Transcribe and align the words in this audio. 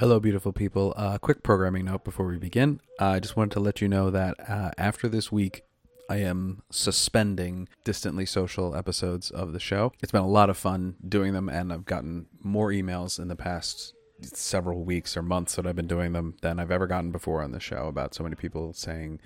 Hello, 0.00 0.20
beautiful 0.20 0.52
people. 0.52 0.94
Uh, 0.96 1.18
quick 1.18 1.42
programming 1.42 1.86
note 1.86 2.04
before 2.04 2.26
we 2.26 2.38
begin. 2.38 2.80
Uh, 3.00 3.06
I 3.06 3.18
just 3.18 3.36
wanted 3.36 3.50
to 3.54 3.60
let 3.60 3.80
you 3.80 3.88
know 3.88 4.10
that 4.10 4.36
uh, 4.48 4.70
after 4.78 5.08
this 5.08 5.32
week, 5.32 5.62
I 6.08 6.18
am 6.18 6.62
suspending 6.70 7.68
distantly 7.82 8.24
social 8.24 8.76
episodes 8.76 9.32
of 9.32 9.52
the 9.52 9.58
show. 9.58 9.92
It's 10.00 10.12
been 10.12 10.20
a 10.20 10.28
lot 10.28 10.50
of 10.50 10.56
fun 10.56 10.94
doing 11.08 11.32
them, 11.32 11.48
and 11.48 11.72
I've 11.72 11.84
gotten 11.84 12.26
more 12.44 12.68
emails 12.68 13.18
in 13.18 13.26
the 13.26 13.34
past 13.34 13.92
several 14.22 14.84
weeks 14.84 15.16
or 15.16 15.22
months 15.22 15.56
that 15.56 15.66
I've 15.66 15.74
been 15.74 15.88
doing 15.88 16.12
them 16.12 16.36
than 16.42 16.60
I've 16.60 16.70
ever 16.70 16.86
gotten 16.86 17.10
before 17.10 17.42
on 17.42 17.50
the 17.50 17.58
show 17.58 17.88
about 17.88 18.14
so 18.14 18.22
many 18.22 18.36
people 18.36 18.72
saying 18.74 19.18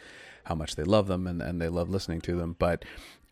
how 0.45 0.55
much 0.55 0.77
they 0.77 0.85
love 0.85 1.07
them 1.07 1.27
and, 1.27 1.43
and 1.43 1.61
they 1.61 1.69
love 1.69 1.91
listening 1.91 2.23
to 2.23 2.39
them. 2.39 2.57
But 2.59 2.87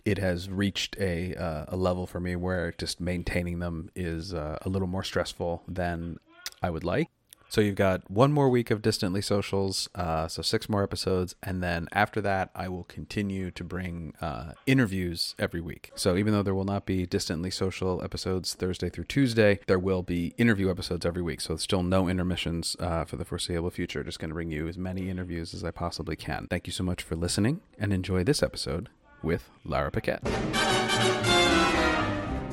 it 0.04 0.18
has 0.18 0.50
reached 0.50 0.94
a 1.00 1.34
uh, 1.36 1.64
a 1.68 1.76
level 1.78 2.06
for 2.06 2.20
me 2.20 2.36
where 2.36 2.74
just 2.76 3.00
maintaining 3.00 3.60
them 3.60 3.88
is 3.96 4.34
uh, 4.34 4.58
a 4.60 4.68
little 4.68 4.88
more 4.88 5.04
stressful 5.04 5.62
than 5.66 6.18
I 6.62 6.68
would 6.68 6.84
like. 6.84 7.08
So 7.50 7.60
you've 7.60 7.74
got 7.74 8.08
one 8.08 8.32
more 8.32 8.48
week 8.48 8.70
of 8.70 8.80
Distantly 8.80 9.20
Socials, 9.20 9.88
uh, 9.96 10.28
so 10.28 10.40
six 10.40 10.68
more 10.68 10.84
episodes, 10.84 11.34
and 11.42 11.60
then 11.60 11.88
after 11.90 12.20
that, 12.20 12.50
I 12.54 12.68
will 12.68 12.84
continue 12.84 13.50
to 13.50 13.64
bring 13.64 14.14
uh, 14.20 14.52
interviews 14.66 15.34
every 15.36 15.60
week. 15.60 15.90
So 15.96 16.14
even 16.14 16.32
though 16.32 16.44
there 16.44 16.54
will 16.54 16.64
not 16.64 16.86
be 16.86 17.06
Distantly 17.06 17.50
Social 17.50 18.04
episodes 18.04 18.54
Thursday 18.54 18.88
through 18.88 19.06
Tuesday, 19.06 19.58
there 19.66 19.80
will 19.80 20.04
be 20.04 20.32
interview 20.38 20.70
episodes 20.70 21.04
every 21.04 21.22
week. 21.22 21.40
So 21.40 21.56
still 21.56 21.82
no 21.82 22.08
intermissions 22.08 22.76
uh, 22.78 23.04
for 23.04 23.16
the 23.16 23.24
foreseeable 23.24 23.70
future. 23.70 24.04
Just 24.04 24.20
going 24.20 24.30
to 24.30 24.34
bring 24.34 24.52
you 24.52 24.68
as 24.68 24.78
many 24.78 25.10
interviews 25.10 25.52
as 25.52 25.64
I 25.64 25.72
possibly 25.72 26.14
can. 26.14 26.46
Thank 26.48 26.68
you 26.68 26.72
so 26.72 26.84
much 26.84 27.02
for 27.02 27.16
listening, 27.16 27.62
and 27.80 27.92
enjoy 27.92 28.22
this 28.22 28.44
episode 28.44 28.90
with 29.24 29.50
Lara 29.64 29.90
Paquette. 29.90 30.22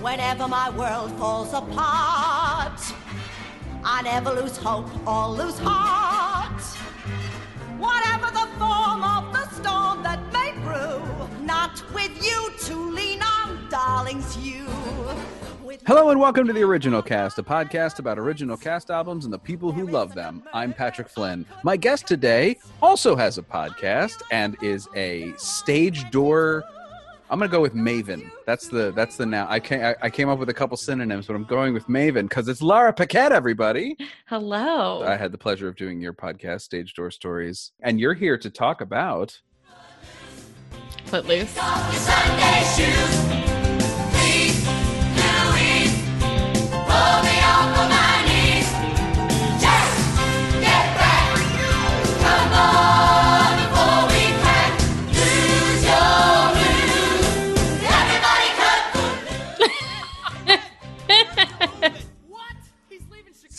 Whenever 0.02 0.48
my 0.48 0.72
world 0.72 1.12
falls 1.20 1.54
apart, 1.54 2.47
I 3.90 4.02
never 4.02 4.32
lose 4.32 4.58
hope 4.58 4.86
or 5.08 5.30
lose 5.30 5.58
heart. 5.60 6.62
Whatever 7.80 8.26
the 8.34 8.46
form 8.60 9.02
of 9.02 9.32
the 9.32 9.50
storm 9.52 10.04
that 10.04 10.20
may 10.34 10.52
brew, 10.62 11.02
not 11.46 11.82
with 11.94 12.12
you 12.22 12.52
to 12.66 12.92
lean 12.92 13.22
on, 13.22 13.70
darlings, 13.70 14.36
you. 14.40 14.66
Hello 15.86 16.10
and 16.10 16.20
welcome 16.20 16.46
to 16.48 16.52
the 16.52 16.64
Original 16.64 17.02
Cast, 17.02 17.40
a 17.40 17.44
podcast 17.44 18.00
about 18.00 18.20
original 18.20 18.58
cast 18.58 18.92
albums 18.92 19.24
and 19.24 19.34
the 19.34 19.40
people 19.40 19.72
who 19.72 19.88
love 19.88 20.14
them. 20.14 20.44
I'm 20.54 20.74
Patrick 20.74 21.08
Flynn. 21.08 21.46
My 21.64 21.78
guest 21.78 22.06
today 22.08 22.58
also 22.82 23.16
has 23.16 23.38
a 23.38 23.42
podcast 23.42 24.22
and 24.32 24.58
is 24.62 24.90
a 24.96 25.34
stage 25.38 26.12
door. 26.12 26.66
I'm 27.30 27.40
gonna 27.40 27.52
go 27.52 27.62
with 27.62 27.74
Maven. 27.74 28.32
That's 28.46 28.70
the 28.70 28.92
that's 28.96 29.18
the 29.18 29.26
now. 29.26 29.48
I 29.50 29.60
came 29.60 29.84
I, 29.84 29.96
I 30.02 30.10
came 30.10 30.30
up 30.30 30.40
with 30.40 30.48
a 30.48 30.54
couple 30.54 30.78
synonyms, 30.78 31.28
but 31.28 31.36
I'm 31.36 31.44
going 31.44 31.74
with 31.74 31.88
Maven 31.88 32.24
because 32.24 32.48
it's 32.48 32.62
Lara 32.62 32.94
Paquette. 32.94 33.34
Everybody, 33.34 33.98
Hello. 34.28 35.04
I 35.04 35.18
had 35.18 35.34
the 35.34 35.38
pleasure 35.38 35.68
of 35.68 35.76
doing 35.76 36.00
your 36.00 36.14
podcast, 36.14 36.62
Stage 36.62 36.94
Door 36.94 37.12
Stories, 37.12 37.74
and 37.82 38.00
you're 38.00 38.14
here 38.14 38.38
to 38.38 38.50
talk 38.50 38.80
about. 38.80 39.42
Footloose. 41.06 41.50
Sunday 41.52 42.58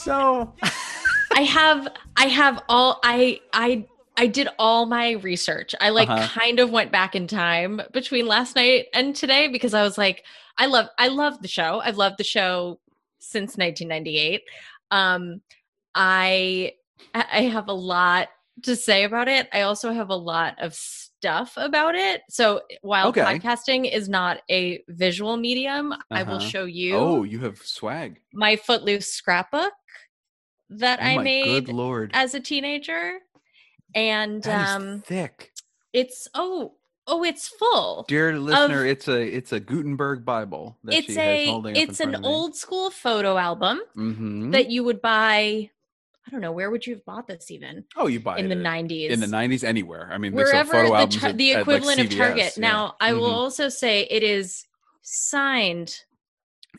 So 0.09 0.55
I 1.37 1.43
have 1.43 1.89
I 2.17 2.27
have 2.27 2.63
all 2.69 2.99
I 3.05 3.41
I 3.53 3.87
I 4.17 4.27
did 4.27 4.49
all 4.59 4.87
my 4.87 5.13
research. 5.13 5.75
I 5.81 5.91
like 5.91 6.09
Uh-huh. 6.09 6.29
kind 6.35 6.61
of 6.61 6.71
went 6.71 6.91
back 6.91 7.15
in 7.15 7.27
time 7.27 7.81
between 7.93 8.27
last 8.27 8.57
night 8.57 8.87
and 8.95 9.15
today 9.15 9.49
because 9.49 9.75
I 9.75 9.83
was 9.83 9.99
like 9.99 10.25
I 10.57 10.67
love 10.67 10.87
I 10.99 11.09
love 11.09 11.43
the 11.43 11.49
show. 11.49 11.81
I've 11.85 11.99
loved 11.99 12.17
the 12.19 12.25
show 12.25 12.81
since 13.19 13.59
1998. 13.59 14.43
Um 14.91 15.43
I 15.95 16.73
I 17.15 17.43
have 17.43 17.69
a 17.69 17.73
lot 17.75 18.29
to 18.63 18.77
say 18.77 19.05
about 19.05 19.29
it. 19.29 19.49
I 19.53 19.63
also 19.63 19.93
have 19.93 20.09
a 20.11 20.17
lot 20.17 20.55
of 20.59 20.75
stuff 21.21 21.53
about 21.57 21.95
it. 21.97 22.23
So 22.31 22.63
while 22.83 23.09
Okay. 23.09 23.23
podcasting 23.23 23.93
is 23.93 24.09
not 24.09 24.39
a 24.51 24.83
visual 24.89 25.37
medium, 25.37 25.93
I 26.13 26.23
will 26.23 26.37
Uh-huh. 26.37 26.49
show 26.49 26.65
you 26.65 26.97
oh, 26.97 27.23
you 27.25 27.41
have 27.41 27.59
swag. 27.59 28.21
my 28.33 28.55
footloose 28.57 29.13
scrapbook 29.13 29.73
that 30.71 31.01
Oh 31.01 31.05
I 31.05 31.19
made 31.19 31.69
lord, 31.69 32.11
as 32.15 32.35
a 32.35 32.41
teenager 32.41 33.19
and 33.95 34.47
um 34.47 35.03
thick. 35.07 35.53
it's 35.93 36.29
oh 36.35 36.75
oh 37.07 37.25
it's 37.25 37.49
full 37.49 38.05
Dear 38.07 38.39
listener, 38.39 38.85
it's 38.85 39.09
a 39.09 39.21
it's 39.21 39.53
a 39.53 39.59
Gutenberg 39.61 40.25
Bible 40.25 40.77
that 40.85 40.95
it's 40.95 41.07
she 41.07 41.15
has 41.15 41.41
a 41.41 41.47
holding 41.47 41.77
up 41.77 41.83
it's 41.83 42.01
an 42.01 42.15
of 42.15 42.25
old 42.25 42.55
school 42.55 42.91
photo 42.91 43.37
album 43.39 43.81
Mhm. 43.97 44.53
that 44.53 44.71
you 44.71 44.85
would 44.85 45.01
buy 45.01 45.71
i 46.29 46.31
don't 46.31 46.41
know 46.43 46.53
where 46.53 46.71
would 46.71 46.87
you 46.87 46.95
have 46.95 47.05
bought 47.07 47.27
this 47.27 47.51
even 47.51 47.85
Oh, 47.97 48.07
you 48.07 48.21
buy 48.21 48.37
it 48.39 48.41
in 48.45 48.49
the 48.51 48.55
90s 48.69 49.09
in 49.09 49.21
the 49.21 49.27
'90s 49.27 49.65
anywhere. 49.65 50.11
I 50.13 50.19
mean, 50.19 50.35
wherever 50.35 50.71
photo 50.73 51.07
the, 51.07 51.19
tar- 51.19 51.31
at- 51.31 51.39
the 51.39 51.53
at, 51.53 51.55
like, 51.57 51.63
equivalent 51.63 52.01
of 52.01 52.11
target 52.11 52.53
yeah. 52.57 52.61
now 52.69 52.95
i 53.01 53.13
will 53.15 53.31
Mhm. 53.31 53.35
also 53.35 53.69
say 53.71 54.03
it 54.03 54.23
is 54.23 54.67
signed 55.03 55.97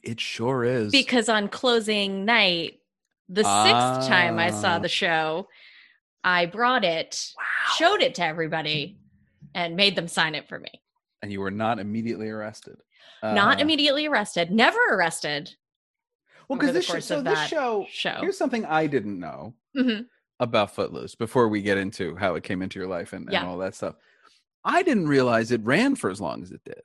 It 0.04 0.20
sure 0.20 0.64
is 0.64 0.92
because 0.92 1.28
on 1.30 1.48
closing 1.50 2.26
night 2.26 2.80
the 3.28 3.44
sixth 3.44 4.08
time 4.08 4.38
i 4.40 4.52
saw 4.52 4.76
Ah. 4.76 4.80
the 4.80 4.88
show 4.88 5.48
i 6.24 6.46
brought 6.46 6.86
it 6.86 7.32
showed 7.78 8.02
it 8.02 8.16
to 8.16 8.24
everybody 8.24 8.98
and 9.56 9.76
made 9.76 9.96
them 9.96 10.08
sign 10.08 10.36
it 10.36 10.48
for 10.48 10.60
me. 10.60 10.70
and 11.24 11.32
you 11.32 11.40
were 11.40 11.50
not 11.52 11.80
immediately 11.80 12.30
arrested. 12.30 12.78
Not 13.24 13.58
Uh, 13.58 13.62
immediately 13.62 14.06
arrested, 14.06 14.52
never 14.52 14.78
arrested. 14.92 15.56
Well, 16.50 16.58
because 16.60 16.74
this, 16.74 16.86
sh- 16.86 17.04
so 17.06 17.22
this 17.22 17.40
show. 17.48 17.86
show. 17.90 18.18
Here's 18.20 18.38
something 18.38 18.66
I 18.66 18.88
didn't 18.88 19.20
know 19.20 19.54
Mhm. 19.78 20.08
about 20.40 20.74
Footloose 20.76 21.16
before 21.16 21.48
we 21.48 21.62
get 21.62 21.78
into 21.78 22.16
how 22.16 22.36
it 22.36 22.44
came 22.44 22.62
into 22.62 22.80
your 22.80 22.88
life 22.90 23.14
and, 23.14 23.26
and 23.26 23.34
Yeah. 23.34 23.46
all 23.48 23.58
that 23.60 23.76
stuff. 23.76 23.96
I 24.66 24.82
didn't 24.84 25.08
realize 25.08 25.52
it 25.52 25.62
ran 25.64 25.96
for 25.96 26.10
as 26.10 26.20
long 26.20 26.42
as 26.44 26.52
it 26.52 26.62
did. 26.66 26.82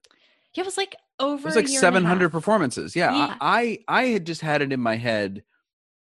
Yeah, 0.53 0.63
it 0.63 0.67
was 0.67 0.77
like 0.77 0.95
over 1.19 1.41
It 1.41 1.45
was 1.45 1.57
like 1.57 1.65
a 1.65 1.69
year 1.69 1.79
and 1.79 1.85
a 1.85 1.99
700 1.99 2.25
half. 2.27 2.33
performances. 2.33 2.95
Yeah, 2.95 3.13
Yeah. 3.15 3.37
I, 3.41 3.79
I 3.89 4.03
I 4.03 4.05
had 4.07 4.27
just 4.27 4.43
had 4.43 4.63
it 4.63 4.73
in 4.73 4.81
my 4.81 4.97
head, 4.97 5.43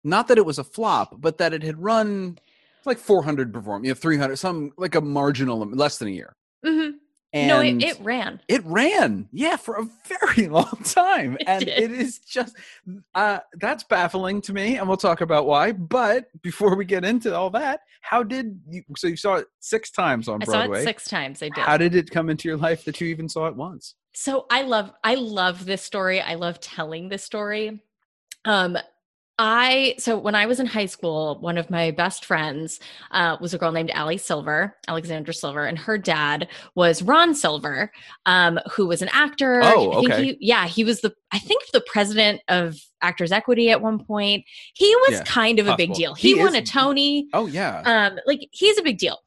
not 0.03 0.29
that 0.29 0.39
it 0.39 0.47
was 0.47 0.59
a 0.59 0.65
flop, 0.65 1.21
but 1.21 1.39
that 1.39 1.53
it 1.53 1.63
had 1.63 1.81
run 1.81 2.39
like 2.87 2.99
400 2.99 3.53
perform, 3.53 3.85
you 3.85 3.91
know, 3.91 3.95
300, 3.95 4.37
some 4.37 4.73
like 4.79 4.95
a 4.95 5.01
marginal, 5.03 5.59
less 5.59 5.99
than 5.99 6.09
a 6.09 6.13
year. 6.13 6.35
And 7.33 7.49
No, 7.49 7.61
it, 7.61 7.83
it 7.83 8.01
ran. 8.01 8.41
it 8.49 8.63
ran, 8.65 9.29
yeah, 9.33 9.55
for 9.57 9.77
a 9.77 9.87
very 10.09 10.49
long 10.59 10.81
time, 10.85 11.37
It 11.39 11.45
and 11.47 11.65
did. 11.65 11.79
it 11.79 11.91
is 11.93 12.19
just 12.19 12.57
uh, 13.15 13.39
that's 13.61 13.85
baffling 13.85 14.41
to 14.43 14.53
me, 14.53 14.79
and 14.79 14.89
we'll 14.89 14.97
talk 14.97 15.21
about 15.21 15.47
why. 15.47 15.71
But 15.73 16.27
before 16.43 16.75
we 16.75 16.85
get 16.85 17.05
into 17.05 17.33
all 17.35 17.51
that, 17.51 17.81
how 18.01 18.25
did 18.25 18.61
you? 18.69 18.83
So 18.97 19.07
you 19.07 19.17
saw 19.17 19.35
it 19.37 19.47
six 19.61 19.91
times 19.93 20.27
on 20.29 20.43
I 20.43 20.45
saw 20.45 20.53
Broadway. 20.53 20.81
it 20.81 20.85
six 20.85 21.05
times. 21.05 21.41
I 21.43 21.51
did. 21.51 21.59
How 21.59 21.77
did 21.77 21.95
it 21.95 22.11
come 22.11 22.31
into 22.31 22.49
your 22.49 22.57
life 22.57 22.85
that 22.85 23.01
you 23.01 23.07
even 23.09 23.29
saw 23.29 23.47
it 23.47 23.55
once? 23.55 23.95
so 24.13 24.47
I 24.51 24.63
love 24.63 24.93
I 25.05 25.15
love 25.15 25.65
this 25.65 25.83
story. 25.83 26.21
I 26.21 26.35
love 26.35 26.59
telling 26.59 27.09
this 27.09 27.23
story. 27.23 27.81
Um 28.45 28.77
I 29.43 29.95
so 29.97 30.19
when 30.19 30.35
I 30.35 30.45
was 30.45 30.61
in 30.61 30.67
high 30.67 30.85
school, 30.85 31.39
one 31.41 31.57
of 31.57 31.71
my 31.71 31.93
best 31.93 32.27
friends 32.27 32.79
uh, 33.11 33.39
was 33.41 33.55
a 33.55 33.59
girl 33.59 33.73
named 33.73 33.91
Allie 33.93 34.19
Silver, 34.19 34.77
Alexandra 34.87 35.33
Silver, 35.33 35.65
and 35.65 35.79
her 35.79 35.97
dad 35.97 36.47
was 36.75 37.01
Ron 37.01 37.35
Silver, 37.35 37.91
um, 38.27 38.61
who 38.73 38.87
was 38.87 39.01
an 39.01 39.09
actor. 39.13 39.61
Oh, 39.63 39.93
I 39.93 40.01
think 40.01 40.13
okay. 40.13 40.25
he, 40.25 40.37
yeah, 40.41 40.67
he 40.67 40.85
was 40.85 41.01
the 41.01 41.15
I 41.33 41.39
think 41.39 41.63
the 41.73 41.81
president 41.81 42.43
of 42.49 42.77
Actors 43.01 43.33
Equity 43.33 43.71
at 43.71 43.81
one 43.81 44.05
point. 44.05 44.45
He 44.75 44.95
was 44.95 45.13
Yeah, 45.13 45.23
kind 45.25 45.59
of 45.59 45.69
a 45.69 45.75
big 45.77 45.95
deal. 45.95 46.15
He, 46.15 46.35
He 46.35 46.39
won 46.39 46.55
is- 46.55 46.57
a 46.57 46.63
Tony 46.63 47.27
Oh 47.33 47.47
yeah, 47.47 47.81
um 47.87 48.19
like 48.27 48.47
he's 48.53 48.77
a 48.77 48.83
big 48.83 48.99
deal 48.99 49.19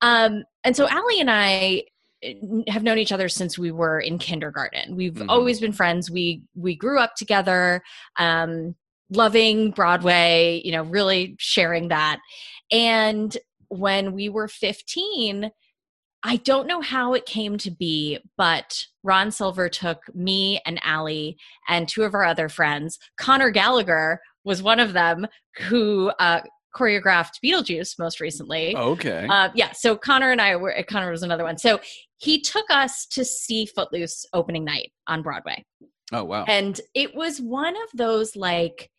um 0.00 0.44
and 0.64 0.74
so 0.76 0.88
Allie 0.88 1.20
and 1.20 1.30
I 1.30 1.82
uh, 2.24 2.30
have 2.68 2.82
known 2.82 2.96
each 2.98 3.12
other 3.12 3.28
since 3.28 3.58
we 3.58 3.70
were 3.70 4.00
in 4.00 4.18
kindergarten 4.18 4.96
we've 4.96 5.12
Mhm. 5.14 5.26
always 5.28 5.60
been 5.60 5.72
friends 5.72 6.10
we 6.10 6.42
we 6.54 6.74
grew 6.74 6.98
up 6.98 7.14
together 7.16 7.82
um 8.18 8.74
loving 9.10 9.70
broadway 9.70 10.60
you 10.64 10.72
know 10.72 10.82
really 10.84 11.34
sharing 11.38 11.88
that 11.88 12.18
and 12.70 13.38
when 13.68 14.12
we 14.12 14.28
were 14.28 14.48
15 14.48 15.50
I 16.24 16.36
don't 16.36 16.66
know 16.66 16.80
how 16.80 17.14
it 17.14 17.26
came 17.26 17.58
to 17.58 17.70
be, 17.70 18.18
but 18.36 18.76
Ron 19.04 19.30
Silver 19.30 19.68
took 19.68 20.02
me 20.14 20.60
and 20.66 20.80
Allie 20.82 21.36
and 21.68 21.88
two 21.88 22.02
of 22.02 22.14
our 22.14 22.24
other 22.24 22.48
friends. 22.48 22.98
Connor 23.18 23.50
Gallagher 23.50 24.20
was 24.44 24.62
one 24.62 24.80
of 24.80 24.94
them 24.94 25.26
who 25.68 26.10
uh, 26.18 26.40
choreographed 26.76 27.34
Beetlejuice 27.44 27.98
most 27.98 28.20
recently. 28.20 28.76
okay. 28.76 29.26
Uh, 29.30 29.50
yeah, 29.54 29.72
so 29.72 29.96
Connor 29.96 30.32
and 30.32 30.40
I 30.40 30.56
were, 30.56 30.74
Connor 30.88 31.10
was 31.10 31.22
another 31.22 31.44
one. 31.44 31.58
So 31.58 31.80
he 32.16 32.40
took 32.40 32.66
us 32.68 33.06
to 33.12 33.24
see 33.24 33.66
Footloose 33.66 34.26
opening 34.32 34.64
night 34.64 34.92
on 35.06 35.22
Broadway. 35.22 35.64
oh 36.12 36.24
wow. 36.24 36.44
And 36.48 36.80
it 36.94 37.14
was 37.14 37.40
one 37.40 37.76
of 37.76 37.88
those 37.94 38.34
like 38.34 38.90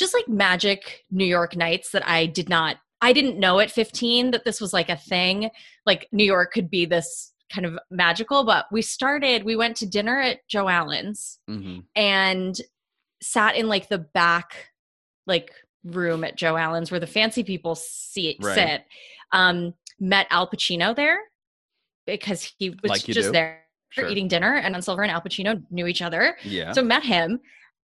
just 0.00 0.14
like 0.14 0.26
magic 0.28 1.04
New 1.12 1.24
York 1.24 1.54
nights 1.56 1.90
that 1.92 2.06
I 2.08 2.26
did 2.26 2.48
not 2.48 2.76
I 3.02 3.12
didn't 3.14 3.38
know 3.38 3.60
at 3.60 3.70
15 3.70 4.32
that 4.32 4.44
this 4.44 4.60
was 4.60 4.72
like 4.74 4.90
a 4.90 4.96
thing. 4.96 5.48
Like 5.86 6.06
New 6.12 6.24
York 6.24 6.52
could 6.52 6.68
be 6.68 6.84
this 6.84 7.32
kind 7.50 7.64
of 7.66 7.78
magical, 7.90 8.44
but 8.44 8.66
we 8.72 8.82
started 8.82 9.44
we 9.44 9.56
went 9.56 9.76
to 9.78 9.86
dinner 9.86 10.20
at 10.20 10.46
Joe 10.48 10.68
Allen's 10.68 11.38
hmm 11.46 11.78
and 11.94 12.60
sat 13.22 13.54
in 13.56 13.68
like 13.68 13.88
the 13.88 13.98
back 13.98 14.68
like 15.26 15.52
room 15.84 16.24
at 16.24 16.36
Joe 16.36 16.56
Allen's 16.56 16.90
where 16.90 17.00
the 17.00 17.06
fancy 17.06 17.42
people 17.44 17.74
see, 17.74 18.36
Right. 18.40 18.54
sit. 18.54 18.84
Um 19.32 19.74
met 19.98 20.26
Al 20.30 20.48
Pacino 20.48 20.94
there 20.96 21.18
because 22.06 22.42
he 22.58 22.70
was 22.70 22.88
Like 22.90 23.04
just 23.04 23.28
do. 23.28 23.32
there 23.32 23.62
Sure. 23.92 24.08
eating 24.08 24.28
dinner 24.28 24.54
and 24.56 24.74
on 24.76 24.82
Silver 24.82 25.02
and 25.02 25.10
Al 25.10 25.20
Pacino 25.20 25.60
knew 25.70 25.86
each 25.88 26.00
other. 26.02 26.36
Yeah. 26.44 26.72
So 26.72 26.82
met 26.82 27.02
him. 27.02 27.40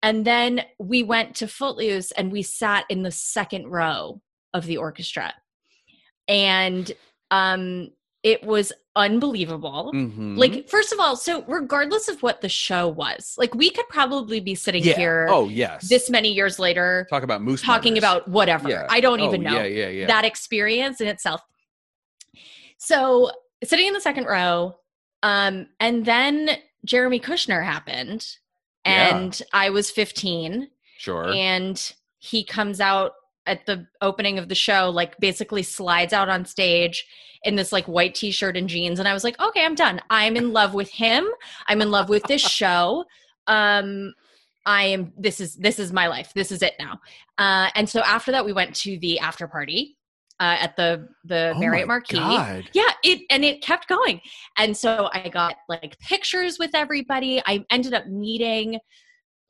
And 0.04 0.26
then 0.26 0.64
we 0.78 1.02
went 1.02 1.36
to 1.38 1.48
Footloose 1.48 2.12
and 2.12 2.32
we 2.32 2.44
sat 2.44 2.86
in 2.90 3.02
the 3.02 3.12
second 3.12 3.68
row 3.70 4.22
of 4.54 4.66
the 4.68 4.78
orchestra. 4.78 5.34
And 6.28 6.92
um 7.32 7.90
it 8.22 8.42
was 8.46 8.72
unbelievable. 8.96 9.92
Mhm. 9.94 10.38
Like, 10.38 10.70
first 10.70 10.94
of 10.94 11.00
all, 11.02 11.18
so 11.18 11.44
regardless 11.44 12.08
of 12.08 12.24
what 12.24 12.40
the 12.40 12.48
show 12.48 12.88
was, 12.88 13.36
like 13.38 13.54
we 13.54 13.70
could 13.70 13.90
probably 13.90 14.40
be 14.40 14.56
sitting 14.56 14.82
yeah. 14.84 14.96
here 14.96 15.28
Oh 15.30 15.50
yes. 15.50 15.90
this 15.90 16.10
many 16.10 16.32
years 16.32 16.58
later 16.60 17.06
talk 17.10 17.24
about 17.24 17.42
moose. 17.42 17.62
talking 17.62 17.94
murders. 17.94 18.04
about 18.10 18.28
whatever. 18.30 18.70
Yeah. 18.70 18.88
I 18.90 19.02
don't 19.02 19.20
Oh, 19.20 19.26
even 19.28 19.42
know 19.44 19.56
Yeah, 19.58 19.66
yeah, 19.66 19.90
yeah. 19.90 20.08
that 20.08 20.24
experience 20.26 21.02
in 21.02 21.08
itself. 21.08 21.42
So 22.78 23.32
sitting 23.64 23.88
in 23.88 23.94
the 23.94 24.02
second 24.02 24.26
row, 24.26 24.76
um, 25.22 25.68
and 25.80 26.06
then 26.06 26.58
Jeremy 26.86 27.20
Kushnier 27.20 27.64
happened, 27.64 28.26
Yeah. 28.86 29.18
and 29.18 29.42
I 29.54 29.70
was 29.70 29.90
15, 29.90 30.70
sure. 30.98 31.32
and 31.34 31.94
he 32.20 32.44
comes 32.44 32.82
out 32.82 33.14
at 33.46 33.66
the 33.66 33.86
opening 34.02 34.40
of 34.40 34.50
the 34.50 34.56
show, 34.56 34.90
like 34.90 35.18
basically 35.20 35.64
slides 35.64 36.14
out 36.14 36.30
on 36.30 36.46
stage 36.46 37.06
in 37.44 37.56
this 37.56 37.72
like 37.72 37.86
white 37.88 38.16
t-shirt 38.16 38.56
and 38.56 38.70
jeans, 38.70 39.00
and 39.00 39.08
I 39.08 39.14
was 39.14 39.24
like, 39.24 39.40
okay, 39.40 39.66
I'm 39.66 39.76
done. 39.76 40.00
I'm 40.10 40.36
in 40.38 40.54
love 40.54 40.74
with 40.74 40.90
him. 40.90 41.28
I'm 41.68 41.82
in 41.82 41.92
love 41.92 42.10
with 42.10 42.24
this 42.24 42.42
show. 42.42 43.06
Um, 43.48 44.14
I 44.66 44.84
am. 44.84 45.12
This 45.18 45.42
is 45.42 45.56
this 45.56 45.78
is 45.78 45.92
my 45.92 46.08
life. 46.08 46.32
This 46.34 46.52
is 46.52 46.62
it 46.62 46.76
now. 46.80 47.02
Uh, 47.38 47.70
and 47.76 47.90
so 47.90 48.00
after 48.00 48.32
that, 48.32 48.46
we 48.46 48.54
went 48.54 48.74
to 48.78 48.98
the 49.00 49.20
after 49.20 49.46
party 49.48 49.98
uh, 50.40 50.58
at 50.60 50.76
the 50.76 51.08
the 51.26 51.54
Oh 51.56 51.60
Marriott 51.60 51.88
Marquis. 51.88 52.18
God. 52.18 52.70
Yeah, 52.74 52.90
it 53.04 53.22
and 53.30 53.46
it 53.46 53.62
kept 53.62 53.88
going. 53.88 54.22
And 54.58 54.76
so 54.76 55.10
I 55.14 55.30
got 55.30 55.56
like 55.70 55.98
pictures 56.00 56.58
with 56.60 56.72
everybody. 56.74 57.42
I 57.46 57.66
ended 57.70 57.94
up 57.94 58.08
meeting 58.08 58.80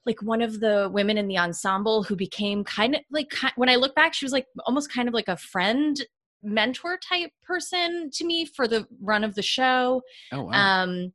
like 0.05 0.21
one 0.21 0.41
of 0.41 0.59
the 0.59 0.89
women 0.91 1.17
in 1.17 1.27
the 1.27 1.37
ensemble 1.37 2.03
who 2.03 2.15
became 2.15 2.63
kind 2.63 2.95
of 2.95 3.01
like 3.09 3.31
when 3.55 3.69
I 3.69 3.75
look 3.75 3.95
back, 3.95 4.13
she 4.13 4.25
was 4.25 4.33
like 4.33 4.45
almost 4.65 4.91
kind 4.91 5.07
of 5.07 5.13
like 5.13 5.29
a 5.29 5.37
friend 5.37 5.95
mentor 6.43 6.97
type 6.97 7.31
person 7.41 8.09
to 8.13 8.25
me 8.25 8.45
for 8.45 8.67
the 8.67 8.85
run 9.01 9.23
of 9.23 9.33
the 9.35 9.41
show. 9.41 10.01
Oh 10.33 10.43
wow. 10.43 10.83
Um, 10.83 11.13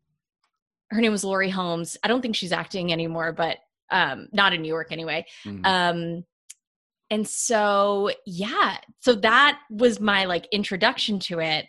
her 0.90 1.02
name 1.02 1.12
was 1.12 1.22
Lori 1.22 1.50
Holmes. 1.50 1.98
I 2.02 2.08
don't 2.08 2.22
think 2.22 2.34
she's 2.34 2.52
acting 2.52 2.92
anymore, 2.92 3.32
but 3.32 3.58
um, 3.90 4.28
not 4.32 4.54
in 4.54 4.62
New 4.62 4.68
York 4.68 4.88
anyway. 4.90 5.26
Mhm. 5.44 5.66
Um, 5.66 6.24
and 7.10 7.26
so 7.26 8.10
yeah, 8.26 8.78
so 9.00 9.14
that 9.14 9.60
was 9.70 10.00
my 10.00 10.24
like 10.24 10.46
introduction 10.52 11.18
to 11.20 11.40
it. 11.40 11.66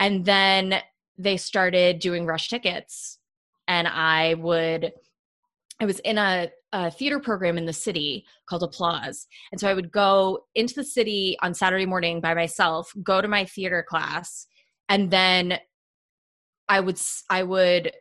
And 0.00 0.24
then 0.24 0.80
they 1.16 1.36
started 1.36 2.00
doing 2.00 2.26
rush 2.26 2.48
tickets, 2.48 3.18
and 3.68 3.86
I 3.86 4.34
would, 4.34 4.92
I 5.80 5.84
was 5.84 6.00
in 6.00 6.18
a, 6.18 6.48
a 6.72 6.90
theater 6.90 7.20
program 7.20 7.56
in 7.56 7.66
the 7.66 7.72
city 7.72 8.24
called 8.46 8.64
Applause, 8.64 9.26
and 9.52 9.60
so 9.60 9.68
I 9.68 9.74
would 9.74 9.92
go 9.92 10.46
into 10.56 10.74
the 10.74 10.84
city 10.84 11.36
on 11.42 11.54
Saturday 11.54 11.86
morning 11.86 12.20
by 12.20 12.34
myself, 12.34 12.92
go 13.02 13.20
to 13.20 13.28
my 13.28 13.44
theater 13.44 13.84
class, 13.88 14.46
and 14.88 15.10
then 15.10 15.58
I 16.68 16.80
would, 16.80 16.98
I 17.30 17.42
would 17.44 17.92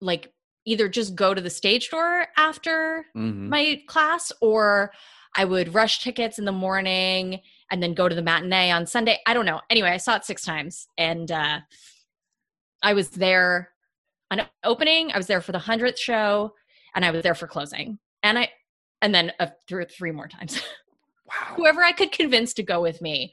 like 0.00 0.32
either 0.66 0.88
just 0.88 1.14
go 1.16 1.34
to 1.34 1.40
the 1.40 1.50
stage 1.50 1.90
door 1.90 2.26
after 2.36 3.06
Mhm. 3.16 3.48
my 3.48 3.82
class 3.88 4.30
or 4.40 4.92
I 5.36 5.44
would 5.44 5.74
rush 5.74 6.02
tickets 6.02 6.38
in 6.38 6.44
the 6.44 6.52
morning 6.52 7.40
and 7.70 7.82
then 7.82 7.94
go 7.94 8.08
to 8.08 8.14
the 8.14 8.22
matinee 8.22 8.70
on 8.70 8.86
Sunday. 8.86 9.18
I 9.26 9.34
don't 9.34 9.46
know. 9.46 9.60
Anyway, 9.70 9.90
I 9.90 9.96
saw 9.96 10.16
it 10.16 10.24
six 10.24 10.44
times 10.44 10.88
and 10.98 11.30
uh, 11.30 11.60
I 12.82 12.94
was 12.94 13.10
there 13.10 13.70
on 14.30 14.42
opening, 14.64 15.12
I 15.12 15.16
was 15.16 15.26
there 15.26 15.40
for 15.40 15.52
the 15.52 15.58
100th 15.58 15.98
show 15.98 16.54
and 16.94 17.04
I 17.04 17.10
was 17.10 17.22
there 17.22 17.34
for 17.34 17.46
closing. 17.46 17.98
And 18.22 18.38
I 18.38 18.50
and 19.02 19.14
then 19.14 19.32
uh, 19.40 19.46
three, 19.66 19.86
three 19.86 20.12
more 20.12 20.28
times. 20.28 20.60
Wow. 21.30 21.54
Whoever 21.54 21.84
I 21.84 21.92
could 21.92 22.10
convince 22.10 22.54
to 22.54 22.64
go 22.64 22.82
with 22.82 23.00
me. 23.00 23.32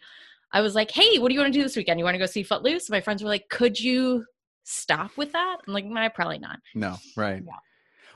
I 0.52 0.62
was 0.62 0.76
like, 0.76 0.92
"Hey, 0.92 1.18
what 1.18 1.30
do 1.30 1.34
you 1.34 1.40
want 1.40 1.52
to 1.52 1.60
do 1.60 1.64
this 1.64 1.76
weekend? 1.76 2.00
You 2.00 2.06
want 2.06 2.14
to 2.14 2.20
go 2.20 2.28
see 2.28 2.44
Footloose?" 2.44 2.92
My 2.92 3.02
friends 3.02 3.24
were 3.24 3.30
like, 3.30 3.50
"Could 3.50 3.80
you 3.80 4.24
stop 4.64 5.18
with 5.18 5.32
that?" 5.32 5.58
I'm 5.68 5.74
like, 5.74 5.86
"Nah, 5.86 6.08
probably 6.10 6.38
not." 6.38 6.60
No, 6.76 6.98
right. 7.16 7.42
Yeah. 7.44 7.54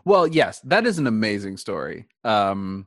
Well, 0.05 0.27
yes, 0.27 0.59
that 0.65 0.85
is 0.85 0.99
an 0.99 1.07
amazing 1.07 1.57
story. 1.57 2.05
Um 2.23 2.85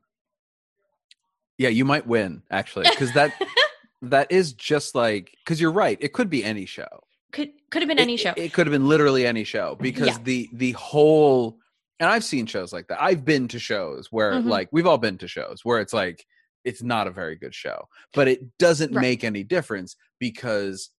Yeah, 1.58 1.68
you 1.68 1.84
might 1.84 2.06
win 2.06 2.42
actually 2.50 2.86
cuz 2.96 3.12
that 3.12 3.32
that 4.02 4.30
is 4.30 4.52
just 4.52 4.94
like 4.94 5.36
cuz 5.46 5.60
you're 5.60 5.70
right. 5.72 5.98
It 6.00 6.12
could 6.12 6.28
be 6.30 6.44
any 6.44 6.66
show. 6.66 6.88
Could 7.32 7.50
could 7.70 7.82
have 7.82 7.88
been 7.88 7.98
It- 7.98 8.02
any 8.02 8.16
show. 8.16 8.32
It, 8.36 8.52
could 8.52 8.66
have 8.66 8.72
been 8.72 8.88
literally 8.88 9.26
any 9.26 9.44
show 9.44 9.76
because 9.80 10.08
Yeah. 10.08 10.18
the 10.22 10.48
the 10.52 10.72
whole 10.72 11.58
and 12.00 12.10
I've 12.10 12.24
seen 12.24 12.46
shows 12.46 12.72
like 12.72 12.88
that. 12.88 13.00
I've 13.02 13.24
been 13.24 13.46
to 13.48 13.58
shows 13.58 14.10
where 14.10 14.32
Mhm. 14.34 14.46
like 14.46 14.68
we've 14.72 14.86
all 14.86 14.98
been 14.98 15.18
to 15.18 15.28
shows 15.28 15.60
where 15.64 15.80
it's 15.80 15.92
like 15.92 16.26
it's 16.64 16.82
not 16.82 17.06
a 17.06 17.10
very 17.10 17.36
good 17.36 17.54
show, 17.54 17.88
but 18.14 18.26
it 18.26 18.40
doesn't 18.58 18.92
Right. 18.94 19.02
make 19.02 19.24
any 19.24 19.42
difference 19.44 19.96
because 20.18 20.90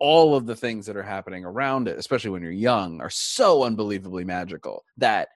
all 0.00 0.34
of 0.34 0.44
the 0.44 0.56
things 0.56 0.86
that 0.86 0.96
are 0.96 1.02
happening 1.04 1.44
around 1.44 1.86
it, 1.88 1.96
especially 1.98 2.30
when 2.30 2.42
you're 2.42 2.50
young, 2.50 3.00
are 3.00 3.08
so 3.10 3.62
unbelievably 3.62 4.24
magical 4.24 4.84
that 4.96 5.28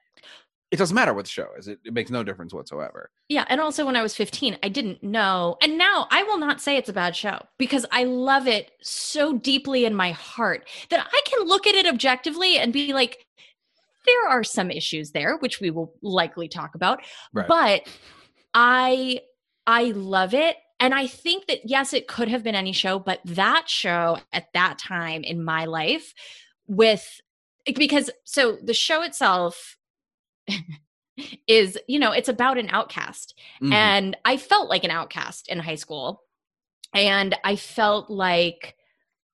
it 0.71 0.77
doesn't 0.77 0.93
matter 0.93 1.13
what 1.13 1.25
the 1.25 1.31
show 1.31 1.47
is. 1.57 1.67
It, 1.67 1.79
it 1.83 1.93
makes 1.93 2.11
no 2.11 2.23
difference 2.23 2.53
whatsoever. 2.53 3.09
Yeah, 3.27 3.45
and 3.49 3.59
also 3.59 3.85
when 3.85 3.95
I 3.95 4.03
was 4.03 4.15
15, 4.15 4.57
I 4.61 4.69
didn't 4.69 5.01
know. 5.03 5.57
And 5.61 5.77
now 5.77 6.07
I 6.11 6.23
will 6.23 6.37
not 6.37 6.61
say 6.61 6.77
it's 6.77 6.89
a 6.89 6.93
bad 6.93 7.15
show 7.15 7.39
because 7.57 7.85
I 7.91 8.03
love 8.03 8.47
it 8.47 8.71
so 8.81 9.37
deeply 9.37 9.85
in 9.85 9.95
my 9.95 10.11
heart 10.11 10.67
that 10.89 11.07
I 11.11 11.21
can 11.25 11.47
look 11.47 11.65
at 11.65 11.73
it 11.73 11.87
objectively 11.87 12.57
and 12.57 12.71
be 12.71 12.93
like, 12.93 13.25
there 14.05 14.27
are 14.27 14.43
some 14.43 14.69
issues 14.69 15.11
there, 15.11 15.37
which 15.37 15.59
we 15.59 15.71
will 15.71 15.93
likely 16.01 16.47
talk 16.47 16.75
about. 16.75 17.01
Right. 17.33 17.47
But 17.47 17.87
I 18.53 19.21
I 19.65 19.85
love 19.85 20.33
it. 20.33 20.57
And 20.79 20.93
I 20.93 21.07
think 21.07 21.47
that 21.47 21.61
yes, 21.65 21.93
it 21.93 22.07
could 22.07 22.29
have 22.29 22.43
been 22.43 22.55
any 22.55 22.73
show, 22.73 22.99
but 22.99 23.19
that 23.25 23.67
show 23.67 24.19
at 24.31 24.53
that 24.53 24.77
time 24.77 25.23
in 25.23 25.43
my 25.43 25.65
life 25.65 26.13
with 26.67 27.21
because 27.75 28.09
so 28.23 28.57
the 28.63 28.73
show 28.73 29.01
itself 29.01 29.77
is, 31.47 31.77
you 31.87 31.99
know, 31.99 32.11
it's 32.11 32.29
about 32.29 32.57
an 32.57 32.69
outcast. 32.69 33.37
Mhm. 33.61 33.73
And 33.73 34.17
I 34.25 34.37
felt 34.37 34.69
like 34.69 34.83
an 34.83 34.91
outcast 34.91 35.47
in 35.49 35.59
high 35.59 35.75
school. 35.75 36.23
And 36.93 37.35
I 37.43 37.55
felt 37.55 38.09
like, 38.09 38.75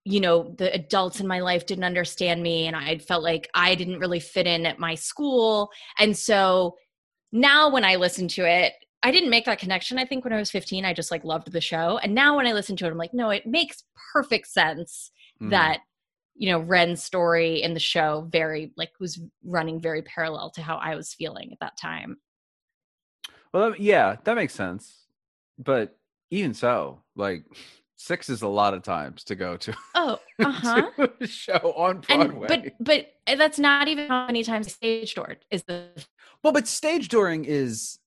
you 0.04 0.20
know, 0.20 0.54
the 0.58 0.74
adults 0.74 1.20
in 1.20 1.28
my 1.28 1.40
life 1.40 1.66
didn't 1.66 1.84
understand 1.84 2.44
me. 2.44 2.68
And 2.68 2.76
I 2.76 2.98
felt 2.98 3.24
like 3.24 3.50
I 3.54 3.76
didn't 3.76 4.00
really 4.00 4.20
fit 4.20 4.46
in 4.48 4.66
at 4.66 4.80
my 4.80 4.96
school. 4.96 5.70
And 6.00 6.16
so 6.18 6.76
now 7.32 7.70
when 7.70 7.84
I 7.86 7.96
listen 7.96 8.28
to 8.30 8.48
it, 8.48 8.74
I 9.04 9.12
didn't 9.12 9.30
make 9.30 9.46
that 9.46 9.60
connection. 9.60 10.00
I 10.00 10.06
think 10.06 10.24
when 10.24 10.34
I 10.34 10.38
was 10.40 10.50
15, 10.52 10.84
I 10.84 10.94
just 10.94 11.12
like 11.12 11.24
loved 11.24 11.52
the 11.52 11.62
show. 11.62 12.00
And 12.00 12.16
now 12.16 12.36
when 12.36 12.48
I 12.48 12.54
listen 12.54 12.76
to 12.78 12.86
it, 12.86 12.92
I'm 12.92 12.98
like, 12.98 13.14
no, 13.14 13.30
it 13.30 13.46
makes 13.46 13.84
perfect 14.14 14.48
sense 14.48 15.12
Mhm. 15.42 15.52
that 15.52 15.82
you 16.36 16.52
know 16.52 16.60
ren's 16.60 17.02
story 17.04 17.62
in 17.62 17.74
the 17.74 17.80
show 17.80 18.28
very 18.30 18.72
like 18.78 18.92
was 19.00 19.20
running 19.44 19.80
very 19.80 20.02
parallel 20.02 20.50
to 20.52 20.62
how 20.62 20.76
i 20.78 20.96
was 20.96 21.14
feeling 21.14 21.52
at 21.52 21.60
that 21.60 21.78
time 21.78 22.18
Well, 23.54 23.74
yeah, 23.78 24.18
that 24.26 24.36
makes 24.36 24.54
sense. 24.54 25.06
But 25.58 25.98
even 26.30 26.54
so, 26.54 27.02
like 27.16 27.46
six 27.96 28.28
is 28.30 28.42
a 28.42 28.48
lot 28.50 28.74
of 28.74 28.84
times 28.84 29.24
to 29.26 29.36
go 29.36 29.56
to, 29.56 29.74
oh 29.96 30.20
uh-huh 30.44 30.92
to 30.98 31.14
a 31.22 31.28
show 31.28 31.74
on 31.78 32.02
Broadway. 32.02 32.48
and 32.50 32.50
but 32.50 32.74
but 32.82 33.14
uh, 33.32 33.36
that's 33.38 33.58
not 33.58 33.88
even 33.88 34.10
how 34.10 34.26
many 34.26 34.44
times 34.44 34.74
stage 34.74 35.16
door 35.16 35.38
is 35.52 35.64
the 35.64 35.88
well, 36.44 36.52
but 36.52 36.68
stage 36.68 37.08
touring 37.08 37.46
is. 37.46 38.00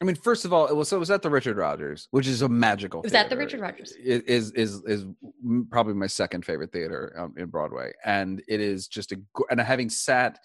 I 0.00 0.04
mean, 0.04 0.14
first 0.14 0.44
of 0.44 0.52
all, 0.52 0.66
it 0.68 0.76
was 0.76 0.88
so 0.88 0.96
it 0.96 1.00
was 1.00 1.10
at 1.10 1.22
the 1.22 1.30
Richard 1.30 1.56
Rodgers, 1.56 2.06
which 2.12 2.26
is 2.28 2.42
a 2.42 2.48
magical. 2.48 3.00
It 3.00 3.06
was 3.06 3.14
at 3.14 3.30
the. 3.30 3.36
Richard 3.36 3.60
Rodgers. 3.60 3.92
It 4.02 4.28
is 4.28 4.52
is 4.52 4.82
is 4.84 5.06
probably 5.70 5.94
my 5.94 6.06
second 6.06 6.44
favorite 6.44 6.72
theater 6.72 7.14
um, 7.18 7.34
in 7.36 7.46
Broadway, 7.46 7.92
and 8.04 8.40
it 8.46 8.60
is 8.60 8.86
just 8.86 9.10
a 9.12 9.20
and 9.50 9.60
having 9.60 9.90
sat 9.90 10.38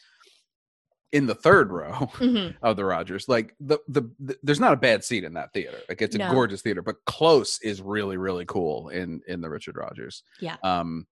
in 1.12 1.28
the 1.28 1.36
third 1.36 1.72
row 1.72 1.92
Mhm. 2.16 2.56
of 2.64 2.76
the 2.76 2.84
Rodgers, 2.86 3.30
like 3.30 3.54
the, 3.60 3.78
the 3.88 4.02
the 4.20 4.36
there's 4.42 4.60
not 4.60 4.74
a 4.74 4.78
bad 4.78 5.04
seat 5.04 5.24
in 5.24 5.34
that 5.36 5.54
theater. 5.54 5.78
Like 5.88 6.02
it's 6.02 6.16
a 6.16 6.18
No. 6.20 6.32
gorgeous 6.32 6.64
theater, 6.64 6.82
but 6.82 6.96
close 7.06 7.60
is 7.62 7.80
really 7.84 8.18
really 8.18 8.46
cool 8.46 8.90
in 8.90 9.22
in 9.28 9.40
the 9.40 9.50
Richard 9.52 9.78
Rodgers. 9.78 10.24
Yeah. 10.40 10.56
Um, 10.64 11.06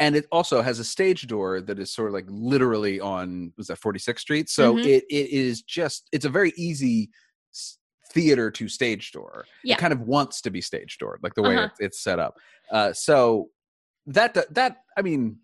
and 0.00 0.16
it 0.16 0.26
also 0.32 0.62
has 0.62 0.80
a 0.80 0.84
stage 0.84 1.28
door 1.28 1.60
that 1.60 1.78
is 1.78 1.92
sort 1.92 2.08
of 2.08 2.14
like 2.14 2.26
literally 2.28 2.98
on 2.98 3.52
was 3.56 3.68
that 3.68 3.78
46th 3.78 4.18
Street. 4.18 4.48
So 4.48 4.74
Mhm. 4.74 4.84
it 4.84 5.04
it 5.08 5.30
is 5.30 5.62
just 5.62 6.08
it's 6.10 6.24
a 6.24 6.28
very 6.30 6.52
easy 6.56 7.10
theater 8.10 8.50
to 8.50 8.68
stage 8.68 9.12
door. 9.12 9.44
Yeah. 9.64 9.74
It 9.74 9.78
kind 9.78 9.92
of 9.92 10.00
wants 10.00 10.40
to 10.42 10.50
be 10.50 10.60
stage 10.60 10.98
door, 10.98 11.18
like 11.22 11.34
the 11.34 11.42
way 11.42 11.56
Uh-huh. 11.56 11.64
it's, 11.66 11.80
it's 11.80 12.00
set 12.00 12.18
up. 12.18 12.36
Uh, 12.70 12.92
so 12.92 13.50
that 14.06 14.34
that 14.54 14.78
I 14.96 15.02
mean, 15.02 15.38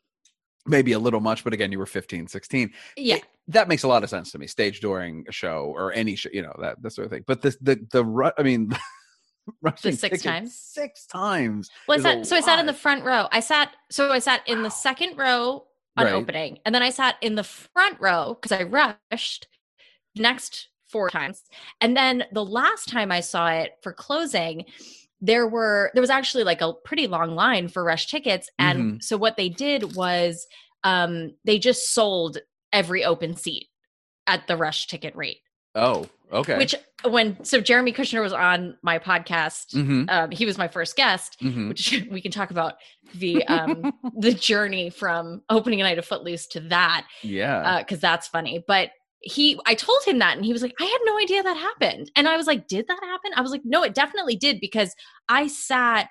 maybe 0.66 0.92
a 0.92 0.98
little 0.98 1.20
much, 1.20 1.44
but 1.44 1.52
again, 1.52 1.70
you 1.72 1.78
were 1.78 1.86
15, 1.86 2.26
16 2.26 2.72
yeah. 2.96 3.18
that 3.48 3.68
makes 3.68 3.82
a 3.82 3.88
lot 3.88 4.02
of 4.02 4.10
sense 4.10 4.32
to 4.32 4.38
me. 4.38 4.46
Stage 4.46 4.80
dooring 4.80 5.28
a 5.28 5.32
show 5.32 5.72
or 5.76 5.92
any 5.92 6.16
show, 6.16 6.30
you 6.32 6.42
know, 6.42 6.54
that 6.60 6.80
that 6.82 6.90
sort 6.92 7.04
of 7.06 7.10
thing. 7.12 7.24
But 7.26 7.42
the 7.42 7.54
the 7.60 7.76
the 7.92 8.32
I 8.38 8.42
mean, 8.42 8.72
rushing 9.60 9.94
six 9.94 10.22
times? 10.22 10.54
six 10.54 11.04
times. 11.06 11.70
Well, 11.86 11.98
I 11.98 12.02
sat, 12.02 12.26
so 12.26 12.36
I 12.36 12.40
sat 12.40 12.58
in 12.58 12.66
the 12.66 12.72
front 12.72 13.04
row. 13.04 13.28
I 13.30 13.40
sat, 13.40 13.76
so 13.90 14.10
I 14.10 14.18
sat 14.18 14.40
in 14.48 14.62
the 14.62 14.70
second 14.70 15.18
row 15.18 15.66
on 15.96 16.06
Right. 16.06 16.14
opening, 16.14 16.58
and 16.64 16.74
then 16.74 16.82
I 16.82 16.88
sat 16.90 17.16
in 17.20 17.34
the 17.34 17.44
front 17.44 18.00
row 18.00 18.38
because 18.40 18.52
I 18.58 18.62
rushed 18.64 19.46
next 20.16 20.68
four 20.94 21.10
times, 21.10 21.42
and 21.82 21.96
then 21.96 22.24
the 22.32 22.44
last 22.44 22.88
time 22.88 23.10
I 23.10 23.20
saw 23.20 23.48
it 23.48 23.72
for 23.82 23.92
closing, 23.92 24.64
there 25.20 25.46
were 25.46 25.90
there 25.94 26.00
was 26.00 26.10
actually 26.10 26.44
like 26.44 26.60
a 26.62 26.72
pretty 26.84 27.06
long 27.06 27.34
line 27.34 27.66
for 27.68 27.82
rush 27.82 28.06
tickets, 28.06 28.48
and 28.58 28.78
Mm-hmm. 28.78 28.96
so 29.00 29.16
what 29.16 29.36
they 29.36 29.48
did 29.48 29.96
was 29.96 30.46
um 30.84 31.34
they 31.44 31.58
just 31.58 31.92
sold 31.92 32.38
every 32.72 33.04
open 33.04 33.34
seat 33.36 33.66
at 34.26 34.46
the 34.46 34.56
rush 34.56 34.86
ticket 34.86 35.14
rate, 35.16 35.38
Oh, 35.74 36.06
okay. 36.32 36.56
which 36.58 36.74
when 37.08 37.44
so 37.44 37.60
Jeremy 37.60 37.92
Kushnier 37.92 38.22
was 38.22 38.32
on 38.32 38.76
my 38.82 38.98
podcast. 38.98 39.72
hmm 39.72 40.04
Um, 40.08 40.30
he 40.30 40.46
was 40.46 40.56
my 40.58 40.68
first 40.68 40.96
guest, 40.96 41.36
hmm 41.40 41.68
which 41.68 42.04
we 42.10 42.20
can 42.22 42.32
talk 42.32 42.50
about 42.50 42.74
the 43.14 43.44
um 43.46 43.82
the 44.18 44.32
journey 44.50 44.90
from 44.90 45.42
opening 45.48 45.80
night 45.80 45.98
of 45.98 46.06
Footloose 46.06 46.46
to 46.54 46.60
that 46.74 47.06
yeah. 47.22 47.78
because 47.80 48.00
that's 48.00 48.28
funny. 48.28 48.64
But 48.66 48.90
he, 49.24 49.58
I 49.66 49.74
told 49.74 49.98
him 50.04 50.18
that, 50.18 50.36
and 50.36 50.44
he 50.44 50.52
was 50.52 50.62
like, 50.62 50.74
"I 50.78 50.84
had 50.84 50.98
no 51.04 51.18
idea 51.18 51.42
that 51.42 51.56
happened." 51.56 52.10
And 52.14 52.28
I 52.28 52.36
was 52.36 52.46
like, 52.46 52.68
"Did 52.68 52.86
that 52.88 53.02
happen?" 53.02 53.32
I 53.34 53.40
was 53.40 53.50
like, 53.50 53.62
"No, 53.64 53.82
it 53.82 53.94
definitely 53.94 54.36
did 54.36 54.60
because 54.60 54.94
I 55.28 55.46
sat 55.48 56.10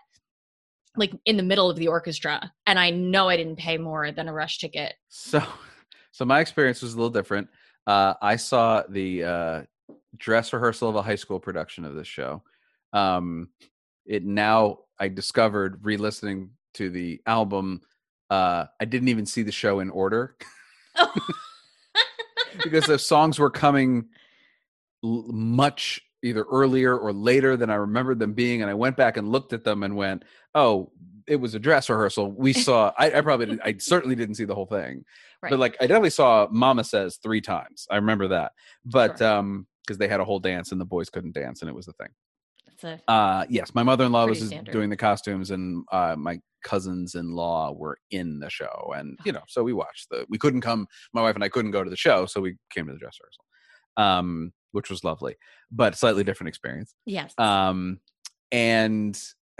like 0.96 1.14
in 1.26 1.38
the 1.38 1.44
middle 1.44 1.70
of 1.70 1.78
the 1.78 1.88
orchestra, 1.88 2.52
and 2.66 2.80
I 2.80 2.90
know 2.90 3.30
I 3.30 3.38
didn't 3.38 3.58
pay 3.58 3.78
more 3.78 4.12
than 4.12 4.28
a 4.28 4.34
rush 4.34 4.58
ticket." 4.58 4.96
so, 5.10 5.44
so 6.12 6.26
my 6.26 6.40
experience 6.40 6.82
was 6.82 6.94
a 6.94 6.98
little 6.98 7.12
different. 7.12 7.50
Uh, 7.86 8.16
I 8.22 8.36
saw 8.36 8.84
the 8.90 9.24
uh, 9.24 9.62
dress 10.18 10.52
rehearsal 10.52 10.90
of 10.90 10.96
a 10.96 11.02
high 11.02 11.16
school 11.16 11.40
production 11.40 11.86
of 11.86 11.96
this 11.96 12.08
show. 12.08 12.42
Um, 12.94 13.50
it 14.06 14.26
now 14.26 14.80
I 15.00 15.08
discovered 15.08 15.80
re-listening 15.84 16.52
to 16.76 16.90
the 16.90 17.22
album. 17.26 17.82
Uh, 18.30 18.66
I 18.80 18.86
didn't 18.86 19.10
even 19.10 19.26
see 19.26 19.44
the 19.44 19.52
show 19.52 19.80
in 19.80 19.90
order. 19.90 20.36
because 22.64 22.86
the 22.86 23.00
songs 23.00 23.40
were 23.40 23.50
coming 23.50 24.06
l- 25.04 25.26
much 25.32 26.02
either 26.24 26.44
earlier 26.44 26.98
or 26.98 27.12
later 27.12 27.58
than 27.58 27.70
I 27.70 27.76
remembered 27.76 28.20
them 28.20 28.34
being, 28.34 28.62
and 28.62 28.70
I 28.70 28.74
went 28.74 28.96
back 28.98 29.18
and 29.18 29.30
looked 29.30 29.54
at 29.54 29.64
them 29.64 29.84
and 29.84 29.96
went, 29.96 30.24
"Oh, 30.56 30.92
it 31.28 31.38
was 31.38 31.54
a 31.56 31.60
dress 31.60 31.90
rehearsal." 31.90 32.32
We 32.32 32.54
saw. 32.68 32.94
I, 32.98 33.12
I 33.18 33.22
probably, 33.22 33.48
didn't, 33.48 33.62
I 33.64 33.76
certainly 33.78 34.16
didn't 34.16 34.36
see 34.36 34.46
the 34.46 34.56
whole 34.56 34.66
thing, 34.66 35.04
Right. 35.42 35.50
but 35.50 35.60
like 35.60 35.76
I 35.82 35.88
definitely 35.88 36.12
saw 36.12 36.48
"Mama 36.52 36.84
Says" 36.84 37.18
three 37.22 37.42
times. 37.42 37.88
I 37.92 37.96
remember 37.98 38.30
that, 38.30 38.54
but 38.86 39.18
Sure. 39.18 39.28
um, 39.28 39.68
because 39.86 39.98
they 39.98 40.08
had 40.08 40.22
a 40.22 40.26
whole 40.26 40.40
dance 40.40 40.72
and 40.72 40.80
the 40.80 40.86
boys 40.86 41.10
couldn't 41.10 41.34
dance, 41.34 41.62
and 41.62 41.70
it 41.70 41.76
was 41.76 41.86
the 41.86 41.94
thing. 41.94 42.08
A 42.84 43.00
Uh, 43.12 43.46
yes, 43.50 43.74
my 43.76 43.84
mother-in-law 43.84 44.26
was 44.28 44.46
standard. 44.48 44.72
doing 44.72 44.90
the 44.90 44.96
costumes, 44.98 45.52
and 45.52 45.84
uh, 45.92 46.16
my 46.18 46.40
cousins-in-law 46.64 47.74
were 47.74 47.98
in 48.12 48.40
the 48.40 48.50
show, 48.50 48.94
and 48.96 49.18
you 49.26 49.32
know, 49.32 49.44
so 49.48 49.64
we 49.64 49.74
watched 49.74 50.10
the. 50.10 50.26
We 50.30 50.38
couldn't 50.38 50.62
come. 50.62 50.88
My 51.14 51.22
wife 51.22 51.36
and 51.36 51.44
I 51.44 51.50
couldn't 51.50 51.72
go 51.72 51.84
to 51.84 51.90
the 51.90 51.96
show, 51.98 52.26
so 52.26 52.42
we 52.42 52.58
came 52.74 52.88
to 52.88 52.94
the 52.94 53.00
dress 53.00 53.18
rehearsal, 53.22 53.46
um, 54.20 54.54
which 54.72 54.90
was 54.90 55.04
lovely, 55.04 55.36
but 55.72 55.96
slightly 55.98 56.24
different 56.24 56.50
experience. 56.50 56.96
yes. 57.06 57.34
Um, 57.38 58.00
and 58.52 59.20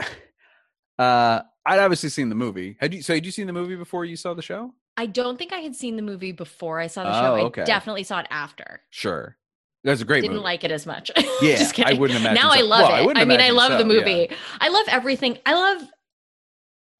uh, 0.98 1.40
I'd 1.66 1.78
obviously 1.78 2.08
seen 2.08 2.28
the 2.28 2.34
movie. 2.34 2.76
Had 2.80 2.94
you? 2.94 3.02
So 3.02 3.14
had 3.14 3.24
you 3.26 3.32
seen 3.32 3.46
the 3.46 3.52
movie 3.52 3.76
before 3.76 4.04
you 4.04 4.16
saw 4.16 4.34
the 4.34 4.42
show? 4.42 4.72
I 4.96 5.06
don't 5.06 5.36
think 5.36 5.52
I 5.52 5.58
had 5.58 5.74
seen 5.74 5.96
the 5.96 6.02
movie 6.02 6.32
before 6.32 6.78
I 6.78 6.86
saw 6.86 7.02
the 7.02 7.12
show. 7.12 7.32
Oh, 7.32 7.36
I 7.36 7.40
okay. 7.46 7.64
definitely 7.64 8.04
saw 8.04 8.20
it 8.20 8.26
after. 8.30 8.80
Sure, 8.90 9.36
that's 9.82 10.00
a 10.00 10.04
great 10.04 10.20
Didn't 10.20 10.34
movie. 10.36 10.44
like 10.44 10.62
it 10.64 10.70
as 10.70 10.86
much. 10.86 11.10
Yeah, 11.42 11.68
I 11.84 11.94
wouldn't 11.94 12.20
imagine 12.20 12.40
Now 12.40 12.50
I 12.52 12.60
love 12.60 12.88
Well, 12.88 13.02
it. 13.02 13.06
wouldn't 13.06 13.20
I, 13.20 13.24
mean, 13.28 13.40
I 13.40 13.50
love 13.50 13.72
the 13.72 13.80
so, 13.80 13.86
yeah. 13.92 13.98
movie. 14.00 14.28
I 14.60 14.68
love 14.68 14.86
everything. 14.88 15.36
I 15.44 15.54
love. 15.54 15.82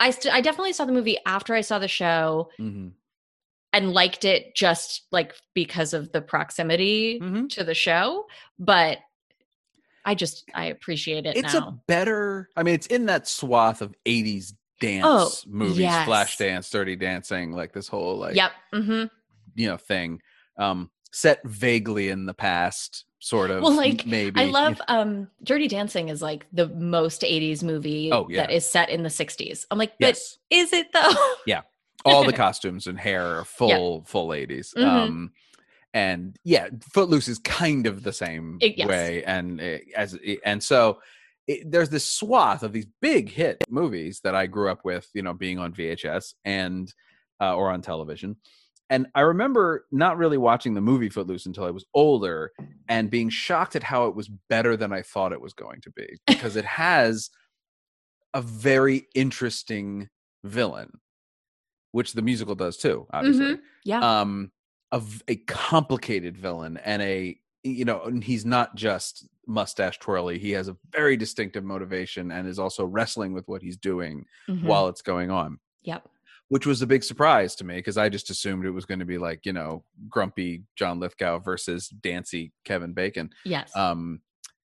I 0.01 0.11
st- 0.11 0.35
I 0.35 0.41
definitely 0.41 0.73
saw 0.73 0.85
the 0.85 0.93
movie 0.93 1.19
after 1.27 1.55
I 1.55 1.61
saw 1.61 1.79
the 1.79 1.89
show 1.89 2.51
Mhm. 2.59 2.93
and 3.73 3.93
liked 3.93 4.25
it 4.25 4.55
just 4.55 5.03
like 5.11 5.35
because 5.55 5.95
of 5.95 6.13
the 6.13 6.21
proximity 6.23 7.21
Mhm. 7.21 7.49
to 7.51 7.65
the 7.65 7.75
show, 7.75 8.27
but 8.59 8.99
I 10.05 10.15
just 10.15 10.45
I 10.55 10.67
appreciate 10.67 11.25
it 11.27 11.37
it's 11.37 11.55
now. 11.55 11.69
a 11.69 11.81
better 11.87 12.51
i 12.57 12.63
mean 12.63 12.75
it's 12.75 12.89
in 12.89 13.07
that 13.07 13.27
swath 13.27 13.81
of 13.81 13.95
80s 14.05 14.53
dance 14.79 15.05
Oh, 15.07 15.33
movies 15.51 15.79
yes. 15.79 16.07
flashdance 16.07 16.71
dirty 16.71 16.95
dancing 16.95 17.53
like 17.53 17.73
this 17.73 17.89
whole 17.89 18.19
like 18.19 18.35
yep. 18.37 18.53
hmm 18.75 19.05
you 19.55 19.67
know 19.69 19.79
thing 19.79 20.21
um 20.59 20.91
set 21.11 21.41
vaguely 21.47 22.11
in 22.11 22.27
the 22.27 22.35
past 22.35 23.07
sort 23.25 23.51
of 23.51 23.63
Well, 23.63 23.73
like, 23.75 24.05
maybe 24.07 24.41
I 24.41 24.45
love 24.45 24.81
um 24.89 25.29
Dirty 25.43 25.67
Dancing 25.69 26.09
is 26.11 26.21
like 26.21 26.47
the 26.53 26.69
most 26.69 27.23
80s 27.23 27.63
movie 27.63 28.11
Oh, 28.13 28.27
yeah. 28.29 28.43
that 28.43 28.51
is 28.53 28.67
set 28.67 28.91
in 28.91 29.03
the 29.03 29.09
60s. 29.09 29.65
I'm 29.71 29.79
like, 29.79 29.93
but 29.99 30.09
yes 30.09 30.39
is 30.51 30.73
it 30.73 30.89
though? 30.93 31.13
Yeah. 31.47 31.63
All 32.05 32.25
the 32.25 32.33
costumes 32.45 32.87
and 32.87 32.99
hair 32.99 33.25
are 33.39 33.45
full 33.45 34.05
full 34.05 34.29
80s 34.29 34.75
Mhm. 34.75 34.85
um 34.87 35.33
and 35.95 36.37
yeah 36.45 36.69
footloose 36.93 37.29
is 37.29 37.39
kind 37.39 37.87
of 37.87 38.03
the 38.03 38.13
same 38.13 38.59
It- 38.61 38.77
yes. 38.79 38.89
way 38.89 39.25
and 39.25 39.61
uh, 39.61 39.79
as 39.97 40.19
and 40.45 40.63
so 40.63 41.01
it, 41.47 41.71
there's 41.71 41.91
this 41.91 42.05
swath 42.09 42.63
of 42.63 42.73
these 42.73 42.87
big 43.01 43.31
hit 43.31 43.63
movies 43.71 44.21
that 44.25 44.35
i 44.35 44.47
grew 44.47 44.71
up 44.71 44.85
with 44.85 45.09
you 45.15 45.23
know 45.23 45.33
being 45.35 45.59
on 45.59 45.73
vhs 45.73 46.35
and 46.45 46.93
uh, 47.41 47.55
or 47.55 47.71
on 47.71 47.81
television 47.81 48.37
and 48.91 49.07
i 49.15 49.21
remember 49.21 49.87
not 49.93 50.17
really 50.19 50.37
watching 50.39 50.75
the 50.75 50.81
movie 50.81 51.09
footloose 51.09 51.47
until 51.47 51.65
i 51.65 51.71
was 51.71 51.85
older 51.95 52.53
and 52.89 53.11
being 53.11 53.29
shocked 53.31 53.75
at 53.77 53.83
how 53.83 54.07
it 54.07 54.15
was 54.15 54.29
better 54.49 54.77
than 54.77 54.93
i 54.93 55.03
thought 55.03 55.33
it 55.33 55.41
was 55.41 55.53
going 55.55 55.81
to 55.81 55.91
be 55.93 56.07
because 56.27 56.57
it 56.57 56.65
has 56.85 57.31
a 58.35 58.43
very 58.43 59.07
interesting 59.15 60.09
villain 60.45 60.91
which 61.93 62.13
the 62.13 62.23
musical 62.23 62.55
does 62.55 62.77
too 62.77 63.07
obviously 63.13 63.55
Mhm. 63.55 63.61
Yeah. 63.85 64.21
um 64.21 64.51
a 65.27 65.35
complicated 65.49 66.37
villain 66.37 66.77
and 66.85 67.03
a 67.03 67.37
you 67.65 67.85
know 67.85 68.03
and 68.03 68.23
he's 68.23 68.45
not 68.45 68.77
just 68.77 69.27
mustache 69.47 69.99
twirly 69.99 70.39
he 70.39 70.51
has 70.53 70.69
a 70.69 70.77
very 70.93 71.17
distinctive 71.17 71.65
motivation 71.65 72.31
and 72.31 72.47
is 72.47 72.59
also 72.61 72.85
wrestling 72.85 73.33
with 73.33 73.47
what 73.49 73.61
he's 73.63 73.77
doing 73.77 74.25
Mhm. 74.49 74.63
while 74.63 74.87
it's 74.89 75.03
going 75.03 75.31
on 75.31 75.59
Yep. 75.83 76.09
Which 76.49 76.67
was 76.67 76.83
a 76.83 76.87
big 76.87 77.03
surprise 77.05 77.55
to 77.57 77.65
me 77.65 77.77
because 77.77 77.97
i 77.97 78.09
just 78.09 78.31
assumed 78.31 78.65
it 78.65 78.71
was 78.71 78.85
going 78.85 78.99
to 79.01 79.05
be 79.05 79.19
like 79.19 79.45
you 79.47 79.53
know 79.53 79.83
grumpy 80.09 80.63
john 80.77 81.01
lithgow 81.01 81.39
versus 81.39 81.89
dancy 81.89 82.53
kevin 82.65 82.93
bacon 82.93 83.31
Yes. 83.45 83.75
um 83.77 84.21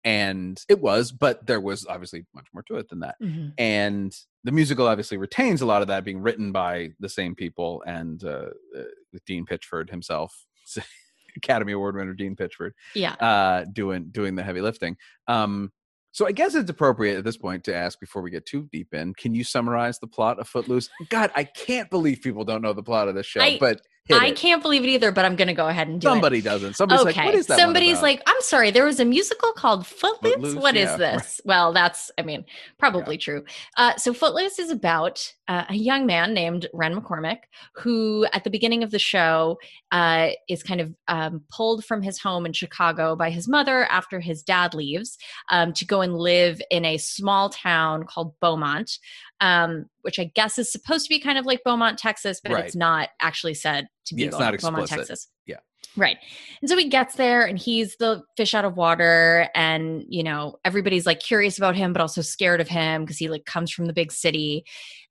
and 0.04 0.62
it 0.68 0.80
was 0.80 1.12
but 1.12 1.46
there 1.46 1.60
was 1.60 1.86
obviously 1.86 2.24
much 2.34 2.46
more 2.54 2.62
to 2.64 2.76
it 2.76 2.88
than 2.88 3.00
that 3.00 3.16
Mhm. 3.20 3.52
and 3.58 4.16
the 4.44 4.52
musical 4.52 4.86
obviously 4.86 5.16
retains 5.16 5.60
a 5.62 5.66
lot 5.66 5.82
of 5.82 5.88
that 5.88 6.04
being 6.04 6.20
written 6.20 6.52
by 6.52 6.90
the 7.00 7.08
same 7.08 7.34
people 7.34 7.82
and 7.86 8.22
uh, 8.24 8.50
uh, 8.78 8.82
with 9.12 9.24
dean 9.24 9.44
pitchford 9.44 9.90
himself 9.90 10.46
academy 11.36 11.72
award 11.72 11.96
winner 11.96 12.14
dean 12.14 12.34
pitchford 12.36 12.70
Yeah. 12.94 13.12
uh, 13.14 13.64
doing 13.72 14.08
doing 14.10 14.36
the 14.36 14.42
heavy 14.42 14.60
lifting 14.60 14.96
um, 15.28 15.72
so 16.16 16.26
i 16.26 16.32
guess 16.32 16.54
it's 16.54 16.70
appropriate 16.70 17.18
at 17.18 17.24
this 17.24 17.36
point 17.36 17.62
to 17.64 17.74
ask 17.74 18.00
before 18.00 18.22
we 18.22 18.30
get 18.30 18.46
too 18.46 18.66
deep 18.72 18.94
in 18.94 19.12
can 19.12 19.34
you 19.34 19.44
summarize 19.44 19.98
the 19.98 20.06
plot 20.06 20.38
of 20.38 20.48
footloose? 20.48 20.88
God 21.10 21.30
i 21.36 21.44
can't 21.44 21.90
believe 21.90 22.22
people 22.22 22.42
don't 22.44 22.62
know 22.62 22.72
the 22.72 22.82
plot 22.82 23.06
of 23.08 23.14
this 23.14 23.26
show 23.26 23.42
I- 23.42 23.58
but 23.60 23.82
hit 24.06 24.20
I 24.20 24.28
it. 24.28 24.36
can't 24.36 24.62
believe 24.62 24.82
it 24.84 24.88
either, 24.88 25.12
but 25.12 25.24
I'm 25.24 25.36
going 25.36 25.48
to 25.48 25.54
go 25.54 25.68
ahead 25.68 25.88
and 25.88 26.00
do 26.00 26.08
it. 26.08 26.10
somebody 26.10 26.40
doesn't 26.40 26.74
somebody's 26.74 27.02
it. 27.02 27.04
like 27.06 27.16
Okay. 27.16 27.26
what 27.26 27.34
is 27.34 27.46
that 27.46 27.58
Somebody's 27.58 27.92
about?" 27.98 28.02
like, 28.02 28.22
I'm 28.26 28.40
sorry, 28.40 28.70
there 28.70 28.84
was 28.84 29.00
a 29.00 29.04
musical 29.04 29.52
called 29.52 29.86
Footloose. 29.86 30.34
Footloose, 30.34 30.54
What 30.54 30.76
is 30.76 30.90
yeah, 30.90 30.96
this? 30.96 31.40
Well, 31.44 31.72
that's, 31.72 32.10
I 32.18 32.22
mean, 32.22 32.44
probably 32.78 33.18
true. 33.18 33.44
Uh, 33.76 33.96
so 33.96 34.12
Footloose 34.12 34.58
is 34.58 34.70
about 34.70 35.32
uh, 35.48 35.64
a 35.68 35.74
young 35.74 36.06
man 36.06 36.34
named 36.34 36.68
Ren 36.72 36.94
McCormick 37.00 37.38
who, 37.74 38.26
at 38.32 38.44
the 38.44 38.50
beginning 38.50 38.82
of 38.82 38.90
the 38.90 38.98
show, 38.98 39.58
uh, 39.92 40.30
is 40.48 40.62
kind 40.62 40.80
of 40.80 40.94
um, 41.08 41.42
pulled 41.50 41.84
from 41.84 42.02
his 42.02 42.18
home 42.18 42.46
in 42.46 42.52
Chicago 42.52 43.14
by 43.16 43.30
his 43.30 43.46
mother 43.48 43.84
after 43.84 44.18
his 44.20 44.42
dad 44.42 44.74
leaves 44.74 45.16
um, 45.50 45.72
to 45.74 45.84
go 45.84 46.00
and 46.00 46.16
live 46.16 46.60
in 46.70 46.84
a 46.84 46.96
small 46.98 47.48
town 47.48 48.04
called 48.04 48.34
Beaumont, 48.40 48.98
um, 49.40 49.86
which 50.02 50.18
I 50.18 50.24
guess 50.34 50.58
is 50.58 50.70
supposed 50.70 51.04
to 51.06 51.08
be 51.08 51.18
kind 51.20 51.38
of 51.38 51.46
like 51.46 51.62
Beaumont, 51.64 51.98
Texas, 51.98 52.40
but 52.42 52.52
Right. 52.52 52.64
it's 52.64 52.76
not 52.76 53.10
actually 53.20 53.54
said 53.54 53.88
to 54.06 54.14
be 54.14 54.22
Yeah, 54.22 54.28
it's 54.28 54.36
Beaumont, 54.36 54.62
not 54.62 54.70
Beaumont. 54.72 54.88
Texas. 54.88 55.28
Yeah. 55.46 55.56
Right. 55.96 56.18
And 56.60 56.68
so 56.68 56.76
he 56.76 56.88
gets 56.88 57.14
there 57.14 57.44
and 57.46 57.58
he's 57.58 57.96
the 57.96 58.22
fish 58.36 58.54
out 58.54 58.64
of 58.66 58.76
water 58.76 59.48
and 59.54 60.04
you 60.08 60.22
know 60.22 60.58
everybody's 60.64 61.06
like 61.06 61.20
curious 61.20 61.56
about 61.58 61.74
him 61.76 61.92
but 61.92 62.02
also 62.02 62.20
scared 62.20 62.60
of 62.60 62.68
him 62.68 63.02
because 63.02 63.16
he 63.18 63.28
like 63.28 63.46
comes 63.46 63.70
from 63.70 63.86
the 63.86 63.92
big 63.94 64.12
city 64.12 64.64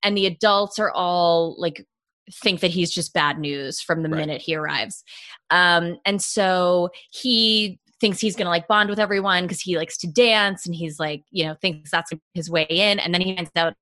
and 0.04 0.16
the 0.18 0.26
adults 0.28 0.78
are 0.78 0.92
all 0.92 1.56
like 1.60 1.86
think 2.44 2.60
that 2.60 2.72
he's 2.72 2.92
just 2.92 3.14
bad 3.14 3.40
news 3.40 3.80
from 3.82 4.04
the 4.04 4.10
Right. 4.10 4.18
minute 4.20 4.42
he 4.42 4.56
arrives. 4.56 5.04
Um 5.50 5.98
and 6.06 6.22
so 6.22 6.90
he 7.12 7.80
thinks 8.02 8.20
he's 8.20 8.36
gonna 8.36 8.50
like 8.50 8.68
bond 8.68 8.90
with 8.90 9.00
everyone 9.00 9.44
because 9.44 9.62
he 9.62 9.78
likes 9.78 9.98
to 10.00 10.08
dance 10.08 10.66
and 10.68 10.76
he's 10.76 11.00
like 11.00 11.24
you 11.32 11.46
know 11.46 11.56
thinks 11.62 11.90
that's 11.90 12.12
his 12.34 12.50
way 12.50 12.66
in 12.70 13.00
and 13.00 13.14
then 13.14 13.22
he 13.22 13.36
finds 13.36 13.50
out 13.56 13.74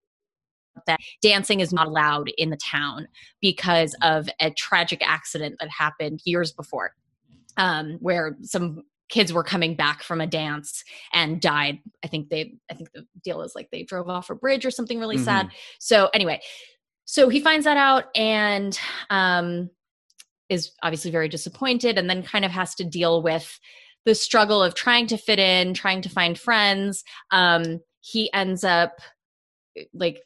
that 0.88 1.00
dancing 1.22 1.60
is 1.60 1.74
not 1.74 1.88
allowed 1.88 2.32
in 2.38 2.50
the 2.50 2.58
town 2.58 3.08
because 3.42 3.96
of 4.02 4.30
a 4.40 4.52
tragic 4.52 5.02
accident 5.08 5.56
that 5.60 5.70
happened 5.70 6.22
years 6.26 6.52
before 6.52 6.94
um, 7.58 7.98
where 8.00 8.36
some 8.42 8.84
kids 9.10 9.32
were 9.32 9.44
coming 9.44 9.76
back 9.76 10.02
from 10.02 10.22
a 10.22 10.28
dance 10.28 10.84
and 11.14 11.40
died. 11.40 11.80
I 12.04 12.08
think 12.08 12.30
they 12.30 12.56
i 12.72 12.74
think 12.74 12.92
the 12.94 13.06
deal 13.24 13.42
is 13.42 13.54
like 13.54 13.70
they 13.72 13.84
drove 13.84 14.10
off 14.10 14.30
a 14.30 14.36
bridge 14.36 14.66
or 14.66 14.72
something 14.72 15.00
really 15.00 15.18
sad. 15.18 15.50
So 15.80 16.10
anyway 16.14 16.42
so 17.06 17.30
he 17.30 17.40
finds 17.40 17.66
that 17.66 17.78
out 17.78 18.06
and 18.16 18.78
um, 19.10 19.70
is 20.50 20.72
obviously 20.82 21.12
very 21.12 21.28
disappointed 21.28 21.98
and 21.98 22.10
then 22.10 22.24
kind 22.24 22.46
of 22.46 22.52
has 22.52 22.76
to 22.76 22.84
deal 22.84 23.22
with 23.22 23.60
the 24.06 24.16
struggle 24.16 24.62
of 24.64 24.76
trying 24.76 25.08
to 25.08 25.18
fit 25.18 25.40
in 25.40 25.74
trying 25.74 26.02
to 26.02 26.10
find 26.10 26.40
friends. 26.40 27.04
Um, 27.32 27.82
he 28.02 28.32
ends 28.34 28.64
up 28.64 29.00
like 29.94 30.22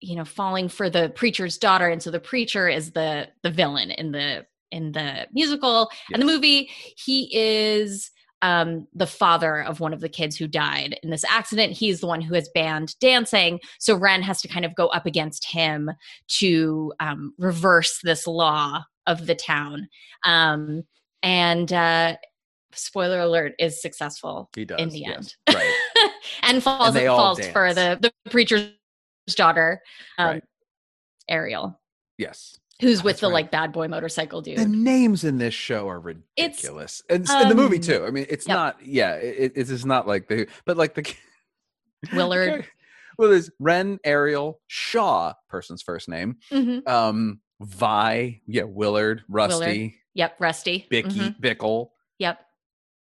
you 0.00 0.16
know 0.16 0.24
falling 0.24 0.68
for 0.68 0.88
the 0.88 1.10
preacher's 1.14 1.58
daughter 1.58 1.88
and 1.88 2.02
so 2.02 2.10
the 2.10 2.20
preacher 2.20 2.68
is 2.68 2.92
the 2.92 3.28
the 3.42 3.50
villain 3.50 3.90
in 3.90 4.12
the 4.12 4.44
in 4.70 4.92
the 4.92 5.26
musical 5.32 5.90
and 6.12 6.22
the 6.22 6.26
movie 6.26 6.70
he 6.96 7.28
is 7.36 8.10
um, 8.42 8.88
the 8.92 9.06
father 9.06 9.62
of 9.62 9.80
one 9.80 9.92
of 9.92 10.00
the 10.00 10.08
kids 10.08 10.36
who 10.36 10.48
died 10.48 10.98
in 11.02 11.10
this 11.10 11.24
accident. 11.24 11.72
He's 11.72 12.00
the 12.00 12.08
one 12.08 12.20
who 12.20 12.34
has 12.34 12.50
banned 12.52 12.98
dancing. 12.98 13.60
So 13.78 13.94
Ren 13.94 14.20
has 14.22 14.42
to 14.42 14.48
kind 14.48 14.64
of 14.64 14.74
go 14.74 14.88
up 14.88 15.06
against 15.06 15.46
him 15.46 15.90
to 16.40 16.92
um, 16.98 17.34
reverse 17.38 18.00
this 18.02 18.26
law 18.26 18.82
of 19.06 19.26
the 19.26 19.36
town. 19.36 19.88
Um, 20.24 20.82
and 21.22 21.72
uh, 21.72 22.16
spoiler 22.72 23.20
alert 23.20 23.54
is 23.60 23.80
successful 23.80 24.50
He 24.56 24.64
does 24.64 24.80
in 24.80 24.88
the 24.88 24.98
yes. 24.98 25.36
end. 25.46 25.56
right? 25.56 26.10
and 26.42 26.62
falls, 26.62 26.96
And 26.96 27.06
falls 27.06 27.46
for 27.48 27.72
the, 27.72 27.98
the 28.00 28.12
preacher's 28.30 28.70
daughter, 29.34 29.82
um, 30.18 30.26
Right. 30.28 30.44
Ariel, 31.28 31.80
Yes. 32.18 32.58
who's 32.80 33.00
Oh, 33.00 33.04
with 33.04 33.14
that's 33.14 33.20
the 33.20 33.26
right. 33.28 33.32
like 33.34 33.50
bad 33.50 33.72
boy 33.72 33.88
motorcycle 33.88 34.42
dude. 34.42 34.58
The 34.58 34.66
names 34.66 35.24
in 35.24 35.38
this 35.38 35.54
show 35.54 35.88
are 35.88 35.98
It's, 36.36 36.62
ridiculous, 36.62 37.02
and 37.08 37.28
s- 37.28 37.42
in 37.42 37.48
the 37.48 37.54
movie 37.54 37.76
um, 37.76 37.82
too. 37.82 38.04
I 38.06 38.10
mean, 38.10 38.26
it's 38.28 38.46
yep. 38.46 38.56
not. 38.56 38.86
Yeah, 38.86 39.14
it, 39.14 39.52
it 39.56 39.70
is 39.70 39.84
not 39.86 40.06
like 40.06 40.28
the. 40.28 40.46
But 40.66 40.76
like 40.76 40.94
the. 40.94 41.14
Willard. 42.12 42.66
Well, 43.18 43.30
there's 43.30 43.50
Ren, 43.60 43.98
Ariel, 44.04 44.60
Shaw, 44.66 45.34
person's 45.48 45.82
first 45.82 46.08
name. 46.08 46.38
Mhm. 46.50 46.86
Um, 46.88 47.40
Vi, 47.60 48.40
yeah, 48.46 48.64
Willard, 48.64 49.22
Rusty, 49.28 50.00
Yep, 50.14 50.36
Rusty. 50.40 50.86
Bicky, 50.90 51.20
Mhm. 51.20 51.40
Bickle, 51.40 51.90
Yep. 52.18 52.40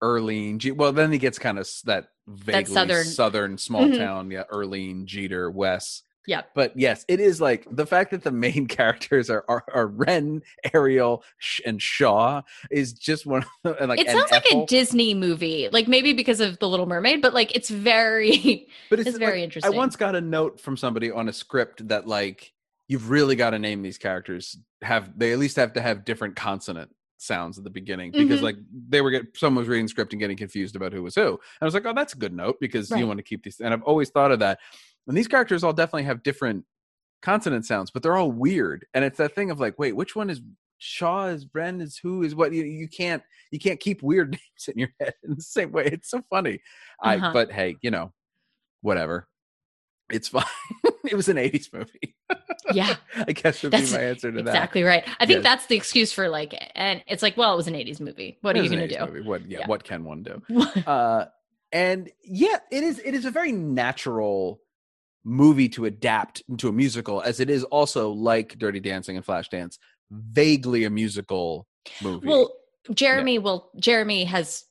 Erlene. 0.03 0.59
G- 0.59 0.71
well, 0.71 0.93
then 0.93 1.11
he 1.11 1.19
gets 1.19 1.39
kind 1.39 1.59
of 1.59 1.69
that 1.85 2.09
vaguely 2.29 2.73
southern- 2.75 3.05
southern, 3.07 3.59
small 3.59 3.85
Mhm. 3.87 3.97
town. 3.97 4.31
Yeah, 4.31 4.45
Erlene, 4.53 5.07
Jeter, 5.07 5.51
Wes. 5.51 6.03
Yep. 6.26 6.50
But 6.54 6.73
yes, 6.76 7.04
it 7.09 7.21
is 7.21 7.40
like 7.40 7.66
the 7.71 7.87
fact 7.87 8.11
that 8.11 8.23
the 8.25 8.30
main 8.30 8.66
characters 8.68 9.30
are 9.30 9.45
are, 9.49 9.64
are 9.73 9.87
Ren, 9.87 10.42
Ariel, 10.75 11.23
Sh- 11.38 11.61
and 11.64 11.80
Shaw 11.80 12.42
is 12.71 12.92
just 12.92 13.26
one. 13.26 13.45
Of, 13.64 13.76
and 13.78 13.88
like 13.88 14.00
it 14.00 14.09
sounds 14.09 14.30
like 14.30 14.45
Ethel. 14.47 14.64
a 14.64 14.66
Disney 14.66 15.14
movie, 15.14 15.68
like 15.73 15.88
maybe 15.88 16.12
because 16.12 16.40
of 16.40 16.59
The 16.59 16.68
Little 16.68 16.87
Mermaid, 16.87 17.23
but 17.23 17.33
like 17.35 17.54
it's 17.54 17.71
very. 17.71 18.68
but 18.90 18.99
it's 19.00 19.16
very 19.18 19.42
interesting. 19.42 19.73
I 19.73 19.76
once 19.76 19.97
got 19.97 20.14
a 20.14 20.21
note 20.21 20.61
from 20.61 20.76
somebody 20.76 21.11
on 21.11 21.28
a 21.28 21.33
script 21.33 21.87
that 21.88 22.06
like 22.06 22.52
you've 22.88 23.11
really 23.11 23.37
got 23.37 23.50
to 23.50 23.59
name 23.59 23.83
these 23.83 23.99
characters. 23.99 24.56
Have 24.83 25.18
they 25.18 25.33
at 25.33 25.38
least 25.38 25.56
have 25.56 25.73
to 25.75 25.80
have 25.80 26.04
different 26.04 26.37
consonant 26.37 26.90
sounds 27.18 27.56
at 27.56 27.64
the 27.64 27.71
beginning 27.71 28.12
because 28.12 28.40
Mhm. 28.40 28.45
like 28.45 28.56
they 28.88 29.00
were 29.00 29.11
get 29.11 29.25
someone 29.37 29.62
was 29.62 29.68
reading 29.68 29.88
script 29.88 30.12
and 30.12 30.21
getting 30.21 30.37
confused 30.37 30.76
about 30.76 30.92
who 30.92 31.02
was 31.02 31.14
who. 31.14 31.28
And 31.30 31.38
I 31.62 31.64
was 31.64 31.73
like, 31.73 31.87
oh, 31.87 31.95
that's 31.95 32.12
a 32.12 32.18
good 32.18 32.35
note 32.35 32.56
because 32.61 32.90
Right. 32.90 33.00
you 33.00 33.06
want 33.06 33.16
to 33.18 33.23
keep 33.23 33.42
these. 33.42 33.59
And 33.61 33.73
I've 33.73 33.83
always 33.85 34.11
thought 34.11 34.33
of 34.33 34.40
that. 34.40 34.59
And 35.09 35.17
these 35.17 35.29
characters 35.29 35.63
all 35.65 35.73
definitely 35.73 36.05
have 36.05 36.23
different 36.23 36.65
consonant 37.23 37.65
sounds, 37.67 37.91
but 37.91 38.03
they're 38.03 38.17
all 38.17 38.31
weird. 38.33 38.87
And 38.95 39.04
it's 39.04 39.19
that 39.19 39.35
thing 39.35 39.50
of 39.50 39.61
like, 39.61 39.78
wait, 39.78 39.95
which 39.97 40.17
one 40.17 40.30
is 40.30 40.41
Shaw 40.78 41.26
is 41.28 41.47
Bren 41.47 41.80
is 41.80 41.97
who 41.97 42.23
is 42.23 42.35
what 42.35 42.52
you, 42.52 42.65
you 42.65 42.89
can't 42.89 43.23
you 43.50 43.59
can't 43.59 43.80
keep 43.80 44.02
weird 44.02 44.30
names 44.33 44.69
in 44.69 44.78
your 44.78 44.91
head 45.00 45.15
in 45.25 45.35
the 45.37 45.43
same 45.43 45.73
way. 45.73 45.87
It's 45.87 46.11
so 46.11 46.23
funny. 46.28 46.61
I 47.00 47.17
Uh-huh. 47.17 47.30
but 47.33 47.50
hey, 47.52 47.76
you 47.83 47.91
know, 47.91 48.13
whatever. 48.83 49.28
It's 50.11 50.28
fine. 50.28 50.45
it 51.04 51.15
was 51.17 51.28
an 51.28 51.37
80s 51.37 51.73
movie. 51.73 52.15
Yeah, 52.73 52.95
I 53.17 53.33
guess 53.33 53.63
would 53.63 53.73
That's 53.73 53.91
be 53.91 53.97
my 53.97 54.04
answer 54.04 54.30
to 54.30 54.37
that. 54.43 54.49
exactly 54.50 54.83
right. 54.85 55.04
I 55.19 55.26
think 55.26 55.39
Yes. 55.39 55.43
that's 55.43 55.67
the 55.67 55.76
excuse 55.76 56.13
for 56.13 56.28
like, 56.28 56.54
and 56.76 57.02
it's 57.09 57.23
like, 57.23 57.37
well, 57.37 57.52
it 57.52 57.57
was 57.57 57.67
an 57.69 57.75
'80s 57.75 58.00
movie. 58.00 58.39
What 58.43 58.57
It 58.57 58.61
are 58.61 58.63
you 58.65 58.71
going 58.71 58.89
to 58.89 58.99
do? 58.99 59.07
movie. 59.07 59.21
What 59.26 59.49
yeah, 59.50 59.61
Yeah. 59.61 59.67
what 59.67 59.83
can 59.85 60.04
one 60.04 60.23
do? 60.23 60.43
uh 60.87 61.26
and 61.73 62.09
yeah 62.23 62.59
it 62.71 62.85
is 62.85 63.00
it 63.04 63.15
is 63.15 63.25
a 63.25 63.30
very 63.30 63.50
natural 63.50 64.61
movie 65.28 65.69
to 65.69 65.86
adapt 65.86 66.41
into 66.49 66.69
a 66.69 66.73
musical 66.73 67.21
as 67.21 67.41
it 67.41 67.50
is 67.50 67.65
also 67.65 68.10
like 68.12 68.56
dirty 68.58 68.78
dancing 68.78 69.17
and 69.17 69.26
flashdance 69.26 69.76
vaguely 70.10 70.84
a 70.84 70.91
musical 70.91 71.67
movie 72.00 72.28
well, 72.28 72.52
Jeremy 72.95 73.41
will. 73.41 73.71
Jeremy 73.80 74.25
has 74.25 74.65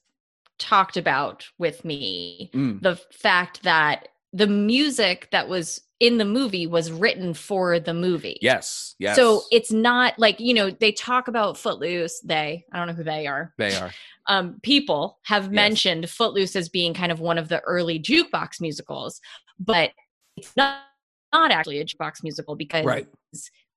talked 0.58 0.96
about 0.96 1.46
with 1.58 1.84
me 1.84 2.52
Mm, 2.54 2.82
the 2.82 2.96
fact 3.12 3.64
that 3.64 4.08
the 4.32 4.48
music 4.48 5.28
that 5.32 5.50
was 5.50 5.82
in 6.00 6.18
the 6.18 6.26
movie 6.26 6.68
was 6.68 6.90
written 6.92 7.34
for 7.34 7.78
the 7.80 7.94
movie. 7.94 8.38
yes 8.42 8.96
yes 9.00 9.18
So 9.18 9.42
it's 9.52 9.72
not 9.74 10.18
like, 10.18 10.40
you 10.40 10.54
know, 10.54 10.70
they 10.70 10.94
talk 10.94 11.28
about 11.28 11.58
Footloose, 11.58 12.22
they, 12.22 12.64
I 12.72 12.78
don't 12.78 12.88
know 12.88 12.94
who 12.94 13.04
they 13.04 13.28
are. 13.28 13.54
they 13.58 13.76
are 13.76 13.90
Um, 14.28 14.60
people 14.64 15.20
have 15.26 15.44
Yes. 15.46 15.52
mentioned 15.54 16.10
Footloose 16.10 16.56
as 16.56 16.68
being 16.70 16.94
kind 16.94 17.12
of 17.12 17.20
one 17.20 17.38
of 17.38 17.48
the 17.50 17.60
early 17.62 18.00
jukebox 18.00 18.60
musicals, 18.62 19.20
but 19.60 19.92
it's 20.38 20.56
not, 20.56 20.84
not 21.34 21.52
actually 21.52 21.80
a 21.80 21.86
jukebox 21.86 22.24
musical 22.24 22.56
because 22.56 22.86
right 22.86 23.08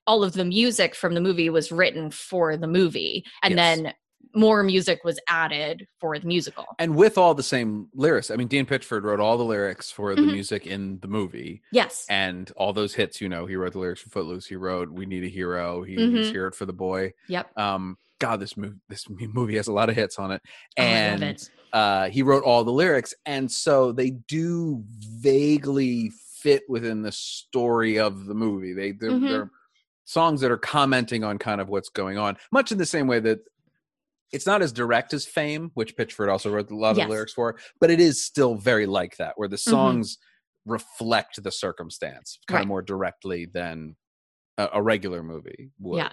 all 0.07 0.25
of 0.25 0.33
the 0.33 0.45
music 0.45 0.95
from 0.95 1.15
the 1.15 1.21
movie 1.21 1.51
was 1.51 1.71
written 1.71 2.11
for 2.11 2.57
the 2.57 2.67
movie 2.67 3.25
and 3.43 3.55
Yes. 3.55 3.77
then 3.83 3.95
more 4.35 4.63
music 4.63 5.01
was 5.05 5.19
added 5.29 5.87
for 6.01 6.19
the 6.19 6.27
musical. 6.27 6.65
and 6.79 6.95
with 6.95 7.17
all 7.17 7.35
the 7.35 7.43
same 7.43 7.89
lyrics 7.95 8.31
i 8.31 8.37
mean 8.37 8.49
dean 8.49 8.67
pitchford 8.67 9.03
wrote 9.05 9.21
all 9.21 9.37
the 9.39 9.45
lyrics 9.45 9.91
for 9.91 10.15
the 10.15 10.23
Mhm. 10.23 10.33
music 10.33 10.67
in 10.67 10.99
the 11.01 11.09
movie 11.09 11.63
Yes. 11.73 12.05
and 12.11 12.51
all 12.57 12.73
those 12.73 12.95
hits 12.95 13.21
you 13.21 13.29
know 13.29 13.47
he 13.47 13.57
wrote 13.57 13.73
the 13.73 13.79
lyrics 13.79 14.01
for 14.03 14.11
footloose 14.11 14.47
he 14.47 14.57
wrote 14.57 14.91
we 14.91 15.07
need 15.07 15.25
a 15.25 15.29
hero 15.29 15.83
he, 15.83 15.95
he's 15.95 16.29
Mhm. 16.29 16.33
here 16.33 16.51
for 16.53 16.67
the 16.67 16.73
boy 16.73 17.13
Yep. 17.29 17.57
um 17.59 17.97
god 18.19 18.41
this 18.41 18.57
movie 18.57 18.77
this 18.89 19.07
movie 19.35 19.57
has 19.57 19.69
a 19.69 19.73
lot 19.73 19.89
of 19.89 19.95
hits 19.95 20.19
on 20.19 20.33
it 20.33 20.43
Oh, 20.79 20.83
and 20.83 21.23
it. 21.23 21.51
uh, 21.73 22.09
he 22.09 22.23
wrote 22.23 22.45
all 22.45 22.65
the 22.65 22.73
lyrics, 22.73 23.15
and 23.27 23.51
so 23.51 23.93
they 23.93 24.11
do 24.11 24.83
vaguely 24.89 26.11
fit 26.49 26.63
within 26.69 27.03
the 27.03 27.13
story 27.13 27.99
of 27.99 28.25
the 28.27 28.35
movie. 28.35 28.73
They 28.73 28.93
they're, 28.93 29.11
Mhm. 29.11 29.29
they're 29.29 29.51
songs 30.05 30.41
that 30.41 30.51
are 30.51 30.57
commenting 30.57 31.23
on 31.23 31.37
kind 31.39 31.61
of 31.61 31.69
what's 31.69 31.91
going 31.91 32.17
on, 32.17 32.37
much 32.51 32.73
in 32.73 32.79
the 32.79 32.87
same 32.87 33.07
way 33.07 33.21
that 33.21 33.41
it's 34.33 34.47
not 34.47 34.63
as 34.63 34.73
direct 34.73 35.13
as 35.13 35.27
Fame, 35.27 35.71
which 35.75 35.97
Pitchford 35.97 36.31
also 36.31 36.51
wrote 36.51 36.71
a 36.71 36.77
lot 36.77 36.93
of 36.93 36.97
Yes. 36.99 37.07
the 37.07 37.11
lyrics 37.13 37.33
for, 37.35 37.59
but 37.81 37.91
it 37.91 38.01
is 38.01 38.25
still 38.25 38.55
very 38.55 38.87
like 38.87 39.17
that, 39.19 39.35
where 39.37 39.49
the 39.49 39.57
Mhm. 39.57 39.71
songs 39.71 40.19
reflect 40.65 41.43
the 41.43 41.51
circumstance 41.51 42.39
kind 42.47 42.57
Right. 42.57 42.63
of 42.63 42.69
more 42.69 42.83
directly 42.83 43.45
than 43.47 43.97
a, 44.57 44.69
a 44.75 44.83
regular 44.83 45.23
movie 45.23 45.71
would. 45.79 45.99
Yeah. 45.99 46.13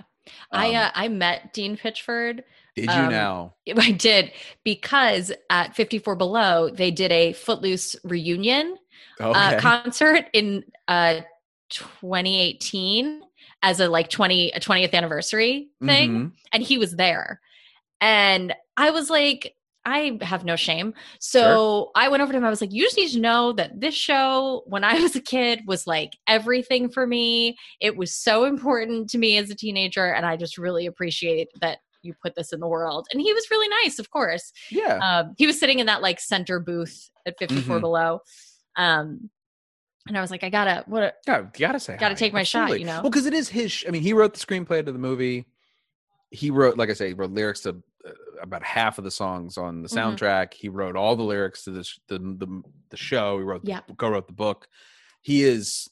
I 0.52 0.70
Um, 0.70 0.76
uh, 0.76 0.92
I 0.96 1.08
met 1.08 1.54
Dean 1.54 1.78
Pitchford 1.78 2.44
did 2.76 2.86
you 2.86 2.90
um, 2.92 3.12
now? 3.12 3.56
I 3.78 3.92
did 3.92 4.32
because 4.64 5.32
at 5.50 5.76
54 5.76 6.16
Below 6.16 6.70
they 6.70 6.92
did 6.92 7.12
a 7.12 7.32
Footloose 7.34 7.96
reunion 8.04 8.78
Okay. 9.20 9.40
uh, 9.40 9.60
concert 9.60 10.26
in 10.34 10.64
uh, 10.88 11.22
2018 11.70 13.22
as 13.64 13.80
a 13.80 13.88
like 13.90 14.10
20 14.10 14.52
a 14.52 14.60
20th 14.60 14.94
anniversary 14.94 15.70
thing, 15.84 16.12
Mhm. 16.12 16.32
and 16.54 16.64
he 16.64 16.78
was 16.78 16.96
there, 16.96 17.42
and 18.02 18.54
I 18.78 18.92
was 18.92 19.10
like. 19.10 19.56
I 19.88 20.18
have 20.24 20.44
no 20.44 20.56
shame. 20.56 20.96
So 21.20 21.92
I 21.94 22.08
went 22.10 22.24
over 22.24 22.32
to 22.32 22.38
him. 22.40 22.44
I 22.44 22.50
was 22.50 22.60
like, 22.60 22.74
you 22.74 22.82
just 22.82 22.98
need 22.98 23.12
to 23.12 23.20
know 23.20 23.52
that 23.54 23.80
this 23.80 23.94
show, 23.94 24.64
when 24.66 24.84
I 24.84 24.94
was 25.00 25.16
a 25.16 25.22
kid, 25.22 25.60
was 25.68 25.86
like 25.86 26.14
everything 26.28 26.90
for 26.90 27.06
me. 27.06 27.56
It 27.80 27.96
was 27.96 28.12
so 28.20 28.46
important 28.46 29.12
to 29.12 29.20
me 29.20 29.38
as 29.38 29.52
a 29.52 29.56
teenager. 29.56 30.12
And 30.12 30.26
I 30.26 30.38
just 30.38 30.58
really 30.58 30.88
appreciate 30.88 31.50
that 31.62 31.82
you 32.02 32.16
put 32.20 32.34
this 32.34 32.52
in 32.52 32.62
the 32.62 32.68
world. 32.68 33.06
And 33.14 33.22
he 33.22 33.32
was 33.32 33.52
really 33.52 33.68
nice, 33.84 34.00
of 34.00 34.10
course. 34.10 34.52
Yeah. 34.72 34.98
Um, 35.04 35.36
he 35.38 35.46
was 35.46 35.60
sitting 35.60 35.78
in 35.78 35.86
that 35.86 36.02
like 36.02 36.20
center 36.20 36.60
booth 36.60 37.12
at 37.28 37.38
54 37.38 37.78
Mhm. 37.78 37.82
below. 37.82 38.22
Um, 38.78 39.30
and 40.08 40.18
I 40.18 40.22
was 40.22 40.30
like, 40.32 40.44
I 40.44 40.50
gotta, 40.50 40.84
what, 40.88 41.02
a, 41.04 41.14
Yeah, 41.28 41.40
you 41.40 41.48
gotta 41.60 41.80
say. 41.80 41.98
Gotta 41.98 42.14
hi. 42.14 42.20
take 42.20 42.34
my 42.34 42.44
shot, 42.44 42.80
you 42.80 42.86
know? 42.86 43.02
Well, 43.02 43.10
because 43.10 43.26
it 43.26 43.34
is 43.34 43.50
his. 43.50 43.72
sh- 43.72 43.86
I 43.88 43.92
mean, 43.92 44.04
he 44.04 44.14
wrote 44.14 44.34
the 44.34 44.40
screenplay 44.46 44.86
to 44.86 44.92
the 44.92 45.00
movie. 45.00 45.46
He 46.30 46.52
wrote, 46.52 46.78
like 46.78 46.90
I 46.90 46.94
say, 46.94 47.08
he 47.08 47.14
wrote 47.14 47.32
lyrics 47.32 47.62
to 47.62 47.82
uh, 48.06 48.12
about 48.42 48.62
half 48.64 48.98
of 49.00 49.04
the 49.04 49.10
songs 49.12 49.58
on 49.58 49.82
the 49.82 49.90
Mhm. 49.90 50.18
soundtrack. 50.18 50.54
He 50.54 50.70
wrote 50.70 50.96
all 50.96 51.16
the 51.16 51.24
lyrics 51.24 51.64
to 51.64 51.72
this 51.72 51.98
the 52.08 52.20
the, 52.20 52.62
the 52.90 52.98
show. 52.98 53.38
He 53.40 53.44
wrote, 53.44 53.64
the, 53.66 53.70
Yeah. 53.72 53.80
co-wrote 53.98 54.28
the 54.28 54.34
book. 54.34 54.68
He 55.22 55.44
is 55.44 55.90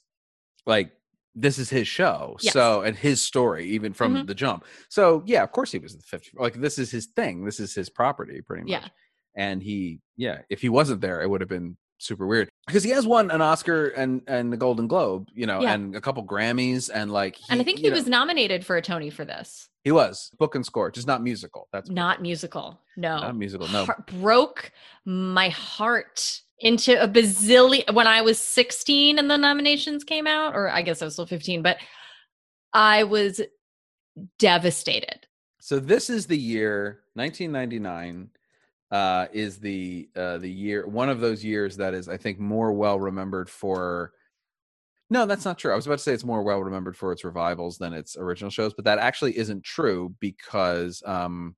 like 0.68 0.92
this 1.36 1.58
is 1.58 1.72
his 1.72 1.88
show. 1.88 2.38
Yes. 2.42 2.54
So 2.54 2.82
and 2.82 2.96
his 2.96 3.20
story, 3.20 3.66
even 3.70 3.94
from 3.94 4.14
Mhm. 4.16 4.28
the 4.28 4.36
jump. 4.36 4.66
So 4.90 5.24
yeah, 5.26 5.42
of 5.42 5.52
course 5.52 5.72
he 5.72 5.80
was 5.80 5.96
the 5.96 6.04
fifth. 6.04 6.30
Like 6.36 6.54
this 6.54 6.78
is 6.78 6.92
his 6.92 7.08
thing. 7.08 7.46
This 7.46 7.60
is 7.60 7.74
his 7.74 7.90
property, 7.90 8.42
pretty 8.42 8.64
much. 8.64 8.70
Yeah. 8.70 8.88
And 9.36 9.64
he, 9.64 10.02
yeah, 10.18 10.42
if 10.52 10.62
he 10.62 10.70
wasn't 10.70 11.02
there, 11.02 11.24
it 11.24 11.28
would 11.28 11.42
have 11.42 11.50
been 11.50 11.76
super 12.06 12.28
weird 12.28 12.50
because 12.68 12.84
he 12.84 12.90
has 12.92 13.06
won 13.08 13.32
an 13.32 13.42
Oscar 13.42 13.88
and 13.90 14.22
and 14.28 14.52
the 14.52 14.58
Golden 14.58 14.88
Globe, 14.88 15.28
you 15.34 15.46
know, 15.46 15.62
Yeah. 15.62 15.74
and 15.74 15.96
a 15.96 16.02
couple 16.02 16.24
Grammys, 16.26 16.90
and 16.94 17.12
like, 17.12 17.38
and 17.50 17.60
I 17.62 17.64
think 17.64 17.80
he 17.80 17.90
know, 17.90 17.96
was 17.96 18.08
nominated 18.08 18.66
for 18.66 18.76
a 18.78 18.82
Tony 18.82 19.10
for 19.10 19.26
this. 19.26 19.70
he 19.84 19.92
was 19.92 20.32
book 20.40 20.56
and 20.56 20.66
score, 20.66 20.92
just 20.92 21.08
not 21.08 21.22
musical. 21.24 21.68
That's 21.72 21.90
Not 21.90 22.22
musical. 22.22 22.80
No. 22.98 23.18
not 23.20 23.36
musical. 23.36 23.68
No, 23.70 23.86
Heart- 23.86 24.08
broke 24.08 24.72
my 25.06 25.50
heart 25.50 26.42
into 26.60 27.02
a 27.02 27.08
bazillion 27.08 27.94
when 27.94 28.08
I 28.08 28.22
was 28.22 28.40
16 28.40 29.20
and 29.20 29.30
the 29.30 29.38
nominations 29.38 30.04
came 30.06 30.28
out, 30.28 30.56
or 30.56 30.70
I 30.70 30.82
guess 30.82 31.02
I 31.02 31.06
was 31.06 31.14
still 31.16 31.26
15, 31.26 31.62
but 31.62 31.78
I 32.74 33.04
was 33.04 33.42
devastated. 34.40 35.28
So 35.60 35.80
this 35.80 36.10
is 36.10 36.28
the 36.28 36.38
year 36.38 37.02
1999 37.16 38.30
uh 38.94 39.28
is 39.34 39.60
the 39.60 40.10
uh 40.16 40.40
the 40.40 40.52
year 40.52 40.88
one 40.88 41.10
of 41.10 41.20
those 41.22 41.44
years 41.46 41.78
that 41.78 41.96
is 41.96 42.10
I 42.10 42.18
think 42.18 42.40
more 42.40 42.74
well 42.74 43.00
remembered 43.02 43.50
for 43.52 44.14
No, 45.10 45.26
that's 45.26 45.46
not 45.46 45.60
true. 45.60 45.72
I 45.72 45.76
was 45.76 45.86
about 45.86 46.00
to 46.00 46.04
say 46.04 46.14
it's 46.14 46.24
more 46.24 46.44
well 46.44 46.62
remembered 46.64 46.98
for 46.98 47.12
its 47.12 47.24
revivals 47.24 47.78
than 47.78 47.94
its 47.94 48.18
original 48.18 48.50
shows, 48.50 48.74
but 48.74 48.86
that 48.86 49.00
actually 49.00 49.38
isn't 49.38 49.64
true 49.64 50.16
because 50.20 51.04
um 51.06 51.56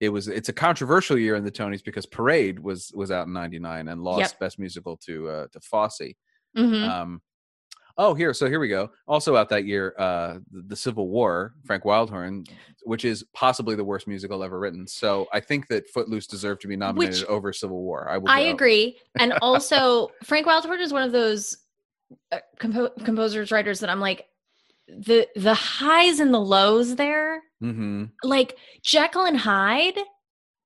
it 0.00 0.08
was 0.08 0.28
it's 0.28 0.48
a 0.48 0.52
controversial 0.52 1.18
year 1.18 1.34
in 1.36 1.44
the 1.44 1.50
Tonys 1.50 1.84
because 1.84 2.06
Parade 2.06 2.58
was 2.60 2.90
was 2.94 3.10
out 3.10 3.26
in 3.26 3.32
99 3.32 3.88
and 3.88 4.02
lost 4.02 4.38
Yep. 4.38 4.38
best 4.38 4.58
musical 4.58 4.96
to 4.98 5.28
uh 5.28 5.46
to 5.48 5.60
Fosse. 5.60 6.14
Mhm. 6.56 6.92
Um, 6.92 7.22
oh, 8.00 8.14
here, 8.14 8.32
so 8.32 8.48
here 8.48 8.58
we 8.60 8.68
go. 8.68 8.90
Also 9.06 9.36
out 9.36 9.48
that 9.50 9.64
year, 9.66 9.94
uh, 9.98 10.38
the, 10.50 10.62
the 10.68 10.76
Civil 10.76 11.08
War, 11.08 11.54
Frank 11.66 11.84
Wildhorn, 11.84 12.48
which 12.84 13.04
is 13.04 13.24
possibly 13.34 13.74
the 13.76 13.84
worst 13.84 14.06
musical 14.08 14.42
ever 14.42 14.58
written. 14.58 14.86
So 14.86 15.26
I 15.32 15.40
think 15.40 15.68
that 15.68 15.88
Footloose 15.90 16.26
deserved 16.26 16.62
to 16.62 16.68
be 16.68 16.76
nominated 16.76 17.20
Which- 17.20 17.28
over 17.28 17.52
Civil 17.52 17.82
War. 17.82 18.08
I 18.08 18.16
will. 18.18 18.28
I 18.30 18.40
agree. 18.40 18.96
And 19.18 19.34
also, 19.42 20.08
Frank 20.24 20.46
Wildhorn 20.46 20.80
is 20.80 20.92
one 20.92 21.02
of 21.02 21.12
those 21.12 21.56
uh, 22.32 22.38
compo- 22.58 22.90
composers, 23.04 23.52
writers 23.52 23.80
that 23.80 23.90
I'm 23.90 24.00
like, 24.00 24.26
the 24.88 25.28
the 25.36 25.54
highs 25.54 26.18
and 26.20 26.32
the 26.34 26.40
lows 26.40 26.96
there, 26.96 27.42
Mm-hmm. 27.62 28.04
like 28.24 28.56
Jekyll 28.82 29.26
and 29.26 29.36
Hyde 29.36 29.98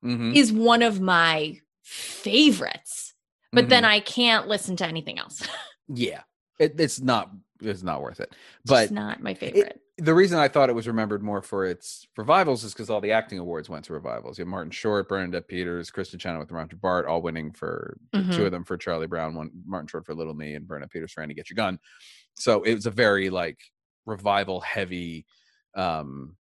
Mm-hmm. 0.05 0.33
is 0.35 0.53
one 0.53 0.83
of 0.83 1.01
my 1.01 1.57
favorites, 1.83 3.15
but 3.53 3.69
then 3.69 3.85
I 3.85 4.01
can't 4.01 4.49
listen 4.49 4.77
to 4.77 4.87
anything 4.87 5.19
else. 5.19 5.43
yeah, 5.89 6.21
it, 6.59 6.79
it's 6.81 7.01
not. 7.01 7.31
It's 7.61 7.83
not 7.83 8.03
worth 8.03 8.21
it. 8.21 8.35
But 8.67 8.89
But 8.89 8.91
not 8.95 9.23
my 9.23 9.33
favorite. 9.35 9.81
the 9.97 10.13
reason 10.13 10.39
I 10.39 10.49
thought 10.49 10.69
it 10.69 10.75
was 10.75 10.87
remembered 10.89 11.23
more 11.23 11.41
for 11.41 11.65
its 11.65 12.07
revivals 12.17 12.65
is 12.65 12.73
because 12.75 12.91
all 12.91 13.01
the 13.01 13.13
acting 13.13 13.39
awards 13.39 13.69
went 13.71 13.85
to 13.87 13.93
revivals. 13.93 14.39
You 14.39 14.43
have 14.43 14.51
Martin 14.51 14.73
Short, 14.73 15.09
Bernadette 15.09 15.47
Peters, 15.49 15.91
Kristin 15.91 16.19
Chenoweth, 16.19 16.51
Roger 16.51 16.77
Bart, 16.77 17.07
all 17.07 17.23
winning 17.23 17.53
for 17.53 17.97
two 18.13 18.19
Mhm. 18.19 18.47
of 18.47 18.51
them 18.53 18.65
for 18.65 18.77
Charlie 18.77 19.07
Brown, 19.07 19.35
one 19.35 19.51
Martin 19.65 19.87
Short 19.87 20.05
for 20.05 20.15
Little 20.15 20.35
Me, 20.35 20.55
and 20.55 20.67
Bernadette 20.67 20.91
Peters 20.91 21.13
for 21.13 21.23
Annie 21.23 21.33
Get 21.35 21.49
Your 21.49 21.55
Gun. 21.55 21.79
So 22.35 22.63
it 22.65 22.75
was 22.75 22.87
a 22.87 22.91
very 22.91 23.31
like 23.31 23.61
revival 24.05 24.61
heavy 24.61 25.25
um 25.75 26.37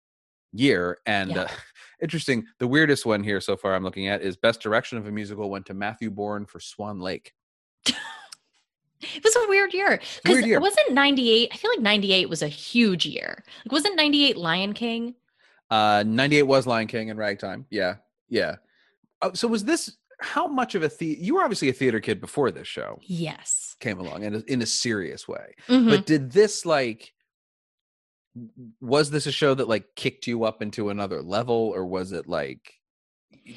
year. 0.53 0.99
And 1.07 1.31
Yeah. 1.33 1.43
uh, 1.43 1.49
interesting, 2.03 2.47
the 2.59 2.67
weirdest 2.69 3.05
one 3.05 3.23
here 3.23 3.41
so 3.41 3.57
far 3.57 3.75
I'm 3.75 3.85
looking 3.85 4.07
at 4.09 4.23
is 4.23 4.37
best 4.37 4.61
direction 4.63 4.97
of 4.99 5.07
a 5.07 5.11
musical 5.13 5.51
went 5.51 5.67
to 5.67 5.75
Matthew 5.75 6.11
Bourne 6.11 6.47
for 6.47 6.61
Swan 6.61 6.99
Lake. 7.01 7.35
It 9.03 9.25
was 9.25 9.35
a 9.37 9.49
weird 9.49 9.73
year 9.73 9.99
because 10.23 10.35
Weird 10.35 10.47
year. 10.47 10.57
it 10.59 10.61
wasn't 10.63 10.93
98. 10.93 11.51
I 11.53 11.57
feel 11.57 11.71
like 11.71 11.81
98 11.81 12.29
was 12.29 12.43
a 12.43 12.49
huge 12.49 13.07
year. 13.07 13.43
Like, 13.65 13.73
wasn't 13.73 13.97
98 13.97 14.37
Lion 14.37 14.73
King? 14.75 15.15
Uh, 15.71 16.05
98 16.07 16.43
was 16.43 16.67
Lion 16.67 16.87
King 16.87 17.11
and 17.11 17.19
Ragtime. 17.19 17.65
Yeah. 17.71 17.97
Yeah. 18.29 18.57
Oh, 19.23 19.33
so 19.35 19.49
was 19.49 19.65
this 19.65 19.97
how 20.21 20.47
much 20.47 20.75
of 20.75 20.83
a 20.83 20.89
the 20.89 21.17
you 21.19 21.35
were 21.35 21.43
obviously 21.43 21.71
a 21.71 21.73
theater 21.73 21.99
kid 21.99 22.21
before 22.21 22.51
this 22.51 22.69
show 22.69 22.99
Yes. 23.03 23.75
came 23.81 23.99
along 23.99 24.23
in 24.23 24.35
a, 24.35 24.39
in 24.49 24.61
a 24.61 24.67
serious 24.67 25.27
way. 25.27 25.55
Mhm. 25.69 25.89
But 25.89 26.05
did 26.05 26.33
this 26.33 26.67
like 26.67 27.13
was 28.81 29.11
this 29.11 29.27
a 29.27 29.33
show 29.33 29.55
that 29.55 29.69
like 29.69 29.95
kicked 29.97 30.27
you 30.27 30.45
up 30.45 30.61
into 30.63 30.91
another 30.91 31.23
level 31.23 31.73
or 31.75 31.85
was 31.87 32.13
it 32.13 32.29
like 32.29 32.75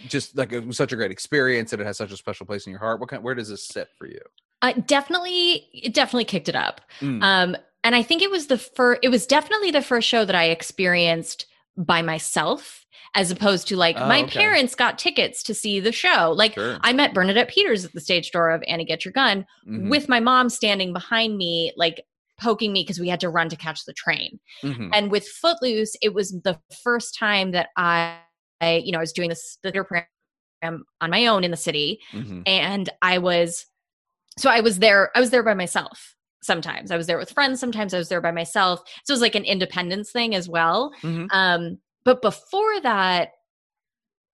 just 0.08 0.38
like 0.38 0.52
it 0.54 0.66
was 0.66 0.78
such 0.78 0.92
a 0.94 0.96
great 0.96 1.12
experience 1.12 1.74
and 1.74 1.82
it 1.82 1.86
has 1.86 1.98
such 1.98 2.12
a 2.12 2.18
special 2.18 2.46
place 2.46 2.66
in 2.66 2.72
your 2.72 2.80
heart? 2.80 3.00
What 3.00 3.10
kind 3.10 3.24
where 3.24 3.36
does 3.36 3.50
this 3.50 3.68
sit 3.68 3.90
for 3.98 4.08
you? 4.08 4.22
Uh, 4.64 4.74
definitely, 4.88 5.68
it 5.74 5.94
definitely 5.94 6.26
kicked 6.26 6.50
it 6.50 6.56
up. 6.56 6.82
Mm. 7.02 7.22
Um, 7.22 7.58
and 7.84 7.94
I 7.96 8.02
think 8.02 8.22
it 8.24 8.32
was 8.32 8.48
the 8.48 8.58
first. 8.58 9.02
It 9.04 9.10
was 9.10 9.28
definitely 9.28 9.70
the 9.72 9.82
first 9.82 10.08
show 10.08 10.26
that 10.26 10.36
I 10.36 10.46
experienced 10.46 11.46
by 11.78 12.02
myself, 12.02 12.86
as 13.14 13.30
opposed 13.30 13.68
to 13.68 13.76
like 13.76 13.98
Oh, 14.00 14.08
my 14.08 14.24
okay. 14.24 14.40
parents 14.40 14.74
got 14.74 14.98
tickets 14.98 15.44
to 15.44 15.54
see 15.54 15.80
the 15.80 15.92
show. 15.92 16.32
Like 16.36 16.54
Sure. 16.54 16.78
I 16.82 16.94
met 16.94 17.14
Bernadette 17.14 17.50
Peters 17.50 17.84
at 17.84 17.92
the 17.94 18.00
stage 18.02 18.32
door 18.32 18.52
of 18.52 18.64
Annie 18.68 18.86
Get 18.86 19.04
Your 19.06 19.12
Gun 19.12 19.46
Mhm. 19.68 19.90
with 19.90 20.08
my 20.08 20.20
mom 20.22 20.50
standing 20.50 20.94
behind 20.94 21.38
me, 21.38 21.74
like 21.76 22.06
poking 22.40 22.72
me 22.74 22.84
because 22.84 23.00
we 23.00 23.10
had 23.10 23.20
to 23.20 23.30
run 23.30 23.50
to 23.50 23.56
catch 23.56 23.84
the 23.86 23.94
train. 23.94 24.40
Mhm. 24.64 24.90
And 24.94 25.12
with 25.12 25.28
Footloose, 25.28 25.96
it 26.02 26.14
was 26.14 26.32
the 26.44 26.60
first 26.84 27.16
time 27.18 27.52
that 27.52 27.70
I, 27.76 28.18
I 28.62 28.78
you 28.78 28.92
know, 28.94 29.00
I 29.00 29.02
was 29.02 29.14
doing 29.14 29.30
this 29.30 29.58
theater 29.62 29.84
program 29.84 30.86
on 31.02 31.10
my 31.10 31.28
own 31.28 31.44
in 31.44 31.52
the 31.52 31.58
city, 31.58 32.00
Mhm. 32.14 32.44
and 32.48 32.90
I 33.02 33.18
was, 33.18 33.66
so 34.38 34.50
I 34.50 34.62
was 34.62 34.80
there. 34.80 35.12
I 35.16 35.20
was 35.20 35.30
there 35.30 35.44
by 35.44 35.54
myself. 35.54 36.16
Sometimes 36.42 36.92
I 36.92 36.98
was 36.98 37.08
there 37.08 37.18
with 37.18 37.32
friends. 37.32 37.60
Sometimes 37.60 37.94
I 37.94 37.98
was 37.98 38.10
there 38.10 38.20
by 38.22 38.32
myself. 38.32 38.82
So 39.06 39.12
it 39.12 39.16
was 39.16 39.22
like 39.22 39.36
an 39.36 39.46
independence 39.46 40.12
thing 40.12 40.36
as 40.36 40.50
well. 40.50 40.92
Mhm. 41.02 41.28
Um, 41.32 41.78
but 42.04 42.22
before 42.22 42.82
that, 42.82 43.30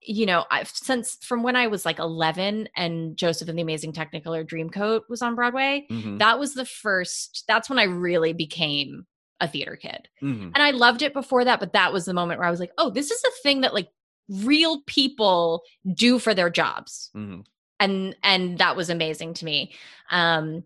you 0.01 0.25
know, 0.25 0.45
I've 0.49 0.69
since 0.69 1.17
from 1.21 1.43
when 1.43 1.55
I 1.55 1.67
was 1.67 1.85
like 1.85 1.99
11 1.99 2.69
and 2.75 3.15
Joseph 3.17 3.49
and 3.49 3.57
the 3.57 3.61
Amazing 3.61 3.93
Technicolor 3.93 4.47
Dreamcoat 4.47 5.01
was 5.09 5.21
on 5.21 5.35
Broadway, 5.35 5.85
Mhm. 5.91 6.19
that 6.19 6.39
was 6.39 6.53
the 6.53 6.65
first, 6.65 7.43
that's 7.47 7.69
when 7.69 7.77
I 7.79 7.83
really 7.83 8.33
became 8.33 9.05
a 9.41 9.47
theater 9.47 9.75
kid. 9.75 10.07
Mhm. 10.21 10.51
And 10.55 10.57
I 10.63 10.71
loved 10.71 11.01
it 11.01 11.13
before 11.13 11.45
that, 11.45 11.59
but 11.59 11.73
that 11.73 11.93
was 11.93 12.05
the 12.05 12.13
moment 12.13 12.39
where 12.39 12.47
I 12.47 12.51
was 12.51 12.59
like, 12.59 12.71
oh, 12.77 12.89
this 12.89 13.11
is 13.11 13.23
a 13.23 13.31
thing 13.43 13.61
that 13.61 13.73
like 13.73 13.89
real 14.29 14.81
people 14.87 15.63
do 15.93 16.17
for 16.17 16.33
their 16.33 16.49
jobs. 16.49 17.11
Mhm. 17.15 17.43
And 17.79 18.15
and 18.23 18.57
that 18.59 18.75
was 18.75 18.89
amazing 18.89 19.33
to 19.35 19.45
me. 19.45 19.73
Um 20.11 20.63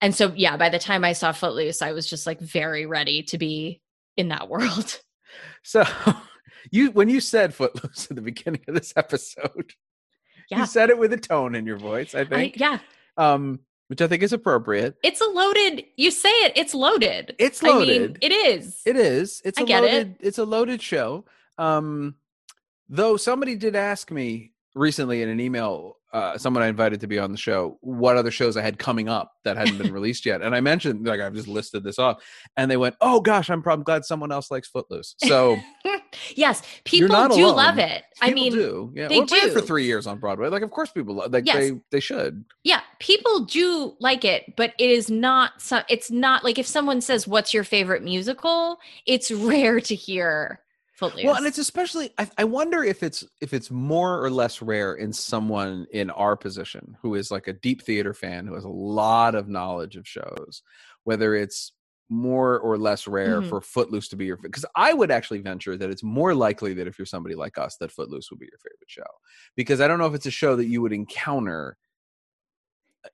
and 0.00 0.14
so 0.14 0.32
yeah, 0.36 0.56
by 0.56 0.68
the 0.68 0.78
time 0.78 1.04
I 1.04 1.12
saw 1.14 1.32
Footloose, 1.32 1.80
I 1.82 1.92
was 1.92 2.06
just 2.08 2.26
like 2.26 2.40
very 2.40 2.84
ready 2.86 3.22
to 3.24 3.38
be 3.38 3.80
in 4.16 4.28
that 4.28 4.48
world. 4.48 5.00
So 5.64 5.82
you 6.70 6.90
when 6.92 7.08
you 7.08 7.20
said 7.20 7.54
footloose 7.54 8.06
at 8.10 8.14
the 8.16 8.22
beginning 8.22 8.60
of 8.68 8.74
this 8.74 8.92
episode, 8.96 9.72
Yeah. 10.48 10.60
you 10.60 10.66
said 10.66 10.90
it 10.90 10.98
with 10.98 11.12
a 11.12 11.16
tone 11.16 11.54
in 11.56 11.66
your 11.66 11.76
voice, 11.78 12.14
I 12.14 12.20
I, 12.20 12.24
think. 12.24 12.60
yeah, 12.60 12.78
um, 13.16 13.58
which 13.88 14.00
I 14.00 14.06
think 14.06 14.22
is 14.22 14.32
appropriate. 14.32 14.94
it's 15.02 15.20
a 15.20 15.24
loaded. 15.26 15.84
You 15.96 16.10
say 16.12 16.28
it, 16.28 16.52
it's 16.54 16.72
loaded. 16.74 17.34
It's 17.38 17.64
I 17.64 17.66
mean, 17.68 17.78
loaded. 17.78 18.18
it 18.20 18.30
is. 18.30 18.80
It 18.86 18.94
is. 18.96 19.42
It's 19.44 19.58
I 19.58 19.62
a 19.62 19.66
get 19.66 19.82
it. 19.84 20.16
It's 20.20 20.38
a 20.38 20.44
loaded 20.44 20.80
show. 20.80 21.24
Um, 21.58 22.14
though 22.88 23.16
somebody 23.16 23.56
did 23.56 23.74
ask 23.74 24.10
me 24.12 24.52
recently 24.76 25.20
in 25.22 25.28
an 25.28 25.40
email, 25.40 25.96
uh, 26.14 26.38
someone 26.38 26.62
I 26.62 26.68
invited 26.68 27.00
to 27.00 27.06
be 27.08 27.18
on 27.18 27.32
the 27.32 27.36
show, 27.36 27.76
what 27.80 28.16
other 28.16 28.30
shows 28.30 28.56
I 28.56 28.62
had 28.62 28.78
coming 28.78 29.08
up 29.08 29.32
that 29.44 29.56
hadn't 29.56 29.78
been 29.78 29.92
released 29.92 30.24
yet, 30.24 30.40
and 30.42 30.54
I 30.54 30.60
mentioned 30.60 31.06
like 31.06 31.20
I've 31.20 31.34
just 31.34 31.48
listed 31.48 31.84
this 31.84 31.98
off, 31.98 32.22
and 32.56 32.70
they 32.70 32.76
went, 32.76 32.94
"Oh 33.00 33.20
gosh, 33.20 33.50
I'm 33.50 33.62
probably 33.62 33.84
glad 33.84 34.04
someone 34.04 34.32
else 34.32 34.50
likes 34.50 34.68
Footloose." 34.68 35.16
So 35.26 35.56
yes, 36.36 36.62
people 36.84 37.08
do 37.28 37.44
alone. 37.46 37.56
love 37.56 37.78
it. 37.78 38.04
I 38.22 38.32
mean, 38.32 38.52
do. 38.52 38.92
Yeah, 38.94 39.08
they 39.08 39.18
well, 39.18 39.26
ran 39.30 39.50
for 39.50 39.60
three 39.60 39.84
years 39.84 40.06
on 40.06 40.18
Broadway. 40.18 40.48
Like, 40.48 40.62
of 40.62 40.70
course, 40.70 40.90
people 40.92 41.16
lo- 41.16 41.26
like 41.28 41.44
Yes. 41.46 41.56
they 41.56 41.72
they 41.90 42.00
should. 42.00 42.44
yeah, 42.62 42.80
people 43.00 43.40
do 43.40 43.96
like 44.00 44.24
it, 44.24 44.54
but 44.56 44.72
it 44.78 44.90
is 44.90 45.10
not. 45.10 45.60
So, 45.60 45.82
it's 45.88 46.10
not 46.10 46.44
like 46.44 46.58
if 46.58 46.66
someone 46.66 47.00
says, 47.00 47.26
"What's 47.26 47.52
your 47.52 47.64
favorite 47.64 48.02
musical?" 48.04 48.78
It's 49.06 49.30
rare 49.30 49.80
to 49.80 49.94
hear 49.94 50.60
Footloose. 50.94 51.24
Well, 51.24 51.34
and 51.34 51.46
it's 51.46 51.58
especially 51.58 52.10
I, 52.18 52.30
I 52.38 52.44
wonder 52.44 52.84
if 52.84 53.02
it's 53.02 53.24
if 53.40 53.52
it's 53.52 53.70
more 53.70 54.22
or 54.24 54.30
less 54.30 54.62
rare 54.62 54.94
in 54.94 55.12
someone 55.12 55.86
in 55.92 56.08
our 56.10 56.36
position 56.36 56.96
who 57.02 57.16
is 57.16 57.30
like 57.32 57.48
a 57.48 57.52
deep 57.52 57.82
theater 57.82 58.14
fan 58.14 58.46
who 58.46 58.54
has 58.54 58.64
a 58.64 58.68
lot 58.68 59.34
of 59.34 59.48
knowledge 59.48 59.96
of 59.96 60.06
shows, 60.06 60.62
whether 61.02 61.34
it's 61.34 61.72
more 62.10 62.60
or 62.60 62.76
less 62.78 63.08
rare 63.08 63.40
Mhm. 63.40 63.48
for 63.48 63.60
Footloose 63.60 64.08
to 64.08 64.16
be 64.16 64.26
your 64.26 64.36
because 64.36 64.66
I 64.76 64.92
would 64.92 65.10
actually 65.10 65.40
venture 65.40 65.76
that 65.76 65.90
it's 65.90 66.02
more 66.02 66.34
likely 66.34 66.74
that 66.74 66.86
if 66.86 66.98
you're 66.98 67.06
somebody 67.06 67.34
like 67.34 67.58
us 67.58 67.76
that 67.78 67.90
Footloose 67.90 68.30
would 68.30 68.38
be 68.38 68.46
your 68.46 68.58
favorite 68.58 68.88
show 68.88 69.02
because 69.56 69.80
I 69.80 69.88
don't 69.88 69.98
know 69.98 70.06
if 70.06 70.14
it's 70.14 70.26
a 70.26 70.30
show 70.30 70.54
that 70.54 70.66
you 70.66 70.80
would 70.82 70.92
encounter 70.92 71.76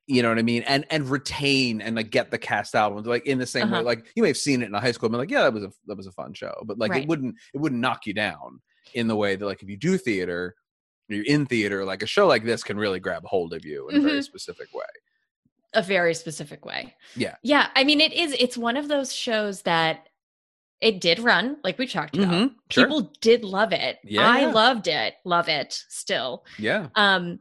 you 0.07 0.21
know 0.21 0.29
what 0.29 0.37
I 0.39 0.41
mean, 0.43 0.63
and 0.63 0.85
and 0.89 1.09
retain 1.09 1.81
and 1.81 1.95
like 1.95 2.09
get 2.11 2.31
the 2.31 2.37
cast 2.37 2.75
albums 2.75 3.07
like 3.07 3.25
in 3.25 3.37
the 3.39 3.45
same 3.45 3.69
way. 3.71 3.79
Uh-huh. 3.79 3.85
Like 3.85 4.05
you 4.15 4.23
may 4.23 4.29
have 4.29 4.37
seen 4.37 4.61
it 4.61 4.65
in 4.65 4.75
a 4.75 4.79
high 4.79 4.91
school 4.91 5.07
and 5.07 5.13
been 5.13 5.19
like, 5.19 5.31
yeah, 5.31 5.43
that 5.43 5.53
was 5.53 5.63
a 5.63 5.71
that 5.87 5.97
was 5.97 6.07
a 6.07 6.11
fun 6.11 6.33
show, 6.33 6.53
but 6.65 6.77
like 6.77 6.91
Right. 6.91 7.03
it 7.03 7.09
wouldn't 7.09 7.35
it 7.53 7.57
wouldn't 7.59 7.81
knock 7.81 8.05
you 8.05 8.13
down 8.13 8.61
in 8.93 9.07
the 9.07 9.15
way 9.15 9.35
that 9.35 9.45
like 9.45 9.61
if 9.63 9.69
you 9.69 9.77
do 9.77 9.97
theater, 9.97 10.55
you're 11.07 11.25
in 11.25 11.45
theater, 11.45 11.83
like 11.85 12.03
a 12.03 12.07
show 12.07 12.27
like 12.27 12.43
this 12.45 12.63
can 12.63 12.77
really 12.77 12.99
grab 12.99 13.23
hold 13.25 13.53
of 13.53 13.65
you 13.65 13.87
in 13.89 13.97
a 13.97 13.99
very 14.01 14.19
Mhm. 14.19 14.23
specific 14.23 14.73
way. 14.73 14.85
a 15.73 15.81
very 15.81 16.13
specific 16.13 16.65
way. 16.65 16.93
Yeah. 17.15 17.35
Yeah. 17.43 17.69
I 17.77 17.85
mean, 17.85 18.01
it 18.01 18.11
is, 18.11 18.33
it's 18.37 18.57
one 18.57 18.75
of 18.75 18.89
those 18.89 19.13
shows 19.13 19.61
that 19.61 20.09
it 20.81 20.99
did 20.99 21.17
run, 21.19 21.55
like 21.63 21.77
we 21.79 21.87
talked 21.87 22.17
about. 22.17 22.33
Mhm, 22.33 22.55
sure. 22.69 22.83
People 22.85 23.13
did 23.21 23.45
love 23.45 23.71
it. 23.71 23.99
Yeah, 24.03 24.27
I 24.27 24.51
loved 24.51 24.89
it, 24.89 25.13
love 25.23 25.47
it 25.47 25.71
still. 25.87 26.43
Yeah. 26.59 26.89
Um, 26.95 27.39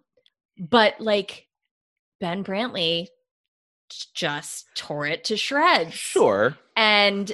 but 0.60 1.00
like 1.00 1.48
Ben 2.20 2.44
Brantley 2.44 3.06
just 4.14 4.66
tore 4.76 5.06
it 5.06 5.24
to 5.24 5.36
shreds. 5.36 5.94
Sure. 5.94 6.56
And 6.76 7.32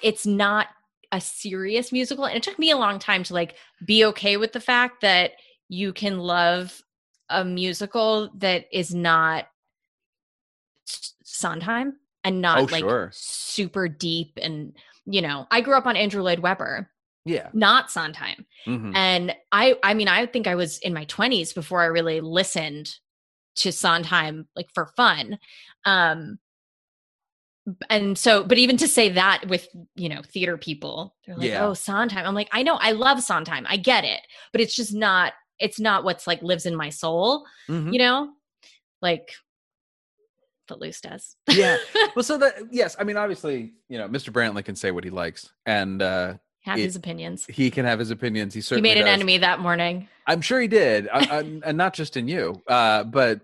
it's 0.00 0.26
not 0.26 0.68
a 1.12 1.20
serious 1.20 1.92
musical. 1.92 2.24
And 2.24 2.36
it 2.36 2.42
took 2.42 2.58
me 2.58 2.70
a 2.70 2.76
long 2.76 2.98
time 2.98 3.22
to 3.24 3.34
like 3.34 3.56
be 3.84 4.04
okay 4.06 4.36
with 4.36 4.52
the 4.52 4.60
fact 4.60 5.02
that 5.02 5.32
you 5.68 5.92
can 5.92 6.18
love 6.18 6.82
a 7.28 7.44
musical 7.44 8.30
that 8.38 8.66
is 8.72 8.94
not 8.94 9.46
Sondheim 11.24 11.96
and 12.24 12.40
not 12.40 12.58
Oh, 12.58 12.62
like 12.64 12.80
sure. 12.80 13.10
super 13.12 13.88
deep 13.88 14.38
and 14.40 14.74
you 15.06 15.20
know 15.22 15.46
i 15.50 15.60
grew 15.60 15.74
up 15.76 15.86
on 15.86 15.96
andrew 15.96 16.22
lloyd 16.22 16.38
webber 16.40 16.88
Yeah. 17.24 17.48
not 17.52 17.90
sondheim 17.90 18.46
Mhm. 18.66 18.94
and 18.94 19.34
i 19.50 19.76
i 19.82 19.94
mean 19.94 20.06
i 20.08 20.26
think 20.26 20.46
i 20.46 20.54
was 20.54 20.78
in 20.78 20.92
my 20.94 21.04
20s 21.06 21.52
before 21.54 21.80
i 21.80 21.86
really 21.86 22.20
listened 22.20 22.94
to 23.56 23.70
sondheim 23.72 24.46
like 24.56 24.68
for 24.74 24.86
fun 24.96 25.38
um 25.84 26.38
and 27.90 28.18
so 28.18 28.42
but 28.42 28.58
even 28.58 28.76
to 28.76 28.88
say 28.88 29.08
that 29.10 29.42
with 29.48 29.68
you 29.94 30.08
know 30.08 30.20
theater 30.22 30.56
people 30.58 31.14
they're 31.26 31.36
like 31.36 31.48
Yeah. 31.48 31.64
oh 31.66 31.74
sondheim 31.74 32.26
i'm 32.26 32.34
like 32.34 32.48
i 32.52 32.62
know 32.62 32.76
i 32.80 32.92
love 32.92 33.22
sondheim 33.22 33.66
i 33.68 33.76
get 33.76 34.04
it 34.04 34.20
but 34.52 34.60
it's 34.60 34.74
just 34.74 34.92
not 34.92 35.32
it's 35.60 35.78
not 35.78 36.02
what's 36.02 36.26
like 36.26 36.42
lives 36.42 36.66
in 36.66 36.74
my 36.74 36.88
soul 36.90 37.44
Mhm. 37.68 37.92
you 37.92 37.98
know 38.00 38.30
like 39.00 39.32
footloose 40.66 41.00
does 41.00 41.36
Yeah. 41.50 41.76
Well, 42.16 42.22
so 42.22 42.36
that 42.38 42.54
yes, 42.70 42.94
I 42.98 43.04
mean, 43.04 43.16
obviously, 43.16 43.72
you 43.88 43.96
know, 43.96 44.06
Mr. 44.06 44.28
Brantley 44.30 44.62
can 44.62 44.76
say 44.76 44.90
what 44.90 45.02
he 45.02 45.08
likes, 45.08 45.50
and 45.64 46.02
uh 46.02 46.34
have 46.62 46.78
It- 46.78 46.82
his 46.84 46.96
opinions 46.96 47.44
he 47.46 47.70
can 47.70 47.84
have 47.84 47.98
his 47.98 48.10
opinions. 48.10 48.54
He 48.54 48.58
he 48.58 48.62
certainly 48.62 48.88
made 48.90 48.98
an 48.98 49.04
does. 49.06 49.12
enemy 49.14 49.38
that 49.38 49.60
morning 49.60 50.08
I'm 50.26 50.40
sure 50.40 50.60
he 50.60 50.68
did, 50.68 51.08
I, 51.12 51.18
I, 51.18 51.38
and 51.64 51.76
not 51.76 51.94
just 51.94 52.16
in 52.16 52.28
you. 52.28 52.62
Uh, 52.68 53.02
but 53.04 53.40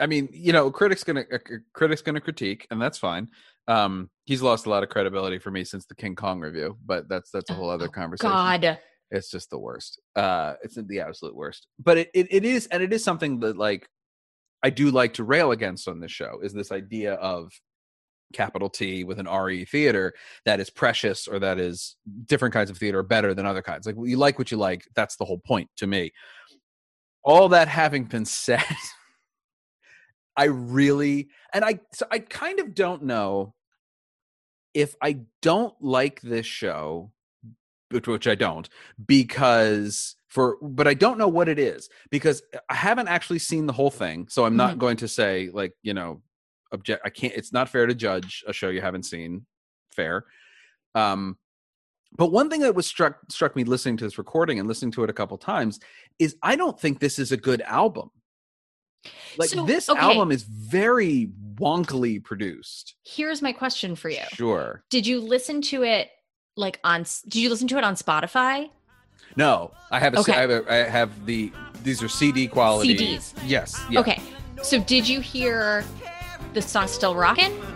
I 0.00 0.06
mean, 0.06 0.28
you 0.32 0.52
know, 0.52 0.70
critics 0.70 1.02
gonna 1.04 1.24
c- 1.30 1.56
critics 1.72 2.00
gonna 2.00 2.20
critique, 2.20 2.66
and 2.70 2.80
that's 2.80 2.96
fine. 2.98 3.28
Um, 3.68 4.08
he's 4.24 4.40
lost 4.40 4.66
a 4.66 4.70
lot 4.70 4.84
of 4.84 4.88
credibility 4.88 5.38
for 5.40 5.50
me 5.50 5.64
since 5.64 5.84
the 5.86 5.96
King 5.96 6.14
Kong 6.14 6.40
review, 6.40 6.78
but 6.86 7.08
that's 7.08 7.30
that's 7.32 7.50
a 7.50 7.54
whole 7.54 7.68
other 7.70 7.88
conversation. 7.88 8.30
Oh, 8.30 8.34
god 8.34 8.78
It's 9.10 9.30
just 9.30 9.50
the 9.50 9.58
worst. 9.58 10.00
Uh, 10.14 10.54
it's 10.62 10.76
the 10.76 11.00
absolute 11.00 11.34
worst. 11.34 11.66
But 11.78 11.98
it, 11.98 12.10
it, 12.14 12.28
it 12.30 12.44
is, 12.44 12.66
and 12.68 12.82
it 12.82 12.92
is 12.92 13.02
something 13.02 13.40
that 13.40 13.56
like 13.58 13.88
I 14.62 14.70
do 14.70 14.90
like 14.92 15.14
to 15.14 15.24
rail 15.24 15.50
against 15.50 15.88
on 15.88 15.98
this 15.98 16.12
show 16.12 16.38
is 16.40 16.52
this 16.52 16.70
idea 16.70 17.14
of 17.14 17.50
capital 18.32 18.68
T 18.68 19.04
with 19.04 19.18
an 19.18 19.28
RE 19.28 19.64
theater 19.64 20.12
that 20.44 20.60
is 20.60 20.70
precious 20.70 21.26
or 21.28 21.38
that 21.38 21.58
is 21.58 21.96
different 22.26 22.52
kinds 22.54 22.70
of 22.70 22.78
theater 22.78 23.02
better 23.02 23.34
than 23.34 23.46
other 23.46 23.62
kinds. 23.62 23.86
Like 23.86 23.96
you 24.02 24.16
like 24.16 24.38
what 24.38 24.50
you 24.50 24.56
like. 24.56 24.84
That's 24.94 25.16
the 25.16 25.24
whole 25.24 25.38
point 25.38 25.68
to 25.78 25.86
me. 25.86 26.12
All 27.24 27.48
that 27.50 27.68
having 27.68 28.04
been 28.04 28.24
said, 28.26 28.64
I 30.36 30.44
really 30.44 31.28
and 31.52 31.64
I 31.64 31.80
so 31.92 32.06
I 32.10 32.18
kind 32.18 32.60
of 32.60 32.74
don't 32.74 33.02
know 33.02 33.54
if 34.74 34.96
I 35.02 35.20
don't 35.42 35.74
like 35.80 36.20
this 36.22 36.46
show, 36.46 37.12
which, 37.90 38.06
which 38.06 38.26
I 38.26 38.34
don't, 38.34 38.68
because 39.06 40.16
for 40.28 40.56
but 40.62 40.88
I 40.88 40.94
don't 40.94 41.18
know 41.18 41.28
what 41.28 41.48
it 41.48 41.58
is 41.58 41.90
because 42.10 42.42
I 42.70 42.74
haven't 42.74 43.08
actually 43.08 43.38
seen 43.38 43.66
the 43.66 43.72
whole 43.72 43.90
thing, 43.90 44.28
so 44.28 44.46
I'm 44.46 44.56
not 44.56 44.70
mm-hmm. 44.70 44.80
going 44.80 44.96
to 44.98 45.08
say 45.08 45.50
like 45.52 45.74
you 45.82 45.92
know 45.92 46.22
object. 46.72 47.02
I 47.04 47.10
can't. 47.10 47.32
It's 47.34 47.52
not 47.52 47.68
fair 47.68 47.86
to 47.86 47.94
judge 47.94 48.44
a 48.46 48.52
show 48.52 48.68
you 48.68 48.80
haven't 48.80 49.04
seen. 49.04 49.46
Fair. 49.94 50.24
Um, 50.94 51.36
but 52.16 52.30
one 52.32 52.50
thing 52.50 52.60
that 52.60 52.74
was 52.74 52.86
struck 52.86 53.18
struck 53.30 53.56
me 53.56 53.64
listening 53.64 53.96
to 53.98 54.04
this 54.04 54.18
recording 54.18 54.58
and 54.58 54.68
listening 54.68 54.92
to 54.92 55.04
it 55.04 55.10
a 55.10 55.14
couple 55.14 55.38
times 55.38 55.80
is 56.18 56.36
I 56.42 56.56
don't 56.56 56.78
think 56.78 56.98
this 57.00 57.18
is 57.18 57.32
a 57.32 57.36
good 57.36 57.62
album. 57.62 58.10
Like 59.38 59.48
So, 59.48 59.64
this 59.64 59.88
okay. 59.88 59.98
album 59.98 60.30
is 60.30 60.42
very 60.44 61.30
wonkily 61.56 62.22
produced. 62.22 62.94
here's 63.04 63.42
my 63.42 63.52
question 63.52 63.96
for 63.96 64.08
you 64.08 64.20
Sure. 64.32 64.84
did 64.90 65.06
you 65.06 65.20
listen 65.20 65.60
to 65.62 65.82
it 65.82 66.08
like 66.56 66.78
on 66.84 67.04
did 67.24 67.36
you 67.36 67.48
listen 67.50 67.66
to 67.68 67.78
it 67.78 67.84
on 67.84 67.94
spotify 67.94 68.68
No, 69.36 69.72
I 69.90 69.98
have 69.98 70.14
a, 70.14 70.18
Okay. 70.20 70.32
I 70.34 70.40
have 70.40 70.50
a, 70.50 70.72
I 70.72 70.76
have 70.88 71.26
the 71.26 71.50
these 71.82 72.00
are 72.02 72.08
CD 72.08 72.46
quality 72.46 72.96
CDs. 72.96 73.32
Yes. 73.44 73.80
Yeah. 73.90 74.00
okay 74.00 74.20
so 74.62 74.78
did 74.80 75.08
you 75.08 75.20
hear 75.20 75.84
the 76.52 76.60
song 76.60 76.86
still 76.86 77.14
rocking 77.14 77.71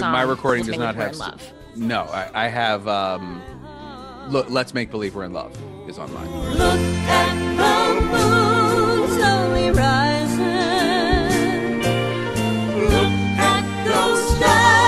my 0.00 0.10
my 0.12 0.22
recording 0.22 0.64
Let's 0.64 0.76
does 0.76 0.84
not 0.84 0.94
have. 0.96 1.16
Love. 1.16 1.52
No, 1.74 2.02
I, 2.02 2.46
I 2.46 2.48
have. 2.48 2.86
um 2.88 3.42
Look, 4.28 4.50
let's 4.50 4.74
make 4.74 4.90
believe 4.90 5.14
we're 5.14 5.22
in 5.24 5.32
love 5.32 5.56
is 5.88 5.98
on 5.98 6.12
mine. 6.12 6.28
Look 6.50 6.80
at 6.80 7.34
the 7.56 8.00
moon 8.00 9.08
slowly 9.08 9.70
rising. 9.70 10.42
Look 12.90 13.12
at 13.38 13.84
those 13.84 14.36
stars 14.36 14.85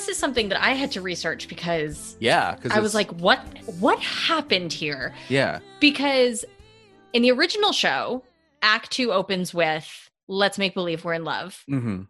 this 0.00 0.08
is 0.08 0.18
something 0.18 0.48
that 0.48 0.62
i 0.62 0.70
had 0.72 0.90
to 0.90 1.00
research 1.02 1.46
because 1.46 2.16
Yeah, 2.20 2.54
because 2.54 2.72
i 2.72 2.80
was 2.80 2.94
like 2.94 3.10
what 3.20 3.40
what 3.78 3.98
happened 3.98 4.72
here? 4.72 5.14
Yeah, 5.28 5.60
because 5.78 6.44
in 7.12 7.22
the 7.22 7.30
original 7.32 7.72
show 7.72 8.24
act 8.62 8.90
two 8.90 9.12
opens 9.12 9.52
with 9.52 10.10
let's 10.26 10.58
make 10.58 10.74
believe 10.74 11.04
we're 11.04 11.14
in 11.14 11.24
love. 11.24 11.62
Hmm 11.66 12.02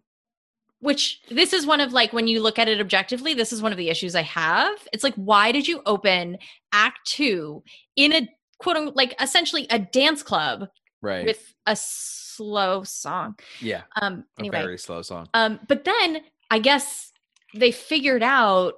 which 0.83 1.21
this 1.29 1.53
is 1.53 1.67
one 1.67 1.79
of 1.79 1.93
like 1.93 2.11
when 2.15 2.27
you 2.27 2.41
look 2.41 2.59
at 2.59 2.67
it 2.67 2.81
objectively 2.81 3.35
this 3.35 3.53
is 3.53 3.61
one 3.61 3.71
of 3.71 3.77
the 3.77 3.91
issues 3.91 4.15
i 4.15 4.23
have. 4.23 4.73
It's 4.95 5.05
like 5.05 5.15
why 5.15 5.53
did 5.53 5.69
you 5.69 5.83
open 5.85 6.39
act 6.73 7.01
two 7.07 7.63
in 7.97 8.15
a 8.15 8.29
quote 8.59 8.77
unquote 8.77 8.97
like 8.97 9.15
essentially 9.21 9.67
a 9.69 9.79
dance 9.79 10.23
club 10.23 10.69
right. 11.03 11.27
with 11.27 11.53
a 11.67 11.77
slow 11.77 12.83
song? 12.85 13.35
Yeah, 13.61 13.83
um 14.01 14.25
a 14.39 14.41
anyway. 14.41 14.63
very 14.63 14.79
slow 14.79 15.03
song. 15.03 15.29
um 15.35 15.61
but 15.69 15.85
then 15.85 16.23
i 16.51 16.59
guess 16.59 17.10
they 17.55 17.73
figured 17.73 18.23
out 18.23 18.75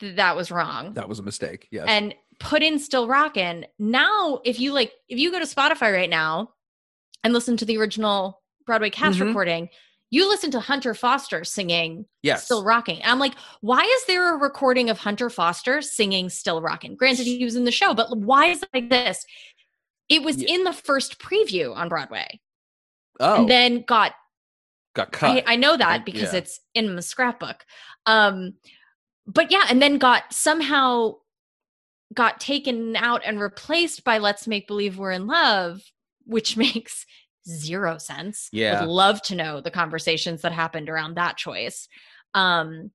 that 0.00 0.16
that 0.16 0.36
was 0.36 0.50
wrong 0.50 0.92
That 0.94 1.08
was 1.08 1.18
a 1.18 1.22
mistake. 1.22 1.68
Yes. 1.70 1.86
and 1.88 2.14
put 2.40 2.62
in 2.62 2.78
still 2.78 3.06
rockin' 3.06 3.64
now 3.78 4.40
if 4.44 4.58
you 4.58 4.72
like 4.72 4.92
if 5.08 5.18
you 5.18 5.30
go 5.30 5.38
to 5.38 5.44
spotify 5.46 5.92
right 5.92 6.10
now 6.10 6.50
and 7.22 7.32
listen 7.32 7.56
to 7.58 7.64
the 7.64 7.78
original 7.78 8.42
broadway 8.66 8.90
cast 8.90 9.18
Mhm. 9.18 9.28
recording 9.28 9.68
you 10.10 10.28
listen 10.28 10.50
to 10.50 10.60
hunter 10.60 10.94
foster 10.94 11.44
singing 11.44 12.06
yes. 12.22 12.44
still 12.44 12.64
rocking 12.64 13.00
and 13.02 13.10
i'm 13.12 13.18
like 13.20 13.34
why 13.60 13.80
is 13.82 14.04
there 14.06 14.34
a 14.34 14.36
recording 14.36 14.90
of 14.90 14.98
hunter 14.98 15.30
foster 15.30 15.80
singing 15.80 16.28
still 16.28 16.60
rocking 16.60 16.96
granted 16.96 17.24
he 17.24 17.44
was 17.44 17.54
in 17.56 17.64
the 17.64 17.70
show 17.72 17.94
but 17.94 18.16
why 18.18 18.46
is 18.46 18.62
it 18.64 18.68
like 18.74 18.90
this 18.90 19.24
it 20.08 20.22
was 20.24 20.42
Yeah. 20.42 20.54
in 20.56 20.64
the 20.64 20.72
first 20.72 21.20
preview 21.20 21.74
on 21.74 21.88
broadway 21.88 22.40
oh, 23.20 23.36
and 23.42 23.48
then 23.48 23.82
got 23.86 24.12
got 24.94 25.12
cut. 25.12 25.44
I, 25.46 25.52
I 25.54 25.56
know 25.56 25.76
that 25.76 25.88
I- 25.88 25.98
because 25.98 26.32
yeah. 26.32 26.38
it's 26.40 26.60
in 26.74 26.96
the 26.96 27.02
scrapbook. 27.02 27.64
Um, 28.06 28.54
but 29.26 29.50
yeah, 29.50 29.64
and 29.68 29.80
then 29.82 29.98
got 29.98 30.32
somehow 30.32 31.14
got 32.12 32.40
taken 32.40 32.94
out 32.96 33.22
and 33.24 33.40
replaced 33.40 34.04
by 34.04 34.18
"Let's 34.18 34.46
Make 34.46 34.66
Believe 34.68 34.98
We're 34.98 35.10
in 35.12 35.26
Love," 35.26 35.80
which 36.24 36.56
makes 36.58 37.06
zero 37.48 37.98
sense. 37.98 38.48
Yeah. 38.52 38.80
Would 38.80 38.88
love 38.90 39.20
to 39.22 39.34
know 39.34 39.60
the 39.60 39.70
conversations 39.70 40.42
that 40.42 40.52
happened 40.52 40.88
around 40.88 41.14
that 41.16 41.36
choice. 41.36 41.88
Um 42.32 42.90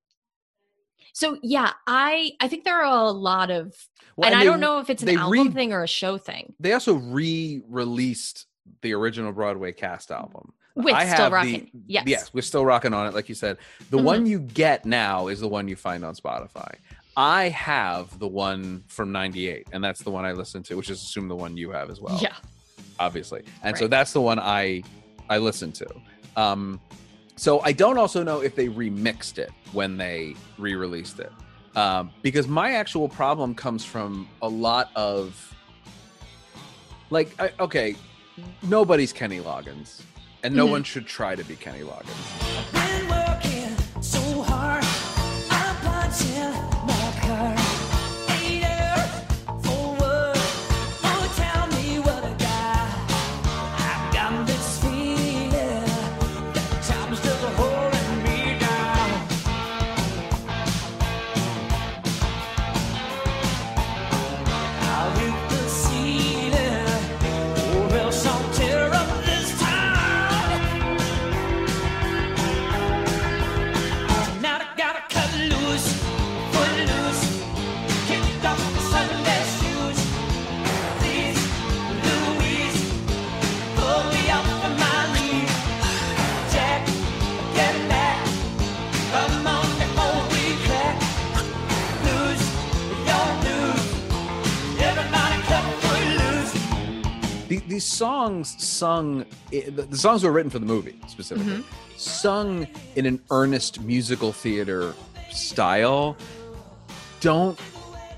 so 1.14 1.38
yeah, 1.44 1.74
I 1.88 2.32
I 2.40 2.48
think 2.48 2.64
there 2.64 2.82
are 2.82 3.04
a 3.06 3.12
lot 3.12 3.52
of 3.52 3.76
Well, 4.16 4.28
and 4.28 4.36
I 4.36 4.40
they- 4.40 4.46
don't 4.46 4.60
know 4.60 4.80
if 4.80 4.90
it's 4.90 5.04
an 5.04 5.10
album 5.18 5.48
re- 5.48 5.54
thing 5.54 5.74
or 5.74 5.84
a 5.84 5.88
show 5.88 6.18
thing. 6.18 6.54
They 6.60 6.74
also 6.74 6.96
re-released 6.96 8.46
the 8.82 8.94
original 8.94 9.32
Broadway 9.32 9.72
cast 9.72 10.12
album. 10.12 10.54
With 10.84 10.94
I 10.96 11.06
Still 11.06 11.30
have 11.32 11.46
The, 11.46 11.70
Yes. 11.88 12.04
Yes, 12.08 12.34
we're 12.34 12.42
still 12.42 12.66
rocking 12.66 12.94
on 12.94 13.06
it, 13.08 13.14
like 13.14 13.28
you 13.30 13.36
said. 13.36 13.58
The 13.90 13.98
Mhm. 13.98 14.04
one 14.04 14.26
you 14.26 14.40
get 14.40 14.86
now 14.86 15.28
is 15.28 15.40
the 15.42 15.48
one 15.48 15.68
you 15.68 15.76
find 15.76 16.06
on 16.06 16.16
Spotify. 16.16 16.76
I 17.18 17.50
have 17.50 18.18
the 18.18 18.28
one 18.28 18.84
from 18.88 19.12
'98, 19.12 19.68
and 19.74 19.84
that's 19.84 20.02
the 20.04 20.10
one 20.12 20.24
I 20.26 20.32
listen 20.32 20.64
to, 20.64 20.76
which 20.76 20.90
is 20.90 21.02
assume 21.02 21.28
the 21.28 21.36
one 21.36 21.58
you 21.58 21.72
have 21.72 21.90
as 21.90 22.00
well. 22.00 22.18
yeah. 22.22 22.34
obviously, 22.98 23.44
and 23.64 23.78
so 23.78 23.88
that's 23.88 24.12
the 24.14 24.20
one 24.22 24.40
I 24.40 24.84
I 25.30 25.38
listen 25.38 25.72
to. 25.74 25.88
Um, 26.36 26.80
so 27.36 27.60
I 27.62 27.72
don't 27.72 27.98
also 27.98 28.24
know 28.24 28.42
if 28.42 28.56
they 28.56 28.68
remixed 28.68 29.38
it 29.38 29.52
when 29.72 29.96
they 29.98 30.36
re-released 30.58 31.20
it, 31.20 31.32
um, 31.78 32.12
because 32.22 32.48
my 32.48 32.72
actual 32.74 33.08
problem 33.08 33.56
comes 33.56 33.86
from 33.86 34.28
a 34.42 34.48
lot 34.50 34.92
of 34.96 35.54
like, 37.10 37.34
I, 37.42 37.52
okay, 37.60 37.96
nobody's 38.64 39.12
Kenny 39.14 39.40
Loggins, 39.40 40.02
and 40.44 40.56
no 40.56 40.68
Mhm. 40.68 40.72
one 40.72 40.84
should 40.84 41.06
try 41.06 41.36
to 41.36 41.44
be 41.44 41.56
Kenny 41.56 41.82
Loggins. 41.82 42.79
Loose. 97.60 97.64
The, 97.68 97.70
these 97.76 97.86
songs 97.86 98.56
sung, 98.64 99.26
the, 99.52 99.70
the 99.72 99.98
songs 99.98 100.24
were 100.24 100.32
written 100.32 100.50
for 100.50 100.60
the 100.60 100.66
movie 100.66 101.00
specifically, 101.08 101.54
Mm-hmm. 101.54 101.98
sung 101.98 102.68
in 102.96 103.06
an 103.06 103.22
earnest 103.32 103.82
musical 103.82 104.32
theater 104.32 104.94
style. 105.32 106.16
Don't 107.22 107.60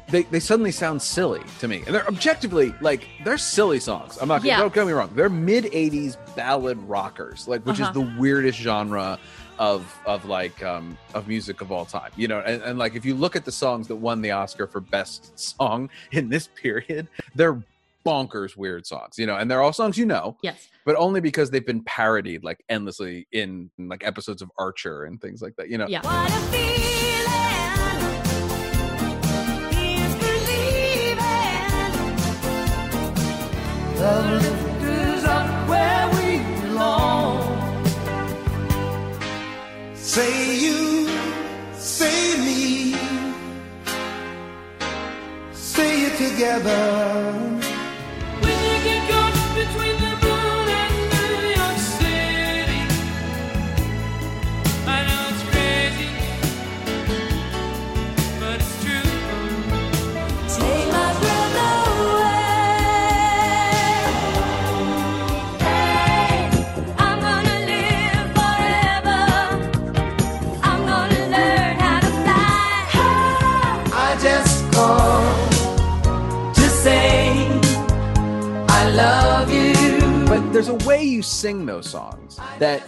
they? 0.09 0.23
They 0.23 0.39
suddenly 0.39 0.71
sound 0.71 1.01
silly 1.01 1.41
to 1.59 1.67
me, 1.67 1.83
and 1.85 1.95
they're 1.95 2.07
objectively 2.07 2.73
like 2.81 3.07
they're 3.23 3.37
silly 3.37 3.79
songs. 3.79 4.17
I'm 4.21 4.27
not. 4.27 4.43
Yeah. 4.43 4.59
Don't 4.59 4.73
get 4.73 4.85
me 4.85 4.93
wrong. 4.93 5.09
They're 5.15 5.29
mid 5.29 5.65
'80s 5.65 6.17
ballad 6.35 6.77
rockers, 6.87 7.47
like 7.47 7.65
which 7.65 7.79
Uh-huh. 7.79 7.89
is 7.89 7.93
the 7.95 8.15
weirdest 8.19 8.59
genre 8.59 9.17
of 9.57 9.91
of 10.05 10.25
like 10.25 10.63
um 10.63 10.97
of 11.13 11.27
music 11.27 11.61
of 11.61 11.71
all 11.71 11.85
time 11.85 12.09
you 12.15 12.27
know 12.27 12.39
and, 12.39 12.63
and 12.63 12.79
like 12.79 12.95
if 12.95 13.05
you 13.05 13.13
look 13.13 13.35
at 13.35 13.45
the 13.45 13.51
songs 13.51 13.87
that 13.87 13.95
won 13.97 14.19
the 14.21 14.31
oscar 14.31 14.65
for 14.65 14.79
best 14.79 15.37
song 15.37 15.87
in 16.13 16.29
this 16.29 16.47
period 16.47 17.07
they're 17.35 17.61
bonkers 18.05 18.55
weird 18.57 18.85
songs 18.85 19.17
you 19.17 19.25
know 19.25 19.35
and 19.37 19.49
they're 19.49 19.61
all 19.61 19.73
songs 19.73 19.97
you 19.97 20.05
know 20.05 20.37
Yes. 20.41 20.67
but 20.85 20.95
only 20.95 21.21
because 21.21 21.49
they've 21.51 21.65
been 21.65 21.83
parodied 21.83 22.43
like 22.43 22.63
endlessly 22.69 23.27
in, 23.31 23.69
in, 23.77 23.87
like 23.89 24.05
episodes 24.05 24.41
of 24.41 24.49
archer 24.57 25.03
and 25.03 25.21
things 25.21 25.41
like 25.41 25.55
that 25.57 25.69
you 25.69 25.77
know 25.77 25.87
Yeah. 25.87 26.01
What 26.01 26.29
a 26.29 26.33
feeling 26.51 26.71
is 29.77 30.15
believing. 30.15 31.19
Love 33.99 34.41
lifters 34.41 35.23
up 35.25 35.69
where 35.69 36.07
we 36.15 36.27
belong. 36.61 37.39
Say 39.95 40.57
you, 40.59 41.07
say 41.75 42.37
me, 42.39 42.95
say 45.53 46.05
it 46.07 46.17
together. 46.17 47.50
There's 80.61 80.83
a 80.83 80.87
way 80.87 81.03
you 81.03 81.23
sing 81.23 81.65
those 81.65 81.89
songs 81.89 82.39
that 82.59 82.83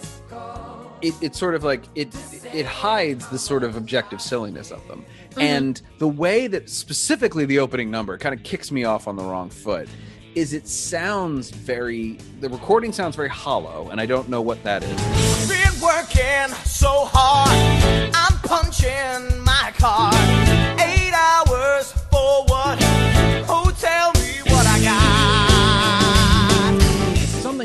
it, 1.01 1.15
it's 1.21 1.39
sort 1.39 1.55
of 1.55 1.63
like 1.63 1.83
it 1.95 2.13
it 2.53 2.67
hides 2.67 3.27
the 3.29 3.39
sort 3.39 3.63
of 3.63 3.75
objective 3.75 4.21
silliness 4.21 4.69
of 4.69 4.87
them 4.87 5.03
mm-hmm. 5.31 5.41
and 5.41 5.81
the 5.97 6.07
way 6.07 6.45
that 6.45 6.69
specifically 6.69 7.45
the 7.45 7.57
opening 7.57 7.89
number 7.89 8.15
kind 8.17 8.35
of 8.35 8.43
kicks 8.43 8.71
me 8.71 8.83
off 8.83 9.07
on 9.07 9.15
the 9.15 9.23
wrong 9.23 9.49
foot 9.49 9.89
is 10.35 10.53
it 10.53 10.67
sounds 10.67 11.49
very 11.49 12.19
the 12.41 12.49
recording 12.49 12.91
sounds 12.91 13.15
very 13.15 13.29
hollow 13.29 13.89
and 13.89 13.99
i 13.99 14.05
don't 14.05 14.29
know 14.29 14.41
what 14.41 14.61
that 14.63 14.83
is 14.83 15.49
Been 15.49 15.81
working 15.81 16.55
so 16.63 17.05
hard, 17.11 18.11
I'm 18.13 18.37
punching 18.39 19.43
my 19.43 19.71
card. 19.77 20.13
Eight 20.79 21.13
hours 21.13 21.91
for 22.11 22.43
what? 22.45 22.92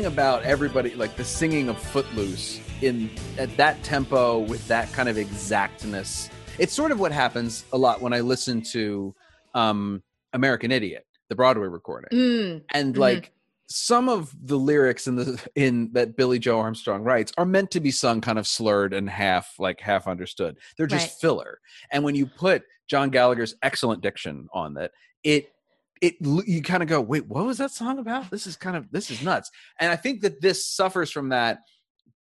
About 0.09 0.41
everybody 0.43 0.95
like 0.95 1.15
the 1.17 1.23
singing 1.23 1.69
of 1.69 1.77
footloose 1.79 2.59
in 2.81 3.11
at 3.37 3.55
that 3.57 3.81
tempo 3.83 4.39
with 4.39 4.67
that 4.67 4.91
kind 4.91 5.07
of 5.07 5.19
exactness 5.19 6.29
it's 6.57 6.73
sort 6.73 6.91
of 6.91 6.99
what 6.99 7.11
happens 7.11 7.63
a 7.73 7.77
lot 7.77 8.01
when 8.01 8.11
i 8.11 8.19
listen 8.19 8.59
to 8.61 9.13
um 9.53 10.01
american 10.33 10.71
idiot 10.71 11.05
the 11.29 11.35
broadway 11.35 11.67
recording 11.67 12.09
Mm, 12.11 12.63
and 12.73 12.95
Mhm. 12.95 12.99
like 12.99 13.31
some 13.67 14.09
of 14.09 14.35
the 14.47 14.57
lyrics 14.57 15.05
in 15.07 15.15
the 15.15 15.39
in 15.55 15.91
that 15.93 16.17
billie 16.17 16.39
joe 16.39 16.59
armstrong 16.59 17.03
writes 17.03 17.31
are 17.37 17.45
meant 17.45 17.69
to 17.71 17.79
be 17.79 17.91
sung 17.91 18.19
kind 18.19 18.39
of 18.39 18.47
slurred 18.47 18.93
and 18.95 19.07
half 19.09 19.53
like 19.59 19.79
half 19.79 20.07
understood 20.07 20.57
they're 20.75 20.87
just 20.87 21.05
Right. 21.09 21.15
filler 21.21 21.59
and 21.91 22.03
when 22.03 22.15
you 22.15 22.25
put 22.25 22.63
john 22.89 23.09
gallagher's 23.11 23.53
excellent 23.61 24.01
diction 24.01 24.47
on 24.53 24.73
that 24.73 24.91
it 25.23 25.51
it 26.01 26.15
you 26.47 26.61
kind 26.61 26.81
of 26.83 26.89
go 26.89 27.01
wait 27.01 27.27
what 27.27 27.45
was 27.45 27.57
that 27.57 27.71
song 27.71 27.99
about? 27.99 28.29
This 28.31 28.47
is 28.47 28.55
kind 28.55 28.75
of 28.77 28.91
this 28.91 29.11
is 29.11 29.21
nuts. 29.21 29.49
And 29.79 29.91
i 29.91 29.95
think 29.95 30.21
that 30.21 30.41
this 30.41 30.65
suffers 30.65 31.11
from 31.11 31.29
that 31.29 31.59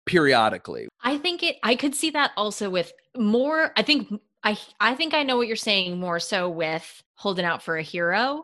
periodically. 0.06 0.88
I 1.02 1.18
think 1.18 1.42
it 1.42 1.56
I 1.62 1.74
could 1.74 1.94
see 1.94 2.10
that 2.10 2.32
also 2.36 2.70
with 2.70 2.92
more 3.16 3.72
I 3.76 3.82
think 3.82 4.08
I 4.42 4.58
I 4.80 4.94
think 4.94 5.14
I 5.14 5.22
know 5.22 5.36
what 5.36 5.48
you're 5.48 5.56
saying 5.56 5.98
more 5.98 6.20
so 6.20 6.48
with 6.48 7.02
holding 7.16 7.44
out 7.44 7.62
for 7.62 7.76
a 7.76 7.82
hero. 7.82 8.42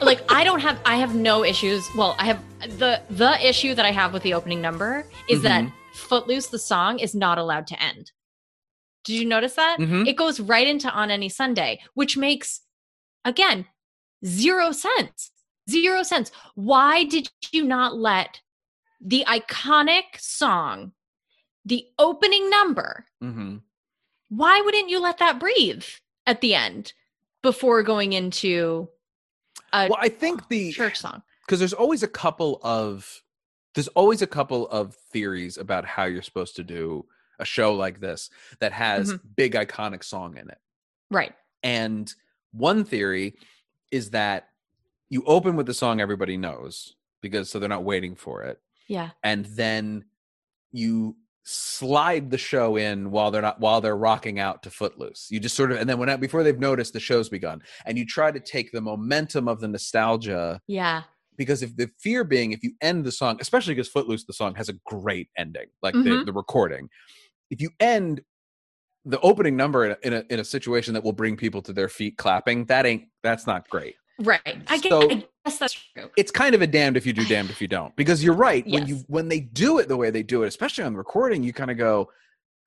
Like 0.00 0.20
I 0.28 0.44
don't 0.44 0.60
have 0.60 0.80
I 0.84 0.96
have 0.96 1.14
no 1.14 1.44
issues. 1.44 1.86
Well, 1.96 2.14
I 2.18 2.26
have 2.26 2.42
the 2.78 3.00
the 3.10 3.46
issue 3.46 3.74
that 3.74 3.84
I 3.86 3.90
have 3.92 4.12
with 4.12 4.22
the 4.22 4.34
opening 4.34 4.60
number 4.60 5.06
is 5.28 5.42
that 5.42 5.64
Mhm. 5.64 5.72
Footloose 5.94 6.46
the 6.46 6.58
song 6.58 6.98
is 6.98 7.14
not 7.14 7.38
allowed 7.38 7.66
to 7.68 7.82
end. 7.82 8.12
Did 9.04 9.14
you 9.14 9.24
notice 9.24 9.54
that? 9.54 9.78
Mhm. 9.78 10.06
It 10.06 10.16
goes 10.16 10.40
right 10.40 10.66
into 10.66 10.90
On 10.90 11.10
Any 11.10 11.28
Sunday, 11.28 11.80
which 11.94 12.16
makes 12.16 12.60
again 13.24 13.66
zero 14.24 14.72
sense. 14.72 15.30
Zero 15.68 16.02
sense. 16.02 16.30
Why 16.54 17.04
did 17.04 17.30
you 17.52 17.64
not 17.64 17.96
let 17.96 18.40
the 19.00 19.24
iconic 19.26 20.18
song, 20.20 20.92
the 21.64 21.86
opening 21.98 22.50
number, 22.50 23.06
hmm 23.20 23.58
why 24.28 24.60
wouldn't 24.60 24.88
you 24.88 25.00
let 25.00 25.18
that 25.18 25.40
breathe 25.40 25.84
at 26.24 26.40
the 26.40 26.54
end 26.54 26.92
before 27.42 27.82
going 27.82 28.12
into 28.12 28.88
Well, 29.72 29.96
I 29.98 30.08
think 30.08 30.48
the 30.48 30.72
church 30.72 30.96
song? 30.98 31.22
because 31.46 31.58
there's 31.58 31.72
always 31.72 32.02
a 32.02 32.08
couple 32.08 32.60
of 32.62 33.22
there's 33.74 33.88
always 33.88 34.20
a 34.22 34.26
couple 34.26 34.68
of 34.68 34.94
theories 35.12 35.56
about 35.56 35.84
how 35.84 36.04
you're 36.04 36.22
supposed 36.22 36.56
to 36.56 36.64
do 36.64 37.06
a 37.38 37.44
show 37.44 37.74
like 37.74 38.00
this 38.00 38.28
that 38.58 38.72
has 38.72 39.12
Mm-hmm. 39.12 39.26
big 39.36 39.52
iconic 39.54 40.02
song 40.04 40.36
in 40.36 40.48
it. 40.50 40.58
Right. 41.10 41.32
And 41.62 42.12
one 42.52 42.84
theory 42.84 43.34
is 43.90 44.10
that 44.10 44.48
you 45.08 45.22
open 45.26 45.56
with 45.56 45.66
the 45.66 45.74
song 45.74 46.00
everybody 46.00 46.36
knows 46.36 46.94
because 47.22 47.48
so 47.50 47.58
they're 47.58 47.68
not 47.68 47.84
waiting 47.84 48.14
for 48.16 48.42
it. 48.42 48.60
Yeah. 48.88 49.10
And 49.22 49.44
then 49.46 50.04
you 50.72 51.16
slide 51.50 52.30
the 52.30 52.38
show 52.38 52.76
in 52.76 53.10
while 53.10 53.30
they're 53.30 53.42
not 53.42 53.58
while 53.60 53.80
they're 53.80 53.96
rocking 53.96 54.38
out 54.38 54.62
to 54.62 54.70
Footloose. 54.70 55.26
You 55.30 55.40
just 55.40 55.56
sort 55.56 55.72
of 55.72 55.78
and 55.78 55.88
then 55.88 55.98
when 55.98 56.20
before 56.20 56.42
they've 56.42 56.58
noticed 56.58 56.92
the 56.92 57.00
show's 57.00 57.28
begun 57.28 57.60
and 57.86 57.98
you 57.98 58.06
try 58.06 58.30
to 58.30 58.40
take 58.40 58.70
the 58.72 58.80
momentum 58.80 59.48
of 59.48 59.60
the 59.60 59.68
nostalgia 59.68 60.60
Yeah. 60.66 61.02
because 61.36 61.62
if 61.62 61.74
the 61.76 61.90
fear 61.98 62.22
being 62.24 62.52
if 62.52 62.62
you 62.62 62.72
end 62.80 63.04
the 63.04 63.12
song 63.12 63.38
especially 63.40 63.74
because 63.74 63.88
footloose 63.88 64.24
the 64.24 64.32
song 64.32 64.54
has 64.54 64.68
a 64.68 64.74
great 64.86 65.28
ending 65.36 65.66
like 65.82 65.94
the, 65.94 66.00
Mhm. 66.00 66.26
the 66.26 66.32
recording 66.32 66.88
if 67.50 67.60
you 67.60 67.70
end 67.80 68.20
the 69.04 69.18
opening 69.20 69.56
number 69.56 69.86
in 69.86 69.90
a, 69.92 69.96
in 70.02 70.12
a 70.12 70.24
in 70.34 70.40
a 70.40 70.44
situation 70.44 70.94
that 70.94 71.02
will 71.02 71.12
bring 71.14 71.36
people 71.36 71.62
to 71.62 71.72
their 71.72 71.88
feet 71.88 72.16
clapping 72.18 72.64
that 72.66 72.84
ain't 72.86 73.04
that's 73.22 73.46
not 73.46 73.68
great 73.70 73.96
Right. 74.20 74.40
I 74.68 74.78
guess, 74.78 74.90
So- 74.90 75.10
I 75.10 75.24
guess 75.46 75.58
that's 75.58 75.72
true. 75.94 76.10
it's 76.16 76.30
kind 76.30 76.54
of 76.54 76.62
a 76.62 76.66
damned 76.66 76.96
if 76.96 77.06
you 77.06 77.12
do 77.12 77.24
damned 77.28 77.50
if 77.50 77.60
you 77.60 77.68
don't 77.68 77.94
because 77.96 78.22
you're 78.22 78.34
right 78.34 78.64
when 78.66 78.86
you 78.86 78.96
when 79.08 79.28
they 79.28 79.40
do 79.40 79.78
it 79.78 79.88
the 79.88 79.96
way 79.96 80.10
they 80.10 80.22
do 80.22 80.42
it 80.42 80.46
especially 80.48 80.84
on 80.84 80.92
the 80.92 80.98
recording 80.98 81.42
you 81.42 81.52
kind 81.52 81.70
of 81.70 81.78
go 81.78 82.10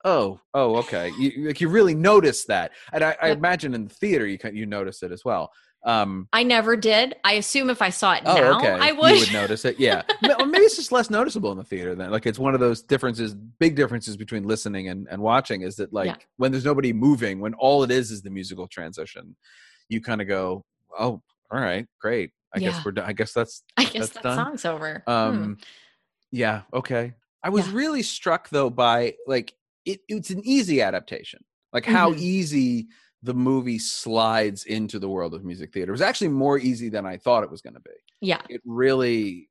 oh 0.04 0.40
oh 0.54 0.76
okay 0.76 1.10
you 1.18 1.46
like 1.46 1.60
you 1.60 1.68
really 1.68 1.94
notice 1.94 2.44
that 2.44 2.72
and 2.92 3.02
i, 3.04 3.16
I 3.22 3.28
imagine 3.30 3.72
in 3.74 3.84
the 3.86 3.94
theater 3.94 4.26
you 4.26 4.36
can 4.38 4.54
you 4.56 4.66
notice 4.66 5.02
it 5.02 5.12
as 5.12 5.24
well 5.24 5.50
um 5.86 6.28
I 6.32 6.44
never 6.44 6.76
did. 6.76 7.14
I 7.24 7.34
assume 7.34 7.68
if 7.68 7.82
I 7.82 7.90
saw 7.90 8.14
it 8.14 8.22
Oh, 8.24 8.34
now, 8.34 8.56
okay. 8.58 8.70
I 8.70 8.92
would. 8.92 9.12
You 9.12 9.20
would 9.20 9.32
notice 9.34 9.66
it. 9.66 9.78
Yeah. 9.78 10.00
Maybe 10.22 10.64
it's 10.64 10.76
just 10.76 10.92
less 10.92 11.10
noticeable 11.10 11.52
in 11.52 11.58
the 11.58 11.64
theater 11.64 11.94
then. 11.94 12.10
Like 12.10 12.24
it's 12.24 12.38
one 12.38 12.54
of 12.54 12.60
those 12.60 12.80
differences, 12.80 13.34
big 13.34 13.76
differences 13.76 14.16
between 14.16 14.44
listening 14.44 14.88
and, 14.88 15.06
and 15.10 15.20
watching 15.20 15.60
is 15.60 15.76
that 15.76 15.92
like 15.92 16.06
Yeah. 16.06 16.16
when 16.38 16.52
there's 16.52 16.64
nobody 16.64 16.94
moving, 16.94 17.38
when 17.38 17.52
all 17.52 17.82
it 17.82 17.90
is 17.90 18.10
is 18.10 18.22
the 18.22 18.30
musical 18.30 18.66
transition, 18.66 19.36
you 19.90 20.00
kind 20.00 20.22
of 20.22 20.26
go, 20.26 20.64
oh, 20.98 21.20
all 21.54 21.60
right, 21.60 21.86
great. 22.00 22.30
I 22.54 22.58
Yeah. 22.58 22.70
guess 22.70 22.84
we're 22.84 22.92
done. 22.92 23.06
I 23.08 23.12
guess 23.12 23.32
that's, 23.32 23.62
I 23.76 23.84
guess 23.84 23.92
that's 24.10 24.12
that 24.14 24.22
done. 24.22 24.36
song's 24.36 24.64
over. 24.64 25.02
Hmm. 25.06 25.12
um, 25.12 25.58
yeah, 26.30 26.62
okay. 26.72 27.14
I 27.42 27.50
was 27.50 27.66
Yeah. 27.68 27.74
really 27.74 28.02
struck 28.02 28.48
though 28.50 28.70
by 28.70 29.14
like, 29.26 29.54
it, 29.84 30.00
it's 30.08 30.30
an 30.30 30.42
easy 30.44 30.80
adaptation. 30.82 31.44
Like 31.72 31.84
how 31.84 32.12
Mhm. 32.12 32.18
easy 32.18 32.86
the 33.22 33.34
movie 33.34 33.78
slides 33.78 34.64
into 34.64 34.98
the 34.98 35.08
world 35.08 35.34
of 35.34 35.44
music 35.44 35.72
theater. 35.72 35.90
It 35.90 35.92
was 35.92 36.00
actually 36.02 36.28
more 36.28 36.58
easy 36.58 36.88
than 36.88 37.06
I 37.06 37.16
thought 37.16 37.42
it 37.42 37.50
was 37.50 37.62
going 37.62 37.74
to 37.74 37.80
be 37.80 37.90
yeah. 38.20 38.40
it 38.48 38.60
really 38.64 39.48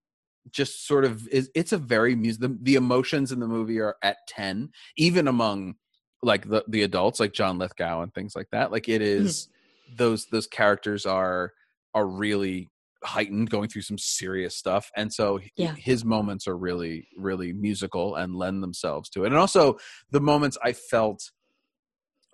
just 0.52 0.86
sort 0.88 1.06
of 1.06 1.28
is 1.30 1.50
it's 1.56 1.72
a 1.72 1.78
very 1.78 2.16
music 2.16 2.42
the, 2.42 2.58
the 2.62 2.76
emotions 2.76 3.32
in 3.32 3.40
the 3.40 3.48
movie 3.48 3.80
are 3.80 3.96
at 4.04 4.18
10 4.28 4.70
even 4.98 5.28
among 5.28 5.76
like 6.22 6.48
the 6.50 6.64
the 6.68 6.84
adults 6.84 7.20
like 7.20 7.32
john 7.34 7.58
lithgow 7.58 8.02
and 8.02 8.14
things 8.14 8.36
like 8.36 8.48
that 8.52 8.72
like 8.72 8.90
it 8.90 9.02
is, 9.02 9.48
Mm-hmm. 9.48 9.96
those 9.98 10.26
those 10.28 10.48
characters 10.48 11.06
are 11.06 11.54
are 11.94 12.08
really 12.08 12.70
heightened 13.04 13.50
going 13.50 13.68
through 13.68 13.82
some 13.82 13.98
serious 13.98 14.56
stuff 14.56 14.90
and 14.96 15.12
so 15.12 15.40
Yeah. 15.58 15.76
his 15.76 16.06
moments 16.06 16.48
are 16.48 16.58
really 16.58 17.08
really 17.18 17.52
musical 17.52 18.16
and 18.16 18.34
lend 18.36 18.64
themselves 18.64 19.10
to 19.10 19.24
it 19.24 19.28
and 19.28 19.36
also 19.36 19.78
the 20.12 20.22
moments 20.22 20.58
i 20.64 20.72
felt 20.72 21.32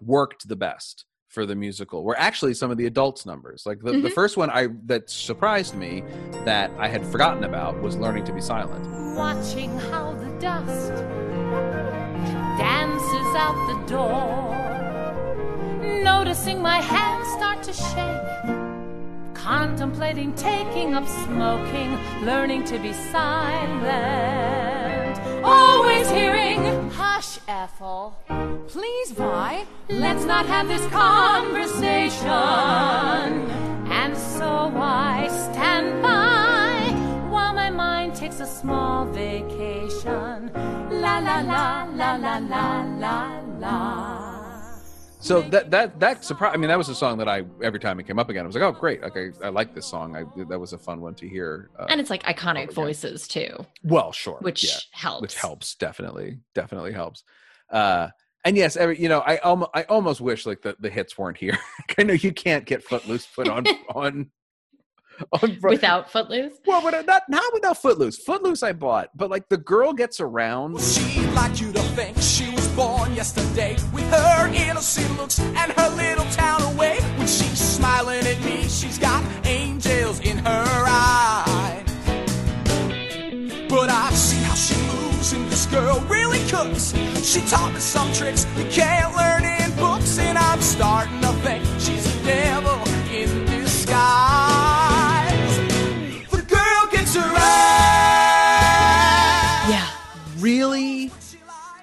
worked 0.02 0.48
the 0.48 0.56
best 0.56 1.06
for 1.28 1.46
the 1.46 1.56
musical 1.56 2.04
were 2.04 2.18
actually 2.18 2.54
some 2.54 2.70
of 2.72 2.78
the 2.78 2.86
adults 2.86 3.26
numbers 3.26 3.64
like 3.66 3.80
the, 3.80 3.94
the 3.94 4.10
Mhm. 4.10 4.14
first 4.14 4.38
one 4.38 4.50
i 4.52 4.68
that 4.86 5.10
surprised 5.10 5.74
me 5.76 6.04
that 6.46 6.70
i 6.78 6.88
had 6.88 7.04
forgotten 7.06 7.44
about 7.44 7.80
was 7.82 7.98
learning 7.98 8.24
to 8.26 8.34
be 8.34 8.42
silent 8.42 8.86
watching 9.18 9.76
how 9.92 10.14
the 10.14 10.30
dust 10.40 10.94
dances 12.58 13.36
out 13.36 13.56
the 13.68 13.78
door, 13.88 14.54
noticing 16.04 16.62
my 16.62 16.82
hands 16.82 17.28
start 17.38 17.64
to 17.64 17.72
shake, 17.74 18.59
contemplating 19.44 20.34
taking 20.36 20.94
up 20.94 21.08
smoking, 21.08 21.98
learning 22.26 22.64
to 22.66 22.78
be 22.80 22.94
silent, 22.94 23.90
always 25.44 26.10
hearing, 26.12 26.90
Hush, 26.92 27.40
Ethel, 27.48 28.16
please, 28.68 29.12
Vi, 29.12 29.66
let's 29.90 30.26
not 30.26 30.46
have 30.46 30.68
this 30.68 30.86
conversation. 30.88 32.30
And 34.02 34.16
so 34.18 34.72
I 34.76 35.28
stand 35.30 36.02
by 36.02 36.94
while 37.30 37.54
my 37.54 37.70
mind 37.70 38.16
takes 38.16 38.40
a 38.40 38.46
small 38.46 39.06
vacation. 39.06 40.52
La 40.92 41.20
la 41.20 41.40
la 41.42 41.88
la 41.96 42.16
la 42.16 42.38
la 42.38 42.84
la 43.00 43.42
la. 43.60 44.29
So 45.30 45.42
that 45.44 45.70
that 45.70 46.00
that 46.00 46.26
surprised 46.26 46.56
i 46.56 46.58
mean 46.58 46.70
that 46.70 46.78
was 46.78 46.90
a 46.90 46.96
song 46.96 47.20
that 47.20 47.30
i 47.30 47.44
every 47.62 47.80
time 47.80 48.00
it 48.00 48.08
came 48.08 48.18
up 48.18 48.30
again 48.30 48.44
i 48.44 48.48
was 48.48 48.56
like 48.56 48.64
oh 48.64 48.72
great 48.72 49.04
okay 49.04 49.30
i 49.44 49.50
like 49.50 49.76
this 49.76 49.86
song 49.86 50.16
I, 50.16 50.24
that 50.50 50.58
was 50.60 50.74
a 50.74 50.78
fun 50.78 51.02
one 51.02 51.14
to 51.16 51.30
hear 51.30 51.70
uh, 51.78 51.86
And 51.88 52.02
it's 52.02 52.10
like 52.10 52.24
iconic 52.24 52.64
again. 52.64 52.74
voices 52.76 53.28
too, 53.28 53.52
well 53.84 54.12
sure 54.12 54.40
which 54.42 54.64
yeah. 54.64 54.72
helps. 54.92 55.22
which 55.22 55.36
helps 55.36 55.76
definitely 55.76 56.40
definitely 56.56 56.94
helps 56.94 57.24
uh 57.70 58.08
and 58.44 58.58
yes 58.58 58.76
every 58.76 59.00
you 59.00 59.08
know 59.08 59.20
i 59.20 59.38
almost 59.38 59.70
i 59.76 59.84
almost 59.84 60.20
wish 60.20 60.48
like 60.48 60.64
the, 60.64 60.76
the 60.80 60.90
hits 60.90 61.16
weren't 61.16 61.38
here 61.38 61.58
i 62.00 62.04
know 62.04 62.14
you 62.14 62.32
can't 62.32 62.66
get 62.66 62.84
footloose 62.84 63.28
put 63.28 63.48
on 63.48 63.66
on 63.96 64.32
on 65.44 65.60
Bro- 65.60 65.72
Without 65.72 66.10
Footloose. 66.10 66.54
well 66.66 66.82
but 66.82 67.06
not 67.06 67.24
not 67.30 67.54
without 67.54 67.80
footloose 67.80 68.18
footloose 68.18 68.64
i 68.64 68.72
bought 68.74 69.10
but 69.16 69.30
like 69.30 69.48
the 69.50 69.58
girl 69.58 69.94
gets 69.94 70.20
around 70.20 70.80
She'd 70.82 72.59
born 72.76 73.14
yesterday 73.16 73.76
with 73.94 74.10
her 74.12 74.48
innocent 74.48 75.18
looks 75.18 75.40
and 75.40 75.72
her 75.74 75.90
little 75.96 76.26
town 76.32 76.62
away. 76.74 77.00
When 77.18 77.28
she's 77.28 77.60
smiling 77.60 78.26
at 78.26 78.40
me, 78.44 78.64
she's 78.64 78.98
got 78.98 79.24
angels 79.46 80.20
in 80.22 80.38
her 80.38 80.86
eyes. 80.88 81.86
But 83.70 83.90
I've 83.90 84.16
seen 84.16 84.44
how 84.44 84.56
she 84.56 84.76
moves, 84.88 85.34
and 85.34 85.48
this 85.50 85.66
girl 85.68 86.00
really 86.10 86.40
cooks. 86.50 86.94
She 87.24 87.42
taught 87.42 87.74
me 87.74 87.80
some 87.80 88.12
tricks 88.14 88.46
you 88.58 88.66
can't 88.66 89.16
learn 89.16 89.44
in 89.46 89.76
books, 89.78 90.18
and 90.20 90.38
I'm 90.38 90.62
starting 90.62 91.22
to 91.22 91.32
think 91.44 91.64
she's 91.80 92.06
a 92.06 92.24
devil 92.26 92.89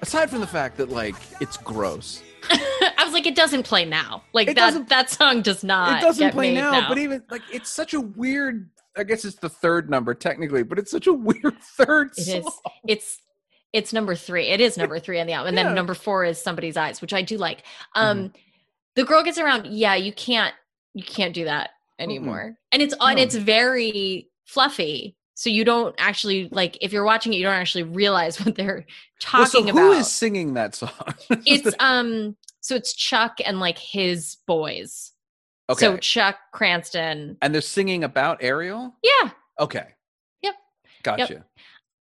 aside 0.07 0.29
from 0.29 0.39
the 0.39 0.47
fact 0.47 0.77
that 0.77 0.89
like 0.89 1.15
it's 1.41 1.57
gross 1.57 2.23
I 2.49 3.03
was 3.03 3.11
like, 3.13 3.25
it 3.27 3.35
doesn't 3.35 3.63
play 3.63 3.83
now. 3.83 4.23
Like 4.31 4.47
It 4.47 4.55
that 4.55 4.87
that 4.89 5.09
song 5.09 5.41
does 5.41 5.63
not 5.63 5.97
it 6.01 6.05
doesn't 6.05 6.31
play 6.31 6.53
made 6.53 6.61
now, 6.61 6.87
but 6.87 6.97
even 6.97 7.23
like 7.29 7.41
it's 7.51 7.69
such 7.69 7.93
a 7.93 7.99
weird 8.01 8.69
i 8.95 9.03
guess 9.03 9.25
it's 9.25 9.35
the 9.37 9.49
third 9.49 9.89
number 9.89 10.13
technically 10.13 10.63
but 10.63 10.79
it's 10.79 10.89
such 10.91 11.07
a 11.07 11.13
weird 11.13 11.57
third 11.61 12.11
It 12.17 12.23
song. 12.23 12.35
is. 12.41 12.53
It's 12.87 13.19
it's 13.73 13.91
number 13.91 14.15
three. 14.15 14.47
It 14.47 14.61
is 14.61 14.77
number 14.77 14.97
three 14.97 15.19
on 15.19 15.27
the 15.27 15.33
album, 15.33 15.49
and 15.49 15.57
Yeah. 15.57 15.63
then 15.65 15.75
number 15.75 15.93
four 15.93 16.23
is 16.23 16.41
somebody's 16.41 16.77
eyes, 16.77 17.01
which 17.01 17.11
I 17.13 17.21
do 17.21 17.37
like. 17.37 17.63
Um, 17.95 18.31
the 18.95 19.03
girl 19.03 19.23
gets 19.23 19.37
around. 19.37 19.67
Yeah, 19.67 19.95
you 19.95 20.13
can't 20.13 20.55
you 20.93 21.03
can't 21.03 21.33
do 21.33 21.43
that 21.43 21.71
anymore, 21.99 22.55
and 22.71 22.81
it's 22.81 22.95
and 23.01 23.17
No. 23.17 23.21
it's 23.23 23.35
very 23.35 24.29
fluffy. 24.45 25.16
So 25.39 25.51
you 25.51 25.63
don't 25.63 25.93
actually 25.99 26.49
like 26.51 26.79
if 26.81 26.91
you're 26.91 27.03
watching 27.03 27.31
it, 27.31 27.37
you 27.37 27.43
don't 27.43 27.53
actually 27.53 27.83
realize 27.83 28.39
what 28.43 28.55
they're 28.55 28.85
Well, 29.31 29.45
so 29.45 29.59
talking 29.61 29.65
who 29.65 29.69
about. 29.79 29.93
who 29.93 29.99
is 29.99 30.11
singing 30.11 30.55
that 30.55 30.73
song 30.73 30.89
it's 31.29 31.75
um 31.79 32.35
so 32.59 32.75
it's 32.75 32.93
Chuck 32.93 33.37
and 33.45 33.59
like 33.59 33.77
his 33.77 34.37
boys. 34.47 35.11
okay 35.69 35.79
So 35.85 35.97
Chuck 35.97 36.37
Cranston. 36.53 37.37
and 37.43 37.53
they're 37.53 37.61
singing 37.61 38.03
about 38.03 38.39
ariel 38.41 38.95
Yeah. 39.03 39.29
okay 39.59 39.85
Yep. 40.41 40.55
gotcha 41.03 41.45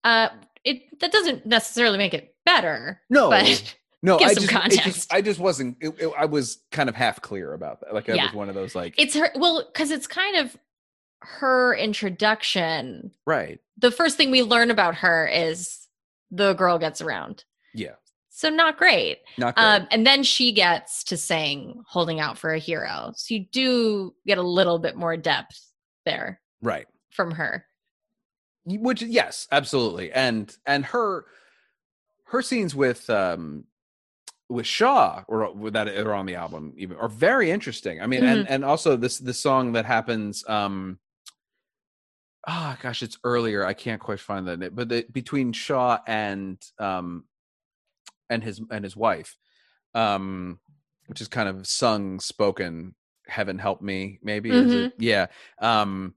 Uh 0.05 0.29
it 0.63 0.97
that 1.01 1.11
doesn't 1.11 1.45
necessarily 1.45 1.97
make 1.97 2.13
it 2.13 2.33
better. 2.45 3.01
no 3.09 3.29
But 3.31 3.75
no 4.01 4.17
i 4.19 4.33
just, 4.33 4.49
just 4.83 5.13
i 5.13 5.21
just 5.21 5.39
wasn't 5.41 5.75
it, 5.81 5.93
it- 5.99 6.13
i 6.17 6.23
was 6.23 6.59
kind 6.71 6.87
of 6.87 6.95
half 6.95 7.19
clear 7.21 7.51
about 7.53 7.81
that 7.81 7.93
like 7.93 8.07
i 8.09 8.13
Yeah. 8.13 8.25
was 8.27 8.33
one 8.33 8.47
of 8.47 8.55
those 8.55 8.75
like 8.75 8.93
it's 8.97 9.13
her 9.15 9.29
well, 9.35 9.61
because 9.71 9.91
it's 9.91 10.07
kind 10.07 10.37
of 10.37 10.55
her 11.21 11.75
introduction, 11.75 13.11
Right. 13.25 13.59
the 13.77 13.91
first 13.91 14.17
thing 14.17 14.31
we 14.31 14.43
learn 14.43 14.71
about 14.71 14.95
her 14.95 15.27
is 15.27 15.87
the 16.31 16.53
girl 16.53 16.77
gets 16.77 17.01
around. 17.01 17.43
Yeah. 17.73 17.95
So 18.29 18.49
not 18.49 18.77
great. 18.77 19.19
Not 19.37 19.55
great. 19.55 19.63
Um, 19.63 19.87
and 19.91 20.05
then 20.05 20.23
she 20.23 20.51
gets 20.51 21.05
to 21.05 21.15
sing 21.17 21.81
"Holding 21.87 22.19
Out 22.19 22.37
for 22.37 22.53
a 22.53 22.59
Hero," 22.59 23.13
so 23.15 23.33
you 23.33 23.45
do 23.51 24.13
get 24.27 24.37
a 24.37 24.43
little 24.43 24.77
bit 24.77 24.97
more 24.97 25.15
depth 25.15 25.71
there 26.05 26.41
right. 26.61 26.85
from 27.11 27.31
her. 27.31 27.65
Which 28.65 29.01
yes, 29.01 29.47
absolutely. 29.51 30.11
And 30.11 30.53
and 30.65 30.83
her 30.85 31.25
her 32.25 32.41
scenes 32.41 32.75
with 32.75 33.09
um 33.09 33.65
with 34.49 34.65
Shaw 34.65 35.23
or 35.27 35.53
with 35.53 35.73
that 35.73 35.87
are 35.87 36.13
on 36.13 36.25
the 36.25 36.35
album 36.35 36.73
even 36.75 36.97
are 36.97 37.07
very 37.07 37.51
interesting. 37.51 38.01
I 38.01 38.07
mean, 38.07 38.23
and 38.23 38.49
and 38.49 38.65
also 38.65 38.97
this 38.97 39.17
this 39.17 39.39
song 39.39 39.71
that 39.73 39.85
happens 39.85 40.43
um 40.49 40.99
oh 42.47 42.75
gosh, 42.81 43.01
it's 43.03 43.17
earlier. 43.23 43.65
I 43.65 43.73
can't 43.73 44.01
quite 44.01 44.19
find 44.19 44.47
that, 44.47 44.75
but 44.75 44.89
the, 44.89 45.05
between 45.11 45.51
Shaw 45.53 45.99
and 46.07 46.57
um 46.79 47.25
and 48.29 48.43
his 48.43 48.61
and 48.71 48.83
his 48.83 48.95
wife, 48.95 49.37
um, 49.93 50.59
which 51.07 51.21
is 51.21 51.27
kind 51.27 51.47
of 51.49 51.65
sung 51.67 52.19
spoken. 52.19 52.95
Heaven 53.27 53.57
help 53.57 53.81
me, 53.81 54.19
maybe. 54.21 54.51
Is 54.51 54.73
it- 54.73 54.93
yeah, 54.99 55.27
um, 55.59 56.13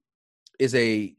is 0.58 0.74
a 0.74 1.14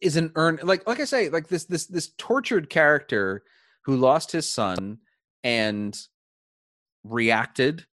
is 0.00 0.16
an 0.16 0.32
earn 0.34 0.58
like 0.62 0.86
like 0.86 0.98
I 1.00 1.04
say 1.04 1.28
like 1.28 1.48
this 1.48 1.64
this 1.66 1.86
this 1.86 2.10
tortured 2.16 2.70
character 2.70 3.42
who 3.84 3.96
lost 3.96 4.32
his 4.32 4.50
son 4.52 4.98
and 5.44 5.98
reacted 7.04 7.86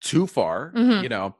too 0.00 0.26
far. 0.26 0.72
Mhm. 0.74 1.02
You 1.02 1.08
know, 1.10 1.36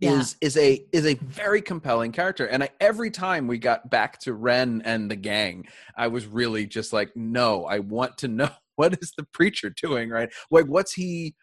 Yeah. 0.00 0.18
is 0.20 0.36
is 0.40 0.56
a 0.56 0.84
is 0.92 1.06
a 1.06 1.14
very 1.14 1.62
compelling 1.62 2.12
character 2.12 2.46
and 2.46 2.62
I, 2.64 2.68
every 2.80 3.10
time 3.10 3.46
we 3.46 3.56
got 3.58 3.88
back 3.90 4.18
to 4.20 4.34
ren 4.34 4.82
and 4.84 5.10
the 5.10 5.16
gang 5.16 5.66
i 5.96 6.06
was 6.08 6.26
really 6.26 6.66
just 6.66 6.92
like 6.92 7.10
no 7.16 7.64
i 7.64 7.78
want 7.78 8.18
to 8.18 8.28
know 8.28 8.50
what 8.76 8.92
is 9.00 9.12
the 9.16 9.24
preacher 9.32 9.70
doing 9.82 10.10
right 10.10 10.28
like 10.50 10.66
what's 10.66 10.92
he 10.92 11.34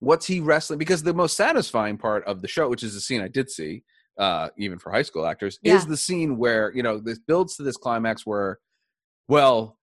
what's 0.00 0.26
he 0.26 0.38
wrestling 0.38 0.78
because 0.78 1.02
the 1.02 1.12
most 1.12 1.36
satisfying 1.36 1.98
part 1.98 2.24
of 2.26 2.40
the 2.40 2.46
show 2.48 2.68
which 2.68 2.84
is 2.84 2.94
the 2.94 3.00
scene 3.00 3.20
i 3.20 3.26
did 3.28 3.50
see 3.50 3.82
uh 4.18 4.48
even 4.56 4.78
for 4.78 4.92
high 4.92 5.02
school 5.02 5.26
actors 5.26 5.58
Yeah. 5.62 5.74
is 5.74 5.86
the 5.86 5.96
scene 5.96 6.36
where 6.38 6.72
you 6.74 6.84
know 6.84 6.98
this 6.98 7.18
builds 7.18 7.56
to 7.56 7.64
this 7.64 7.76
climax 7.76 8.24
where 8.24 8.58
well 9.28 9.76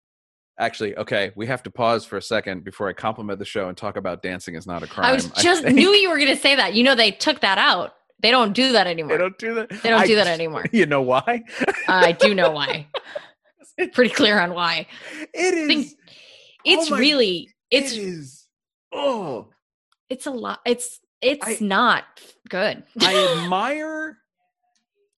actually 0.57 0.95
okay 0.97 1.32
we 1.36 1.47
have 1.47 1.61
to 1.63 1.70
pause 1.70 2.05
for 2.05 2.16
a 2.16 2.22
second 2.22 2.63
before 2.63 2.88
i 2.88 2.93
compliment 2.93 3.39
the 3.39 3.45
show 3.45 3.68
and 3.68 3.78
talk 3.78 3.97
about 3.97 4.22
dancing 4.24 4.55
is 4.55 4.66
not 4.66 4.84
a 4.84 4.88
crime 4.88 5.05
I 5.07 5.11
was 5.13 5.30
just 5.32 5.63
think. 5.63 5.76
knew 5.76 5.89
you 5.89 6.09
were 6.09 6.18
going 6.18 6.34
to 6.34 6.41
say 6.41 6.55
that. 6.55 6.74
You 6.76 6.84
know, 6.84 6.95
they 6.95 7.11
took 7.11 7.41
that 7.41 7.57
out. 7.57 7.91
They 8.22 8.32
don't 8.32 8.53
do 8.53 8.72
that 8.72 8.88
anymore. 8.88 9.11
they 9.13 9.18
don't 9.18 9.38
do 9.38 9.53
that 9.55 9.70
They 9.70 9.89
don't 9.89 10.01
I- 10.01 10.07
do 10.07 10.16
that 10.16 10.28
anymore. 10.28 10.66
you 10.72 10.86
know 10.86 11.01
why 11.01 11.43
I 11.88 12.11
do 12.13 12.34
know 12.34 12.51
why. 12.51 12.88
It's 13.78 13.93
pretty 13.93 14.13
clear 14.13 14.39
on 14.39 14.53
why. 14.53 14.88
It 15.34 15.53
is. 15.53 15.68
Think- 15.68 15.88
It's 16.63 16.89
my- 16.89 16.97
really 16.97 17.49
it's 17.70 17.91
it 17.91 17.99
is. 17.99 18.47
Oh, 18.93 19.49
it's 20.09 20.26
a 20.28 20.32
lot. 20.32 20.59
It's 20.66 21.01
it's 21.22 21.45
I- 21.45 21.57
not 21.59 22.05
good. 22.49 22.84
I 23.01 23.38
admire. 23.43 24.20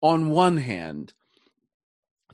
On 0.02 0.30
one 0.32 0.58
hand, 0.58 1.14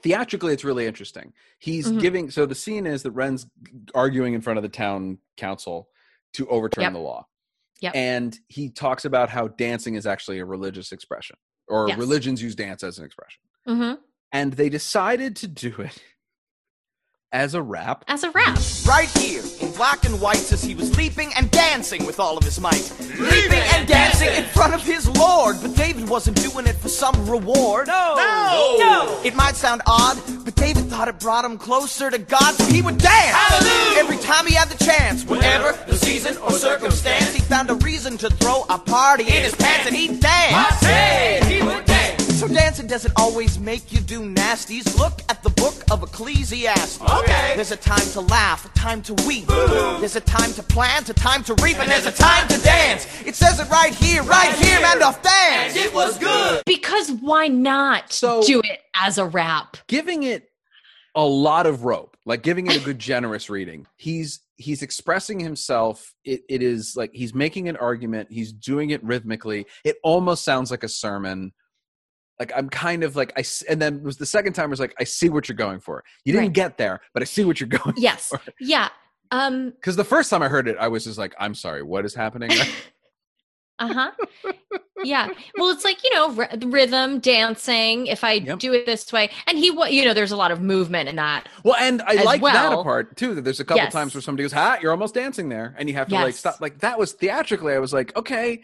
theatrically, 0.01 0.53
it's 0.53 0.63
really 0.63 0.85
interesting. 0.85 1.33
He's 1.59 1.87
Mhm. 1.91 2.01
giving. 2.01 2.31
So 2.31 2.45
the 2.45 2.55
scene 2.55 2.85
is 2.85 3.03
that 3.03 3.11
Ren's 3.11 3.47
arguing 3.95 4.33
in 4.33 4.41
front 4.41 4.57
of 4.57 4.63
the 4.63 4.69
town 4.69 5.17
council 5.37 5.89
to 6.33 6.47
overturn 6.47 6.83
Yep. 6.83 6.93
the 6.93 6.99
law. 6.99 7.27
Yep. 7.83 7.95
And 7.95 8.39
he 8.47 8.69
talks 8.69 9.03
about 9.05 9.29
how 9.29 9.49
dancing 9.49 9.95
is 9.95 10.05
actually 10.07 10.39
a 10.39 10.45
religious 10.45 10.91
expression, 10.93 11.35
or 11.67 11.89
Yes. 11.89 11.97
religions 11.97 12.41
use 12.41 12.55
dance 12.55 12.81
as 12.83 12.97
an 12.97 13.05
expression. 13.05 13.41
hmm 13.67 13.93
And 14.31 14.53
they 14.53 14.69
decided 14.69 15.35
to 15.37 15.47
do 15.47 15.69
it 15.79 16.01
as 17.33 17.55
a 17.55 17.61
rap. 17.61 18.05
As 18.07 18.23
a 18.23 18.29
rap. 18.29 18.59
Right 18.87 19.09
here, 19.17 19.41
in 19.59 19.71
black 19.71 20.05
and 20.05 20.21
white, 20.21 20.37
says 20.37 20.63
he 20.63 20.75
was 20.75 20.95
leaping 20.95 21.33
and 21.35 21.49
dancing 21.49 22.05
with 22.05 22.19
all 22.19 22.37
of 22.37 22.43
his 22.43 22.61
might. 22.61 22.93
Leaping 23.19 23.63
and 23.73 23.87
dancing 23.87 24.29
in 24.29 24.43
front 24.45 24.73
of 24.73 24.83
his 24.83 25.09
Lord. 25.17 25.57
But 25.61 25.75
David 25.75 26.07
wasn't 26.07 26.37
doing 26.37 26.67
it 26.67 26.75
for 26.75 26.89
some 26.89 27.27
reward. 27.27 27.87
No! 27.87 28.13
No! 28.15 28.75
no. 28.77 29.21
It 29.23 29.35
might 29.35 29.55
sound 29.55 29.81
odd, 29.87 30.21
but 30.45 30.55
David 30.55 30.85
thought 30.85 31.07
it 31.07 31.19
brought 31.19 31.43
him 31.43 31.57
closer 31.57 32.11
to 32.11 32.19
God, 32.19 32.53
so 32.53 32.65
he 32.65 32.83
would 32.83 32.99
dance! 32.99 33.35
Hallelujah! 33.35 33.99
Every 33.99 34.17
time 34.17 34.45
he 34.45 34.53
had 34.53 34.69
the 34.69 34.81
chance, 34.83 35.25
whenever 35.25 35.73
the 35.87 35.97
season 35.97 36.37
or 36.37 36.51
circumstance, 36.51 37.33
he 37.33 37.41
found 37.41 37.69
a 37.71 37.75
reason 37.75 38.17
to 38.19 38.29
throw 38.29 38.63
a 38.69 38.77
party 38.77 39.23
in 39.23 39.43
his 39.43 39.55
pants 39.55 39.87
and 39.87 39.95
he'd 39.95 40.19
dance! 40.19 40.79
Say 40.79 41.41
he 41.45 41.63
would 41.63 41.85
dance. 41.85 41.92
So 42.43 42.53
dancing 42.53 42.87
doesn't 42.87 43.13
always 43.15 43.57
make 43.57 43.93
you 43.93 44.01
do 44.01 44.19
nasties. 44.19 44.99
Look 44.99 45.21
at 45.29 45.41
the 45.43 45.49
book 45.51 45.75
of 45.89 46.03
Ecclesiastes. 46.03 47.01
Okay. 47.01 47.53
There's 47.55 47.71
a 47.71 47.77
time 47.77 48.05
to 48.11 48.19
laugh, 48.19 48.65
a 48.65 48.77
time 48.77 49.01
to 49.03 49.13
weep. 49.25 49.47
Boo! 49.47 49.97
There's 50.01 50.17
a 50.17 50.21
time 50.21 50.51
to 50.55 50.63
plant, 50.63 51.07
a 51.07 51.13
time 51.13 51.45
to 51.45 51.53
reap, 51.63 51.79
and 51.79 51.89
there's 51.89 52.05
a 52.05 52.11
time 52.11 52.45
to 52.49 52.57
dance. 52.57 53.07
It 53.25 53.35
says 53.35 53.61
it 53.61 53.69
right 53.69 53.95
here, 53.95 54.23
right 54.23 54.53
here, 54.55 54.77
and 54.83 55.01
off 55.01 55.23
dance. 55.23 55.73
And 55.77 55.85
it 55.85 55.93
was 55.93 56.19
good. 56.19 56.63
Because 56.65 57.13
why 57.13 57.47
not 57.47 58.11
So- 58.11 58.43
do 58.43 58.59
it 58.59 58.81
as 58.93 59.17
a 59.17 59.25
rap? 59.25 59.77
giving 59.87 60.23
it 60.23 60.49
a 61.15 61.23
lot 61.23 61.65
of 61.65 61.85
rope 61.85 62.17
like 62.25 62.41
giving 62.41 62.65
it 62.67 62.75
a 62.75 62.79
good 62.79 62.97
generous 62.97 63.47
reading 63.47 63.85
he's 63.97 64.39
he's 64.57 64.81
expressing 64.81 65.39
himself 65.39 66.11
it, 66.25 66.41
it 66.49 66.63
is 66.63 66.95
like 66.97 67.11
he's 67.13 67.35
making 67.35 67.69
an 67.69 67.77
argument 67.77 68.27
he's 68.31 68.51
doing 68.51 68.89
it 68.89 69.03
rhythmically 69.03 69.67
it 69.83 69.97
almost 70.03 70.43
sounds 70.43 70.71
like 70.71 70.83
a 70.83 70.89
sermon 70.89 71.53
like 72.39 72.51
i'm 72.55 72.69
kind 72.69 73.03
of 73.03 73.15
like 73.15 73.31
i 73.37 73.43
and 73.69 73.81
then 73.81 73.97
it 73.97 74.03
was 74.03 74.17
the 74.17 74.25
second 74.25 74.53
time 74.53 74.65
I 74.65 74.67
was 74.67 74.79
like 74.79 74.95
i 74.99 75.03
see 75.03 75.29
what 75.29 75.47
you're 75.47 75.55
going 75.55 75.79
for 75.79 76.03
you 76.25 76.33
didn't 76.33 76.47
Right. 76.47 76.53
get 76.53 76.77
there 76.77 77.01
but 77.13 77.21
i 77.21 77.25
see 77.25 77.45
what 77.45 77.59
you're 77.59 77.69
going 77.83 77.93
Yes. 77.97 78.29
for 78.29 78.39
Yeah. 78.59 78.89
Um 79.31 79.71
because 79.71 79.95
the 79.95 80.03
first 80.03 80.29
time 80.29 80.41
i 80.43 80.47
heard 80.47 80.67
it 80.67 80.77
i 80.79 80.87
was 80.87 81.03
just 81.03 81.17
like 81.17 81.33
i'm 81.39 81.55
sorry 81.55 81.83
what 81.83 82.05
is 82.05 82.13
happening 82.15 82.49
uh-huh. 83.79 84.11
yeah. 85.03 85.27
Well, 85.57 85.69
it's 85.71 85.83
like, 85.83 86.03
you 86.03 86.13
know, 86.13 86.33
r- 86.37 86.49
rhythm, 86.67 87.19
dancing, 87.19 88.07
if 88.07 88.23
I 88.23 88.33
Yep. 88.33 88.59
do 88.59 88.71
it 88.73 88.85
this 88.85 89.11
way. 89.11 89.29
And 89.47 89.57
he 89.57 89.65
you 89.89 90.05
know, 90.05 90.13
there's 90.13 90.31
a 90.31 90.37
lot 90.37 90.51
of 90.51 90.61
movement 90.61 91.09
in 91.09 91.15
that. 91.17 91.49
Well, 91.63 91.75
and 91.79 92.01
I 92.03 92.23
like 92.23 92.41
that 92.43 92.69
well. 92.69 92.83
part 92.83 93.17
too. 93.17 93.33
That 93.35 93.41
there's 93.43 93.59
a 93.59 93.65
couple 93.65 93.83
Yes. 93.83 93.91
times 93.91 94.13
where 94.13 94.21
somebody 94.21 94.43
goes, 94.43 94.53
"Ha, 94.53 94.77
you're 94.81 94.91
almost 94.91 95.15
dancing 95.15 95.49
there," 95.49 95.75
and 95.77 95.89
you 95.89 95.95
have 95.95 96.07
to 96.09 96.15
like 96.15 96.35
stop. 96.35 96.61
Like 96.61 96.79
that 96.79 96.97
was 96.99 97.13
theatrically, 97.13 97.73
I 97.73 97.79
was 97.79 97.91
like, 97.93 98.15
okay, 98.15 98.61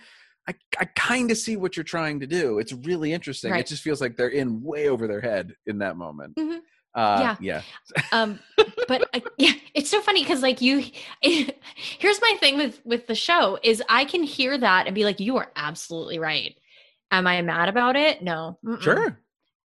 I 0.50 0.54
I 0.80 0.86
kind 0.86 1.30
of 1.32 1.38
see 1.38 1.56
what 1.58 1.78
you're 1.78 1.84
trying 1.84 2.20
to 2.22 2.28
do. 2.28 2.60
It's 2.60 2.74
really 2.74 3.14
interesting. 3.14 3.54
It 3.56 3.68
just 3.68 3.84
feels 3.84 4.02
like 4.02 4.18
they're 4.18 4.30
in 4.30 4.62
way 4.64 4.90
over 4.90 5.08
their 5.08 5.22
head 5.22 5.54
in 5.68 5.78
that 5.80 5.96
moment. 5.96 6.36
Mhm. 6.36 6.60
Uh, 6.96 7.36
yeah, 7.40 7.62
um 8.12 8.40
but 8.88 9.08
I, 9.14 9.22
yeah 9.38 9.52
it's 9.76 9.92
so 9.92 10.02
funny 10.02 10.24
because 10.24 10.42
like 10.42 10.60
you 10.60 10.84
here's 11.22 12.20
my 12.20 12.36
thing 12.40 12.58
with 12.58 12.82
with 12.84 13.06
the 13.06 13.14
show 13.14 13.60
is 13.62 13.82
i 13.90 14.04
can 14.06 14.24
hear 14.24 14.58
that 14.58 14.88
and 14.88 14.96
be 14.96 15.04
like 15.06 15.20
you 15.20 15.38
are 15.38 15.52
absolutely 15.56 16.18
right 16.18 16.56
am 17.12 17.28
i 17.28 17.40
mad 17.44 17.70
about 17.70 17.96
it 17.96 18.24
no 18.24 18.58
Mm-mm. 18.66 18.82
sure. 18.82 19.20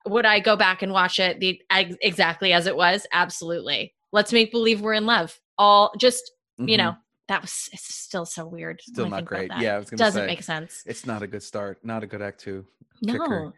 would 0.06 0.28
i 0.28 0.40
go 0.40 0.56
back 0.56 0.84
and 0.84 0.92
watch 0.94 1.18
it 1.20 1.40
the 1.40 1.60
ex- 1.72 1.96
exactly 2.04 2.54
as 2.54 2.68
it 2.68 2.76
was 2.78 3.08
absolutely 3.12 3.96
let's 4.14 4.32
make 4.32 4.52
believe 4.52 4.82
we're 4.82 4.94
in 4.94 5.08
love 5.08 5.38
all 5.58 5.92
just 5.98 6.32
you 6.60 6.76
Mhm. 6.76 6.78
know 6.78 6.96
that 7.28 7.42
was 7.42 7.70
it's 7.74 7.94
still 7.94 8.26
so 8.26 8.46
weird 8.46 8.82
still 8.82 9.10
not 9.10 9.26
great. 9.26 9.52
Yeah, 9.60 9.76
I 9.76 9.78
was 9.80 9.90
gonna 9.90 9.98
doesn't 9.98 10.22
say 10.22 10.28
make 10.28 10.44
sense 10.44 10.84
it's 10.86 11.06
not 11.06 11.22
a 11.22 11.28
good 11.28 11.44
start. 11.44 11.80
Not 11.84 12.04
a 12.04 12.08
good 12.08 12.22
act 12.22 12.40
two. 12.40 12.66
no 13.02 13.54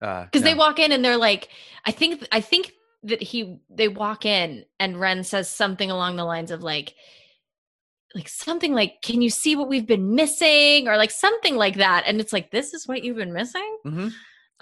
Uh, 0.00 0.24
because 0.24 0.42
they 0.42 0.54
walk 0.54 0.78
in 0.78 0.90
and 0.92 1.04
they're 1.04 1.16
like 1.16 1.48
i 1.84 1.92
think 1.92 2.26
i 2.32 2.40
think 2.40 2.72
that 3.04 3.22
he 3.22 3.58
they 3.70 3.88
walk 3.88 4.24
in 4.26 4.64
and 4.80 4.98
ren 4.98 5.22
says 5.22 5.48
something 5.48 5.90
along 5.90 6.16
the 6.16 6.24
lines 6.24 6.50
of 6.50 6.62
like 6.62 6.94
like 8.14 8.28
something 8.28 8.74
like 8.74 9.00
can 9.02 9.22
you 9.22 9.30
see 9.30 9.54
what 9.56 9.68
we've 9.68 9.86
been 9.86 10.14
missing 10.14 10.88
or 10.88 10.96
like 10.96 11.10
something 11.10 11.56
like 11.56 11.76
that 11.76 12.04
and 12.06 12.20
it's 12.20 12.32
like 12.32 12.50
this 12.50 12.74
is 12.74 12.86
what 12.88 13.02
you've 13.04 13.16
been 13.16 13.32
missing 13.32 13.76
Mhm. 13.86 14.12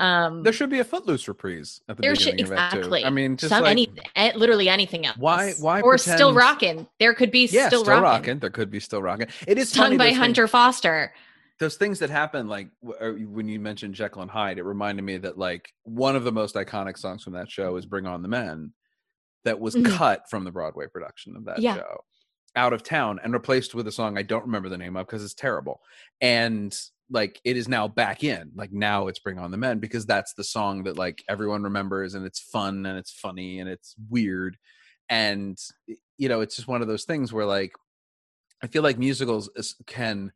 Um 0.00 0.42
There 0.42 0.52
should 0.52 0.70
be 0.70 0.78
a 0.80 0.84
footloose 0.84 1.28
reprise 1.28 1.80
at 1.88 1.96
the 1.96 2.02
there 2.02 2.14
should 2.16 2.32
beginning 2.36 2.52
of 2.52 2.58
Act 2.58 2.74
exactly. 2.76 3.04
I 3.04 3.10
mean, 3.10 3.36
just 3.36 3.50
some 3.50 3.62
like 3.62 3.70
any 3.72 3.88
eh, 4.16 4.32
literally 4.34 4.68
anything 4.68 5.06
else. 5.06 5.16
Why- 5.18 5.52
why 5.60 5.80
or 5.82 5.98
still 5.98 6.32
rocking 6.34 6.86
there 6.98 7.14
could 7.14 7.30
be 7.30 7.46
yeah, 7.46 7.68
still, 7.68 7.84
still, 7.84 8.00
rocking, 8.00 8.38
There 8.40 8.50
could 8.50 8.70
be 8.70 8.80
still 8.80 9.02
rocking. 9.02 9.28
It 9.46 9.58
is 9.58 9.68
sung 9.70 9.96
by 9.96 10.04
those 10.06 10.12
things- 10.12 10.18
hunter 10.18 10.48
foster. 10.48 11.12
those 11.58 11.76
things 11.76 11.98
that 11.98 12.08
happen 12.10 12.48
like 12.48 12.68
when 12.80 13.46
you 13.48 13.60
mentioned 13.60 13.94
jekyll 13.94 14.22
and 14.22 14.30
hyde 14.30 14.56
it 14.58 14.62
reminded 14.64 15.02
me 15.02 15.18
that 15.18 15.36
like 15.36 15.74
one 15.82 16.16
of 16.16 16.24
the 16.24 16.32
most 16.32 16.54
iconic 16.54 16.96
songs 16.96 17.22
from 17.22 17.34
that 17.34 17.50
show 17.50 17.76
is 17.76 17.84
bring 17.84 18.06
on 18.06 18.22
the 18.22 18.28
men 18.28 18.72
that 19.44 19.60
was 19.60 19.74
Mhm. 19.74 19.84
cut 19.96 20.28
from 20.30 20.44
the 20.44 20.50
broadway 20.50 20.86
production 20.86 21.36
of 21.36 21.44
that 21.44 21.58
Yeah. 21.60 21.74
show 21.76 22.04
out 22.56 22.72
of 22.72 22.82
town 22.82 23.20
and 23.22 23.32
replaced 23.32 23.74
with 23.74 23.86
a 23.86 23.92
song 23.92 24.18
i 24.18 24.22
don't 24.22 24.44
remember 24.44 24.68
the 24.68 24.78
name 24.78 24.96
of 24.96 25.06
because 25.06 25.24
it's 25.24 25.34
terrible. 25.34 25.80
And 26.20 26.76
like 27.12 27.40
it 27.44 27.56
is 27.56 27.66
now 27.66 27.88
back 27.88 28.22
in 28.22 28.52
like 28.54 28.72
now 28.72 29.08
it's 29.08 29.18
bring 29.18 29.38
on 29.38 29.50
the 29.50 29.56
men 29.56 29.80
because 29.80 30.06
that's 30.06 30.34
the 30.34 30.44
song 30.44 30.84
that 30.84 30.96
like 30.96 31.24
everyone 31.28 31.64
remembers 31.64 32.14
and 32.14 32.24
it's 32.24 32.38
fun 32.38 32.86
and 32.86 32.96
it's 32.96 33.10
funny 33.10 33.58
and 33.58 33.68
it's 33.68 33.96
weird. 34.08 34.56
And 35.08 35.58
you 36.20 36.28
know 36.28 36.42
it's 36.42 36.54
just 36.54 36.68
one 36.68 36.82
of 36.82 36.88
those 36.88 37.04
things 37.04 37.32
where 37.32 37.46
like 37.46 37.72
i 38.62 38.66
feel 38.66 38.82
like 38.82 38.98
musicals 38.98 39.48
can 39.86 40.30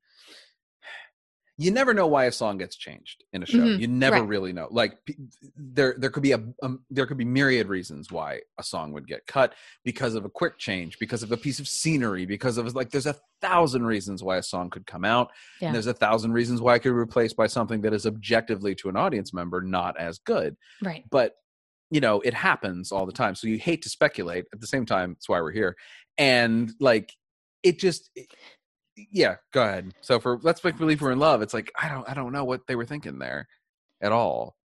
you 1.56 1.70
never 1.70 1.94
know 1.94 2.06
why 2.08 2.24
a 2.24 2.32
song 2.32 2.58
gets 2.58 2.74
changed 2.76 3.22
in 3.32 3.42
a 3.42 3.46
show. 3.46 3.58
Mhm, 3.58 3.78
You 3.80 3.86
never 3.86 4.16
right. 4.20 4.28
really 4.28 4.52
know. 4.52 4.66
Like 4.70 4.98
there, 5.56 5.94
there 5.96 6.10
could 6.10 6.22
be 6.24 6.32
a, 6.32 6.42
um, 6.62 6.84
there 6.90 7.06
could 7.06 7.16
be 7.16 7.24
myriad 7.24 7.68
reasons 7.68 8.10
why 8.10 8.40
a 8.58 8.62
song 8.64 8.92
would 8.92 9.06
get 9.06 9.26
cut 9.28 9.54
because 9.84 10.14
of 10.16 10.24
a 10.24 10.28
quick 10.28 10.58
change, 10.58 10.98
because 10.98 11.22
of 11.22 11.30
a 11.30 11.36
piece 11.36 11.60
of 11.60 11.68
scenery, 11.68 12.26
because 12.26 12.58
of 12.58 12.74
like 12.74 12.90
there's 12.90 13.06
a 13.06 13.14
thousand 13.40 13.86
reasons 13.86 14.22
why 14.22 14.36
a 14.36 14.42
song 14.42 14.68
could 14.68 14.86
come 14.86 15.04
out, 15.04 15.30
Yeah. 15.60 15.68
and 15.68 15.74
there's 15.76 15.86
a 15.86 15.94
thousand 15.94 16.32
reasons 16.32 16.60
why 16.60 16.74
it 16.74 16.78
could 16.80 16.88
be 16.90 16.94
replaced 16.94 17.36
by 17.36 17.46
something 17.46 17.82
that 17.82 17.94
is 17.94 18.04
objectively 18.04 18.74
to 18.76 18.88
an 18.88 18.96
audience 18.96 19.32
member 19.32 19.60
not 19.60 19.96
as 19.98 20.18
good. 20.18 20.56
Right. 20.82 21.04
But 21.10 21.36
you 21.90 22.00
know, 22.00 22.20
it 22.22 22.34
happens 22.34 22.90
all 22.90 23.06
the 23.06 23.12
time. 23.12 23.36
So 23.36 23.46
you 23.46 23.58
hate 23.58 23.82
to 23.82 23.88
speculate. 23.88 24.46
At 24.52 24.60
the 24.60 24.66
same 24.66 24.86
time, 24.86 25.10
that's 25.12 25.28
why 25.28 25.40
we're 25.40 25.52
here. 25.52 25.76
And 26.18 26.72
like, 26.80 27.12
it 27.62 27.78
just. 27.78 28.10
Yeah, 29.10 29.36
go 29.52 29.62
ahead. 29.62 29.92
So 30.00 30.20
for 30.20 30.38
Let's 30.42 30.62
Make 30.62 30.78
Believe 30.78 31.00
We're 31.02 31.12
in 31.12 31.18
Love, 31.18 31.42
it's 31.42 31.54
like 31.54 31.70
I 31.80 31.88
don't 31.88 32.08
I 32.08 32.14
don't 32.14 32.32
know 32.32 32.44
what 32.44 32.66
they 32.66 32.76
were 32.76 32.86
thinking 32.86 33.18
there 33.18 33.48
at 34.00 34.12
all. 34.12 34.56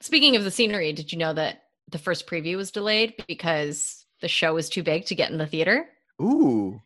Speaking 0.00 0.36
of 0.36 0.44
the 0.44 0.50
scenery, 0.50 0.92
did 0.92 1.12
you 1.12 1.18
know 1.18 1.32
that 1.32 1.62
the 1.90 1.98
first 1.98 2.26
preview 2.26 2.56
was 2.56 2.70
delayed 2.70 3.14
because 3.26 4.04
the 4.20 4.28
show 4.28 4.54
was 4.54 4.68
too 4.68 4.82
big 4.82 5.06
to 5.06 5.14
get 5.14 5.30
in 5.30 5.38
the 5.38 5.46
theater? 5.46 5.86
Ooh. 6.20 6.80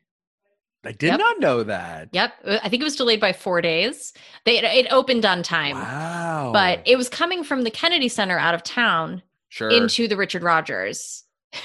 I 0.84 0.92
did 0.92 1.08
Yep. 1.08 1.18
not 1.18 1.40
know 1.40 1.62
that. 1.64 2.08
Yep. 2.12 2.32
uh, 2.44 2.58
I 2.62 2.68
think 2.68 2.80
it 2.80 2.84
was 2.84 2.94
delayed 2.96 3.20
by 3.20 3.32
four 3.32 3.60
days. 3.60 4.12
They 4.44 4.58
it 4.58 4.86
opened 4.92 5.26
on 5.26 5.42
time, 5.42 5.76
Wow. 5.76 6.50
but 6.52 6.80
it 6.86 6.96
was 6.96 7.08
coming 7.08 7.42
from 7.42 7.62
the 7.64 7.70
Kennedy 7.70 8.08
Center 8.08 8.38
out 8.38 8.54
of 8.54 8.62
town 8.62 9.22
sure. 9.48 9.68
into 9.70 10.06
the 10.06 10.16
Richard 10.16 10.44
Rodgers. 10.44 11.24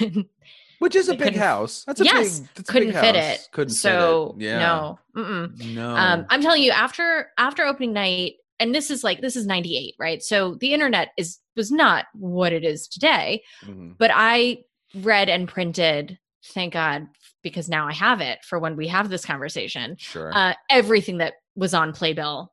Which 0.78 0.94
is 0.94 1.08
a 1.08 1.14
big 1.14 1.36
house. 1.36 1.84
That's 1.86 2.00
a 2.00 2.04
yes, 2.04 2.40
big 2.40 2.48
that's 2.54 2.70
couldn't 2.70 2.88
big 2.88 2.96
fit 3.00 3.16
house. 3.16 3.40
it. 3.40 3.48
Couldn't 3.52 3.74
so 3.74 4.34
fit 4.38 4.42
it. 4.44 4.46
Yeah. 4.48 4.58
no, 4.58 4.98
Mm-mm. 5.16 5.74
No. 5.74 5.90
um, 5.96 6.26
I'm 6.30 6.40
telling 6.42 6.62
you, 6.62 6.70
after 6.72 7.30
after 7.38 7.64
opening 7.64 7.92
night, 7.92 8.34
and 8.60 8.74
this 8.74 8.90
is 8.90 9.02
like 9.04 9.20
this 9.20 9.36
is 9.36 9.46
'98, 9.46 9.94
right? 9.98 10.22
So 10.22 10.54
the 10.56 10.72
internet 10.72 11.08
is 11.16 11.38
was 11.56 11.70
not 11.70 12.06
what 12.14 12.52
it 12.52 12.64
is 12.64 12.88
today. 12.88 13.42
Mhm. 13.64 13.96
but 13.98 14.10
I 14.12 14.64
read 14.94 15.28
and 15.28 15.48
printed, 15.48 16.18
thank 16.46 16.72
God, 16.74 17.06
because 17.42 17.68
now 17.68 17.86
I 17.88 17.92
have 17.92 18.20
it 18.20 18.38
for 18.44 18.58
when 18.58 18.76
we 18.76 18.86
have 18.88 19.08
this 19.10 19.24
conversation. 19.24 19.96
Sure. 19.98 20.30
Uh, 20.32 20.54
everything 20.70 21.18
that 21.18 21.34
was 21.56 21.74
on 21.74 21.92
Playbill. 21.92 22.52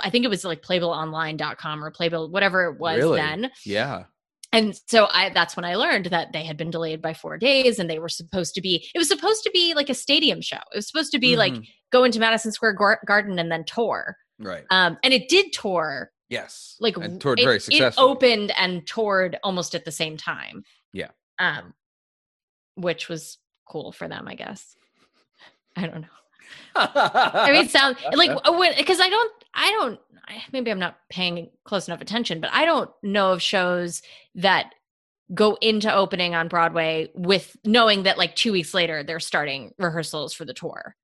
I 0.00 0.10
think 0.10 0.24
it 0.24 0.28
was 0.28 0.44
like 0.44 0.60
playbillonline.com 0.62 1.84
or 1.84 1.90
Playbill, 1.92 2.30
whatever 2.30 2.64
it 2.64 2.78
was 2.80 2.98
Really? 2.98 3.16
then. 3.20 3.50
yeah. 3.64 4.04
And 4.54 4.80
so 4.88 5.06
I 5.10 5.30
that's 5.30 5.56
when 5.56 5.64
I 5.64 5.74
learned 5.74 6.06
that 6.06 6.32
they 6.32 6.44
had 6.44 6.56
been 6.56 6.70
delayed 6.70 7.02
by 7.02 7.12
four 7.14 7.36
days 7.38 7.78
and 7.78 7.90
they 7.90 7.98
were 7.98 8.08
supposed 8.08 8.54
to 8.54 8.60
be, 8.60 8.88
it 8.94 8.98
was 8.98 9.08
supposed 9.08 9.42
to 9.44 9.50
be 9.52 9.74
like 9.74 9.90
a 9.90 9.94
stadium 9.94 10.40
show. 10.40 10.56
It 10.72 10.76
was 10.76 10.86
supposed 10.86 11.12
to 11.12 11.18
be 11.18 11.36
like 11.36 11.52
Mhm. 11.54 11.66
go 11.90 12.04
into 12.04 12.18
Madison 12.20 12.52
Square 12.52 12.74
Gar- 12.74 13.00
Garden 13.06 13.38
and 13.38 13.50
then 13.52 13.64
tour. 13.64 14.16
Right. 14.38 14.64
Um, 14.70 14.98
and 15.04 15.12
it 15.14 15.28
did 15.28 15.52
tour 15.52 16.10
yes. 16.28 16.76
like 16.80 16.96
and 16.96 17.20
toured 17.20 17.38
it, 17.40 17.44
very 17.44 17.56
it 17.56 17.62
successfully. 17.62 18.10
opened 18.10 18.52
and 18.56 18.86
toured 18.86 19.38
almost 19.44 19.74
at 19.74 19.84
the 19.84 19.92
same 19.92 20.16
time 20.16 20.64
Yeah. 20.92 21.10
um 21.38 21.74
which 22.76 23.08
was 23.08 23.38
cool 23.68 23.92
for 23.92 24.08
them 24.08 24.26
i 24.26 24.34
guess 24.34 24.74
i 25.76 25.86
don't 25.86 26.00
know 26.00 26.08
I 26.76 27.50
mean 27.52 27.68
sound 27.68 27.96
like 28.14 28.30
because 28.76 29.00
i 29.00 29.08
don't 29.08 29.32
i 29.54 29.70
don't 29.70 30.00
maybe 30.52 30.70
i'm 30.70 30.78
not 30.78 30.96
paying 31.10 31.50
close 31.64 31.86
enough 31.88 32.00
attention 32.00 32.40
but 32.40 32.50
i 32.52 32.64
don't 32.64 32.90
know 33.02 33.32
of 33.32 33.42
shows 33.42 34.02
that 34.34 34.74
go 35.32 35.56
into 35.60 35.92
opening 35.92 36.34
on 36.34 36.48
broadway 36.48 37.10
with 37.14 37.56
knowing 37.64 38.02
that 38.04 38.18
like 38.18 38.34
two 38.36 38.52
weeks 38.52 38.74
later 38.74 39.02
they're 39.02 39.20
starting 39.20 39.72
rehearsals 39.78 40.32
for 40.34 40.44
the 40.44 40.54
tour 40.54 40.96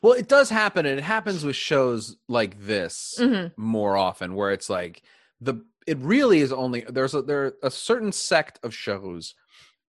Well, 0.00 0.12
it 0.12 0.28
does 0.28 0.48
happen, 0.50 0.86
and 0.86 0.98
it 0.98 1.02
happens 1.02 1.44
with 1.44 1.56
shows 1.56 2.16
like 2.28 2.60
this 2.60 3.16
Mhm. 3.18 3.52
more 3.56 3.96
often, 3.96 4.34
where 4.34 4.52
it's 4.52 4.70
like 4.70 5.02
the 5.40 5.64
it 5.86 5.98
really 5.98 6.40
is 6.40 6.52
only 6.52 6.84
there's 6.88 7.14
a 7.14 7.22
there 7.22 7.54
a 7.62 7.70
certain 7.70 8.12
sect 8.12 8.60
of 8.62 8.72
shows 8.74 9.34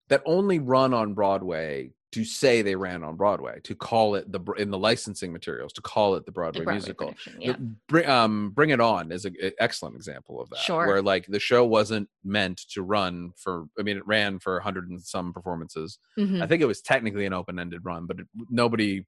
that 0.08 0.24
only 0.26 0.58
run 0.60 0.94
on 0.94 1.14
Broadway 1.14 1.92
to 2.16 2.24
say 2.24 2.62
they 2.62 2.76
ran 2.76 3.04
on 3.04 3.16
Broadway, 3.18 3.60
to 3.64 3.76
call 3.76 4.16
it 4.16 4.32
the 4.32 4.40
in 4.58 4.72
the 4.72 4.78
licensing 4.78 5.32
materials 5.34 5.74
to 5.74 5.82
call 5.82 6.16
it 6.16 6.26
the 6.26 6.26
the 6.26 6.32
Broadway, 6.32 6.64
Broadway 6.64 6.74
musical. 6.74 7.14
yeah 7.40 7.56
Bring, 7.90 8.08
um, 8.10 8.52
Bring 8.52 8.70
It 8.70 8.80
On 8.82 9.12
is 9.12 9.26
an 9.26 9.36
excellent 9.60 9.96
example 9.96 10.42
of 10.42 10.50
that. 10.50 10.60
Sure. 10.60 10.88
Where 10.88 11.02
like 11.02 11.26
the 11.28 11.40
show 11.40 11.66
wasn't 11.66 12.08
meant 12.24 12.58
to 12.72 12.82
run 12.84 13.32
for, 13.38 13.66
I 13.80 13.84
mean, 13.84 13.98
it 13.98 14.08
ran 14.08 14.40
for 14.40 14.58
a 14.58 14.64
hundred 14.64 14.90
and 14.90 15.02
some 15.02 15.34
performances. 15.34 16.00
Mhm. 16.18 16.42
I 16.42 16.48
think 16.48 16.62
it 16.62 16.66
was 16.66 16.82
technically 16.82 17.26
an 17.26 17.34
open 17.34 17.60
ended 17.60 17.82
run, 17.84 18.06
but 18.06 18.20
it, 18.22 18.28
nobody, 18.50 19.06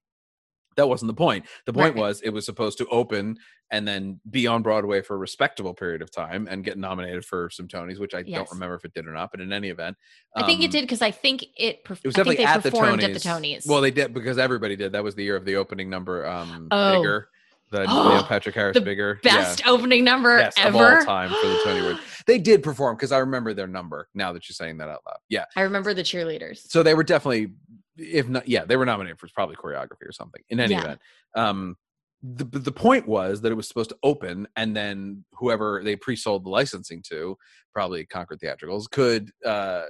that 0.78 0.88
wasn't 0.88 1.08
the 1.08 1.14
point. 1.14 1.46
The 1.66 1.74
point 1.74 1.96
Right. 1.96 2.02
was 2.02 2.22
it 2.22 2.30
was 2.30 2.46
supposed 2.46 2.78
to 2.78 2.88
open 2.88 3.38
and 3.70 3.86
then 3.86 4.22
be 4.30 4.48
on 4.48 4.62
Broadway 4.62 5.02
for 5.02 5.16
a 5.16 5.18
respectable 5.18 5.74
period 5.74 6.02
of 6.02 6.10
time 6.10 6.48
and 6.50 6.64
get 6.64 6.78
nominated 6.78 7.26
for 7.26 7.50
some 7.50 7.68
Tonys, 7.68 8.00
which 8.00 8.14
I 8.14 8.20
Yes. 8.26 8.38
don't 8.38 8.52
remember 8.52 8.76
if 8.76 8.86
it 8.86 8.94
did 8.94 9.06
or 9.06 9.12
not, 9.12 9.32
but 9.32 9.42
in 9.42 9.52
any 9.52 9.68
event. 9.70 9.98
i 10.36 10.44
think 10.46 10.62
it 10.62 10.66
um, 10.68 10.72
did 10.72 10.82
because 10.84 11.02
i 11.02 11.12
think 11.12 11.44
it, 11.58 11.84
perf- 11.84 12.00
It 12.04 12.08
was 12.08 12.16
I 12.16 12.24
think 12.24 12.38
definitely 12.38 12.38
they 12.38 12.44
at 12.46 12.64
the 12.64 12.72
performed 12.72 13.02
Tonys. 13.02 13.04
at 13.04 13.14
the 13.14 13.20
tonys 13.20 13.68
Well, 13.68 13.82
they 13.82 13.92
did 13.92 14.14
because 14.14 14.38
everybody 14.38 14.76
did. 14.78 14.94
That 14.94 15.04
was 15.04 15.16
the 15.16 15.24
year 15.24 15.36
of 15.36 15.44
the 15.46 15.56
opening 15.58 15.90
number. 15.90 16.26
Um, 16.26 16.68
Oh. 16.72 17.00
bigger, 17.02 17.30
the 17.72 17.86
Oh, 17.90 18.10
Neil 18.10 18.24
Patrick 18.24 18.56
Harris 18.56 18.76
the 18.76 18.82
bigger, 18.82 19.20
Yeah. 19.24 19.36
best 19.38 19.68
opening 19.68 20.04
number 20.06 20.38
yes, 20.38 20.54
ever 20.58 21.00
of 21.00 21.00
all 21.00 21.06
time 21.06 21.30
for 21.30 21.48
the 21.48 21.60
Tony 21.66 21.80
Award. 21.80 21.98
They 22.26 22.38
did 22.40 22.62
perform 22.64 22.96
because 22.96 23.12
I 23.12 23.18
remember 23.18 23.54
their 23.54 23.68
number. 23.68 24.08
Now 24.14 24.32
that 24.34 24.48
you're 24.48 24.54
saying 24.54 24.78
that 24.78 24.88
out 24.90 25.02
loud, 25.06 25.18
yeah. 25.28 25.46
I 25.58 25.62
remember 25.64 25.94
the 25.94 26.04
cheerleaders. 26.04 26.70
So 26.70 26.84
they 26.84 26.94
were 26.94 27.04
definitely, 27.04 27.52
if 27.98 28.28
not, 28.30 28.48
yeah, 28.48 28.66
they 28.66 28.78
were 28.78 28.86
nominated 28.86 29.20
for 29.20 29.28
probably 29.34 29.56
choreography 29.56 30.08
or 30.08 30.12
something. 30.12 30.42
In 30.50 30.60
any 30.60 30.76
Yeah. 30.76 30.78
event, 30.78 31.02
um, 31.36 31.76
the 32.24 32.46
the 32.46 32.72
point 32.72 33.08
was 33.08 33.42
that 33.42 33.52
it 33.52 33.56
was 33.56 33.68
supposed 33.68 33.90
to 33.92 33.98
open, 34.04 34.48
and 34.56 34.76
then 34.76 35.26
whoever 35.34 35.82
they 35.84 35.96
pre-sold 35.96 36.46
the 36.46 36.50
licensing 36.50 37.04
to, 37.10 37.38
probably 37.74 38.06
Concord 38.06 38.40
Theatricals, 38.40 38.88
could 38.90 39.32
uh, 39.46 39.86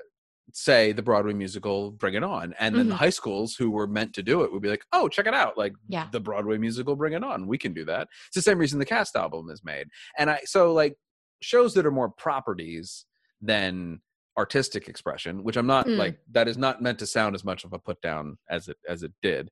say 0.53 0.91
the 0.93 1.01
Broadway 1.03 1.33
musical 1.33 1.91
"Bring 1.91 2.15
It 2.15 2.23
On," 2.23 2.53
and 2.59 2.77
then 2.77 2.89
the 2.89 2.95
Mhm. 2.95 2.97
high 2.97 3.09
schools 3.11 3.55
who 3.55 3.71
were 3.71 3.87
meant 3.87 4.13
to 4.15 4.23
do 4.23 4.43
it 4.43 4.51
would 4.51 4.61
be 4.61 4.69
like, 4.69 4.85
"Oh, 4.93 5.07
check 5.09 5.27
it 5.27 5.33
out! 5.33 5.57
Like 5.57 5.73
Yeah. 5.87 6.09
the 6.11 6.19
Broadway 6.21 6.57
musical 6.57 6.95
"Bring 6.97 7.13
It 7.13 7.23
On," 7.23 7.47
we 7.47 7.57
can 7.57 7.73
do 7.73 7.85
that." 7.85 8.09
It's 8.27 8.35
the 8.35 8.41
same 8.41 8.59
reason 8.59 8.79
the 8.79 8.85
cast 8.85 9.15
album 9.15 9.49
is 9.49 9.63
made, 9.63 9.87
and 10.17 10.29
I 10.29 10.41
so 10.45 10.73
like 10.73 10.95
shows 11.41 11.73
that 11.75 11.85
are 11.85 11.91
more 11.91 12.09
properties 12.11 13.05
than 13.41 14.01
artistic 14.37 14.87
expression 14.87 15.43
which 15.43 15.57
i'm 15.57 15.67
not 15.67 15.85
Mm. 15.87 15.97
like 15.97 16.19
that 16.31 16.47
is 16.47 16.57
not 16.57 16.81
meant 16.81 16.99
to 16.99 17.07
sound 17.07 17.33
as 17.35 17.43
much 17.43 17.63
of 17.63 17.73
a 17.73 17.79
put 17.79 18.01
down 18.01 18.37
as 18.49 18.67
it 18.67 18.77
as 18.87 19.03
it 19.03 19.11
did 19.21 19.49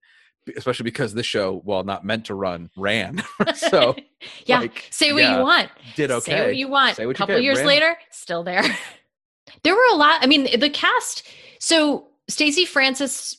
especially 0.58 0.84
because 0.84 1.14
this 1.14 1.26
show 1.26 1.62
while 1.64 1.84
not 1.84 2.06
meant 2.06 2.26
to 2.26 2.36
run 2.36 2.70
ran 2.78 3.24
so 3.56 3.96
yeah, 4.46 4.60
like, 4.60 4.88
say 4.92 5.12
what 5.12 5.24
yeah, 5.24 5.38
you 5.40 5.44
want. 5.44 5.70
did 5.96 6.12
okay 6.12 6.32
Say 6.32 6.46
what 6.46 6.56
you 6.56 6.68
want. 6.68 6.96
Say 6.98 7.04
A 7.04 7.08
what 7.08 7.16
couple 7.16 7.40
years 7.40 7.58
Ram. 7.58 7.68
later, 7.68 7.98
still 8.12 8.44
there. 8.44 8.64
there 9.64 9.74
were 9.74 9.88
a 9.92 9.96
lot. 9.96 10.20
I 10.24 10.28
mean, 10.28 10.48
the 10.60 10.70
cast. 10.70 11.28
So 11.60 12.08
Stacey 12.28 12.66
Francis 12.66 13.38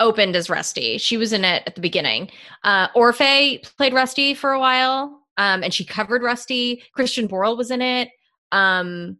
opened 0.00 0.34
as 0.36 0.50
Rusty. 0.50 0.98
She 0.98 1.16
was 1.16 1.32
in 1.32 1.44
it 1.44 1.62
at 1.66 1.74
the 1.76 1.80
beginning. 1.80 2.30
Uh, 2.64 2.88
Orphe 2.88 3.62
played 3.76 3.92
Rusty 3.94 4.34
for 4.34 4.50
a 4.52 4.58
while, 4.60 5.20
um, 5.36 5.62
and 5.62 5.72
she 5.72 5.84
covered 5.84 6.22
Rusty. 6.22 6.82
Christian 6.92 7.28
Borle 7.28 7.56
was 7.56 7.70
in 7.70 7.82
it. 7.82 8.08
Um, 8.52 9.18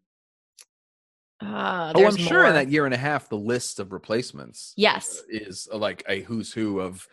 uh, 1.40 1.92
oh 1.94 2.06
i'm 2.06 2.16
sure 2.16 2.44
in 2.46 2.54
that 2.54 2.68
year 2.68 2.84
and 2.84 2.94
a 2.94 2.98
half 2.98 3.28
the 3.28 3.36
list 3.36 3.78
of 3.78 3.92
replacements 3.92 4.72
Yes. 4.76 5.20
uh, 5.20 5.22
is 5.30 5.68
uh, 5.72 5.76
like 5.78 6.02
a 6.08 6.20
who's 6.22 6.52
who 6.52 6.80
of 6.80 7.06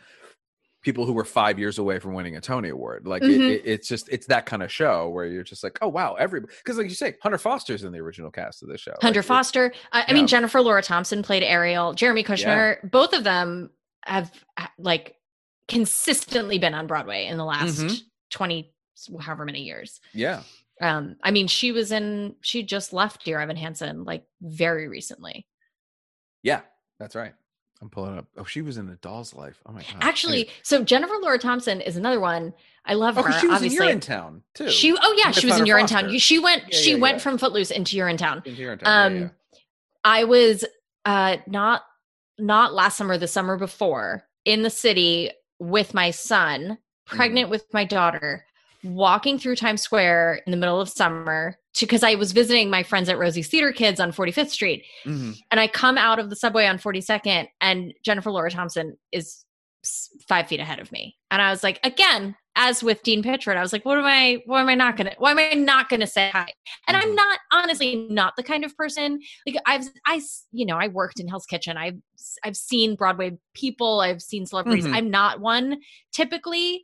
people 0.81 1.05
who 1.05 1.13
were 1.13 1.25
five 1.25 1.57
years 1.57 1.77
away 1.79 1.97
from 1.99 2.13
winning 2.13 2.35
a 2.35 2.41
tony 2.41 2.69
award 2.69 3.07
like 3.07 3.23
it, 3.23 3.27
Mhm. 3.39 3.51
it, 3.55 3.61
it's 3.65 3.87
just 3.87 4.07
it's 4.09 4.27
that 4.27 4.45
kind 4.45 4.61
of 4.63 4.71
show 4.71 5.09
where 5.09 5.25
you're 5.25 5.43
just 5.43 5.63
like 5.63 5.77
oh 5.81 5.87
wow 5.87 6.13
everybody 6.15 6.53
because 6.63 6.77
like 6.77 6.89
you 6.89 6.95
say 6.95 7.15
hunter 7.21 7.37
foster's 7.39 7.83
in 7.83 7.91
the 7.91 7.99
original 7.99 8.29
cast 8.31 8.61
of 8.63 8.69
the 8.69 8.77
show 8.77 8.93
Hunter 9.01 9.19
Like, 9.21 9.27
Foster. 9.27 9.73
I, 9.91 10.01
I 10.01 10.05
yeah. 10.07 10.13
mean, 10.13 10.27
Jennifer 10.27 10.61
Laura 10.61 10.81
Thompson 10.83 11.21
played 11.23 11.41
Ariel. 11.43 11.93
Jeremy 11.93 12.23
Kushnier. 12.23 12.89
Both 12.91 13.13
of 13.13 13.23
them 13.23 13.71
have 14.05 14.31
like 14.77 15.15
consistently 15.67 16.59
been 16.59 16.73
on 16.75 16.87
Broadway 16.87 17.25
in 17.25 17.37
the 17.37 17.45
last 17.45 17.79
Mhm. 17.79 18.01
twenty, 18.29 18.73
however 19.19 19.45
many 19.45 19.63
years. 19.63 19.99
yeah 20.13 20.43
Um, 20.81 21.15
I 21.23 21.31
mean, 21.31 21.47
she 21.47 21.71
was 21.71 21.91
in. 21.91 22.35
She 22.41 22.63
just 22.63 22.93
left 22.93 23.25
Dear 23.25 23.39
Evan 23.39 23.55
Hansen 23.55 24.03
like 24.03 24.25
very 24.41 24.87
recently. 24.87 25.47
Yeah, 26.43 26.61
that's 26.99 27.15
right. 27.15 27.33
I'm 27.81 27.89
pulling 27.89 28.17
up. 28.17 28.27
Oh, 28.37 28.43
she 28.45 28.61
was 28.61 28.77
in 28.77 28.87
the 28.87 28.95
Doll's 28.95 29.33
Life. 29.33 29.61
Oh 29.65 29.71
my 29.71 29.81
god. 29.81 29.97
Actually, 30.01 30.49
so 30.63 30.83
Jennifer 30.83 31.15
Laura 31.21 31.37
Thompson 31.37 31.81
is 31.81 31.97
another 31.97 32.19
one. 32.19 32.53
I 32.85 32.93
love 32.93 33.17
oh, 33.17 33.23
her. 33.23 33.39
she 33.39 33.47
was 33.47 33.57
obviously, 33.57 33.89
in 33.89 33.99
Urinetown 33.99 34.41
too. 34.53 34.69
she. 34.69 34.95
Oh 35.01 35.15
yeah, 35.17 35.31
she 35.31 35.47
was 35.47 35.59
in 35.59 35.65
Urinetown. 35.65 36.03
Foster. 36.03 36.19
She 36.19 36.39
went. 36.39 36.63
Yeah, 36.69 36.77
she 36.77 36.91
yeah, 36.91 36.97
went 36.97 37.15
yeah. 37.15 37.23
from 37.23 37.37
Footloose 37.37 37.71
into 37.71 37.97
Urinetown. 37.97 38.45
In 38.45 38.55
Urinetown, 38.55 38.87
Um. 38.87 39.31
I 40.03 40.23
was 40.23 40.63
uh 41.05 41.37
not 41.47 41.83
not 42.37 42.73
last 42.73 42.97
summer, 42.97 43.17
the 43.17 43.27
summer 43.27 43.57
before, 43.57 44.23
in 44.45 44.61
the 44.61 44.69
city 44.69 45.31
with 45.59 45.93
my 45.93 46.11
son, 46.11 46.77
pregnant 47.05 47.49
with 47.49 47.65
my 47.73 47.85
daughter, 47.85 48.45
walking 48.85 49.37
through 49.39 49.55
Times 49.55 49.81
Square 49.81 50.41
in 50.45 50.51
the 50.51 50.57
middle 50.57 50.79
of 50.79 50.89
summer 50.89 51.57
because 51.79 52.03
I 52.03 52.15
was 52.15 52.31
visiting 52.31 52.69
my 52.69 52.83
friends 52.83 53.09
at 53.09 53.17
Rosie's 53.17 53.49
Theater 53.49 53.71
Kids 53.71 53.99
on 53.99 54.11
45th 54.11 54.49
Street. 54.49 54.85
Mhm. 55.05 55.35
And 55.51 55.59
I 55.59 55.67
come 55.67 55.97
out 55.97 56.19
of 56.19 56.29
the 56.29 56.35
subway 56.35 56.65
on 56.67 56.77
42nd 56.77 57.47
and 57.59 57.93
Jennifer 58.03 58.31
Laura 58.31 58.49
Thompson 58.51 58.97
is 59.11 59.43
five 60.27 60.47
feet 60.47 60.59
ahead 60.59 60.79
of 60.79 60.91
me. 60.91 61.15
And 61.29 61.41
I 61.41 61.51
was 61.51 61.63
like, 61.63 61.79
again, 61.83 62.35
as 62.55 62.81
with 62.81 63.03
Dean 63.03 63.21
Pitchford, 63.21 63.57
I 63.57 63.61
was 63.61 63.73
like, 63.73 63.83
what 63.85 63.97
am 63.97 64.05
I, 64.05 64.41
what 64.45 64.59
am 64.61 64.69
I 64.69 64.73
not 64.75 64.95
gonna, 64.97 65.13
why 65.17 65.31
am 65.31 65.37
I 65.37 65.51
not 65.53 65.89
gonna 65.89 66.07
say 66.07 66.29
hi? 66.31 66.47
And 66.87 66.95
I'm 66.95 67.09
Mhm. 67.11 67.15
not, 67.15 67.39
honestly, 67.51 68.07
not 68.09 68.35
the 68.37 68.43
kind 68.43 68.63
of 68.63 68.75
person, 68.77 69.19
like 69.45 69.61
I've, 69.65 69.83
I, 70.07 70.21
you 70.51 70.65
know, 70.65 70.77
I 70.77 70.87
worked 70.87 71.19
in 71.19 71.27
Hell's 71.27 71.45
Kitchen. 71.45 71.75
I've, 71.77 71.97
I've 72.43 72.55
seen 72.55 72.95
Broadway 72.95 73.37
people, 73.53 73.99
I've 73.99 74.21
seen 74.21 74.45
celebrities. 74.45 74.85
Mhm. 74.87 74.93
I'm 74.95 75.11
not 75.11 75.41
one 75.41 75.81
typically, 76.13 76.81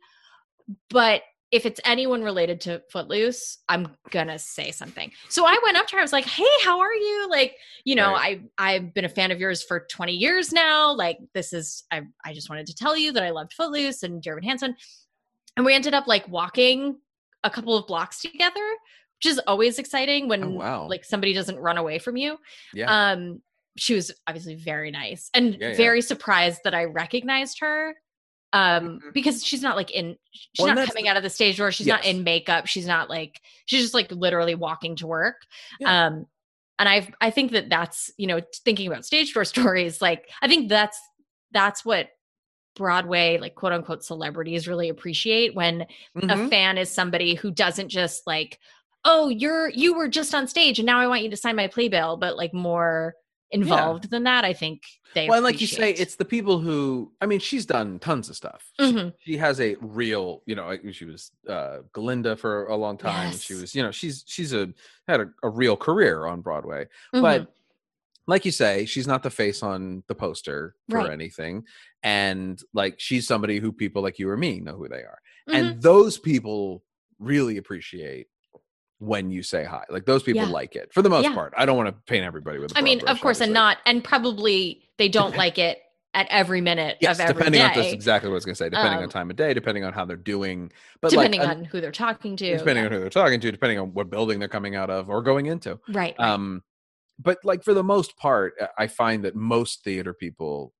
but 0.90 1.22
if 1.52 1.66
it's 1.66 1.80
anyone 1.84 2.22
related 2.22 2.60
to 2.62 2.82
Footloose, 2.90 3.58
I'm 3.68 3.94
gonna 4.10 4.38
say 4.38 4.70
something. 4.72 5.12
So 5.28 5.44
I 5.46 5.58
went 5.62 5.76
up 5.76 5.86
to 5.88 5.92
her. 5.96 5.98
I 6.00 6.02
was 6.02 6.12
like, 6.12 6.24
"Hey, 6.24 6.48
how 6.64 6.80
are 6.80 6.94
you? 6.94 7.28
Like, 7.30 7.56
you 7.84 7.94
know, 7.94 8.14
I 8.14 8.40
I've 8.58 8.94
been 8.94 9.04
a 9.04 9.08
fan 9.10 9.30
of 9.30 9.38
yours 9.38 9.62
for 9.62 9.86
20 9.90 10.12
years 10.14 10.50
now. 10.52 10.92
Like, 10.94 11.18
this 11.34 11.52
is 11.52 11.84
I 11.92 12.02
I 12.24 12.32
just 12.32 12.48
wanted 12.48 12.66
to 12.68 12.74
tell 12.74 12.96
you 12.96 13.12
that 13.12 13.22
I 13.22 13.30
loved 13.30 13.52
Footloose 13.52 14.02
and 14.02 14.22
Jeremy 14.22 14.46
Hansen." 14.48 14.74
And 15.56 15.66
we 15.66 15.74
ended 15.74 15.92
up 15.92 16.06
like 16.06 16.26
walking 16.28 16.98
a 17.44 17.50
couple 17.50 17.76
of 17.76 17.86
blocks 17.86 18.22
together, 18.22 18.66
which 19.18 19.30
is 19.30 19.38
always 19.46 19.78
exciting 19.78 20.28
when 20.28 20.42
Oh, 20.42 20.50
wow. 20.50 20.88
like 20.88 21.04
somebody 21.04 21.34
doesn't 21.34 21.58
run 21.58 21.76
away 21.76 21.98
from 21.98 22.16
you. 22.16 22.38
Yeah. 22.72 23.10
Um, 23.10 23.42
she 23.76 23.94
was 23.94 24.10
obviously 24.26 24.54
very 24.54 24.90
nice 24.90 25.28
and 25.34 25.54
Yeah, 25.60 25.68
yeah. 25.70 25.76
very 25.76 26.00
surprised 26.00 26.60
that 26.64 26.74
I 26.74 26.84
recognized 26.84 27.58
her. 27.60 27.94
Um, 28.54 29.00
Mhm. 29.00 29.14
because 29.14 29.42
she's 29.44 29.62
not 29.62 29.76
like 29.76 29.90
in 29.90 30.16
she's 30.32 30.64
Well, 30.64 30.74
not 30.74 30.86
coming 30.88 31.04
the- 31.04 31.10
out 31.10 31.16
of 31.16 31.22
the 31.22 31.30
stage 31.30 31.56
door, 31.56 31.72
she's 31.72 31.86
not 31.86 32.04
in 32.04 32.22
makeup, 32.24 32.66
she's 32.66 32.86
not 32.86 33.08
like 33.08 33.40
she's 33.66 33.80
just 33.82 33.94
like 33.94 34.10
literally 34.12 34.54
walking 34.54 34.94
to 34.96 35.06
work. 35.06 35.36
Yeah. 35.80 36.06
Um, 36.08 36.26
and 36.78 36.88
I 36.88 37.08
I 37.20 37.30
think 37.30 37.52
that 37.52 37.68
that's 37.70 38.10
you 38.18 38.26
know 38.26 38.40
thinking 38.64 38.86
about 38.88 39.04
stage 39.06 39.32
door 39.32 39.44
stories, 39.76 40.02
like 40.02 40.28
I 40.42 40.48
think 40.48 40.68
that's 40.68 41.00
that's 41.52 41.84
what 41.84 42.10
Broadway 42.74 43.38
like 43.38 43.54
quote 43.54 43.72
unquote 43.72 44.02
celebrities 44.04 44.66
really 44.66 44.88
appreciate 44.88 45.54
when 45.54 45.82
a 45.82 46.20
Mhm. 46.20 46.48
fan 46.50 46.78
is 46.78 46.90
somebody 46.90 47.34
who 47.34 47.50
doesn't 47.50 47.90
just 47.90 48.26
like 48.26 48.58
oh 49.04 49.28
you're 49.28 49.68
you 49.70 49.94
were 49.94 50.08
just 50.08 50.34
on 50.34 50.46
stage 50.46 50.78
and 50.78 50.86
now 50.86 50.98
i 51.00 51.06
want 51.06 51.22
you 51.22 51.28
to 51.28 51.36
sign 51.36 51.56
my 51.56 51.66
playbill 51.66 52.16
but 52.16 52.36
like 52.36 52.54
more 52.54 53.14
involved 53.52 54.10
than 54.10 54.24
that 54.24 54.44
i 54.44 54.52
think 54.52 54.82
they 55.14 55.28
well, 55.28 55.36
and 55.36 55.44
like 55.44 55.60
you 55.60 55.66
say, 55.66 55.90
it's 55.92 56.16
the 56.16 56.24
people 56.24 56.58
who. 56.58 57.12
I 57.20 57.26
mean, 57.26 57.38
she's 57.38 57.66
done 57.66 57.98
tons 57.98 58.30
of 58.30 58.36
stuff. 58.36 58.64
She- 58.80 58.86
Mhm. 58.94 59.12
She, 59.18 59.36
has 59.36 59.60
a 59.60 59.76
real, 59.82 60.42
you 60.46 60.54
know, 60.54 60.74
she 60.90 61.04
was 61.04 61.30
uh, 61.46 61.80
Galinda 61.92 62.38
for 62.38 62.64
a 62.68 62.76
long 62.76 62.96
time. 62.96 63.32
She 63.34 63.52
was, 63.52 63.74
you 63.74 63.82
know, 63.82 63.90
she's 63.90 64.24
she's 64.26 64.54
a 64.54 64.72
had 65.06 65.20
a, 65.20 65.30
a 65.42 65.50
real 65.50 65.76
career 65.76 66.24
on 66.24 66.40
Broadway. 66.40 66.86
Mhm. 67.14 67.20
But 67.20 67.52
like 68.26 68.46
you 68.46 68.52
say, 68.52 68.86
she's 68.86 69.06
not 69.06 69.22
the 69.22 69.28
face 69.28 69.62
on 69.62 70.02
the 70.08 70.14
poster 70.14 70.76
for 70.88 70.96
Right. 71.00 71.10
anything, 71.12 71.64
and 72.02 72.58
like 72.72 72.98
she's 72.98 73.26
somebody 73.26 73.58
who 73.58 73.70
people 73.70 74.00
like 74.00 74.18
you 74.18 74.30
or 74.30 74.36
me 74.38 74.60
know 74.60 74.76
who 74.76 74.88
they 74.88 75.02
are, 75.02 75.20
Mhm. 75.46 75.54
and 75.54 75.82
those 75.82 76.16
people 76.16 76.82
really 77.18 77.58
appreciate 77.58 78.28
when 79.02 79.30
you 79.32 79.42
say 79.42 79.64
hi. 79.64 79.84
Like 79.90 80.06
those 80.06 80.22
people 80.22 80.42
Yeah. 80.42 80.48
like 80.48 80.76
it 80.76 80.92
for 80.94 81.02
the 81.02 81.10
most 81.10 81.24
Yeah. 81.24 81.34
part. 81.34 81.52
I 81.56 81.66
don't 81.66 81.76
want 81.76 81.88
to 81.88 81.94
paint 82.06 82.24
everybody 82.24 82.58
with. 82.60 82.70
a 82.72 82.78
i 82.78 82.82
mean 82.82 83.00
brush, 83.00 83.10
of 83.10 83.20
course 83.20 83.40
and 83.40 83.50
obviously. 83.50 83.54
not 83.54 83.78
and 83.86 84.04
probably 84.04 84.88
they 84.98 85.08
don't 85.08 85.36
like 85.44 85.58
it 85.58 85.78
at 86.14 86.26
every 86.30 86.60
minute 86.60 86.98
Yes, 87.00 87.16
of 87.18 87.22
every 87.22 87.34
depending 87.34 87.62
on 87.62 87.70
day, 87.74 87.80
that's 87.82 87.92
exactly 87.94 88.28
what 88.28 88.34
I 88.34 88.36
was 88.36 88.44
going 88.44 88.54
to 88.54 88.58
say. 88.58 88.68
Depending 88.68 88.98
on 88.98 89.04
Um, 89.04 89.10
time 89.10 89.30
of 89.30 89.36
day, 89.36 89.54
depending 89.54 89.82
on 89.82 89.92
how 89.92 90.04
they're 90.04 90.16
doing, 90.16 90.70
but 91.00 91.10
depending 91.10 91.40
like, 91.40 91.50
an- 91.50 91.58
on 91.60 91.64
who 91.64 91.80
they're 91.80 91.90
talking 91.90 92.36
to 92.36 92.58
depending 92.58 92.84
yeah. 92.84 92.86
on 92.90 92.92
who 92.92 93.00
they're 93.00 93.10
talking 93.10 93.40
to, 93.40 93.50
depending 93.50 93.78
on 93.80 93.92
what 93.94 94.08
building 94.10 94.38
they're 94.38 94.48
coming 94.48 94.76
out 94.76 94.90
of 94.90 95.08
or 95.10 95.22
going 95.22 95.46
into. 95.46 95.80
right, 95.88 96.14
right. 96.16 96.20
Um, 96.20 96.62
but 97.18 97.38
like 97.44 97.64
for 97.64 97.74
the 97.74 97.82
most 97.82 98.16
part, 98.16 98.54
I 98.78 98.86
find 98.86 99.24
that 99.24 99.34
most 99.34 99.82
theater 99.84 100.12
people, 100.14 100.72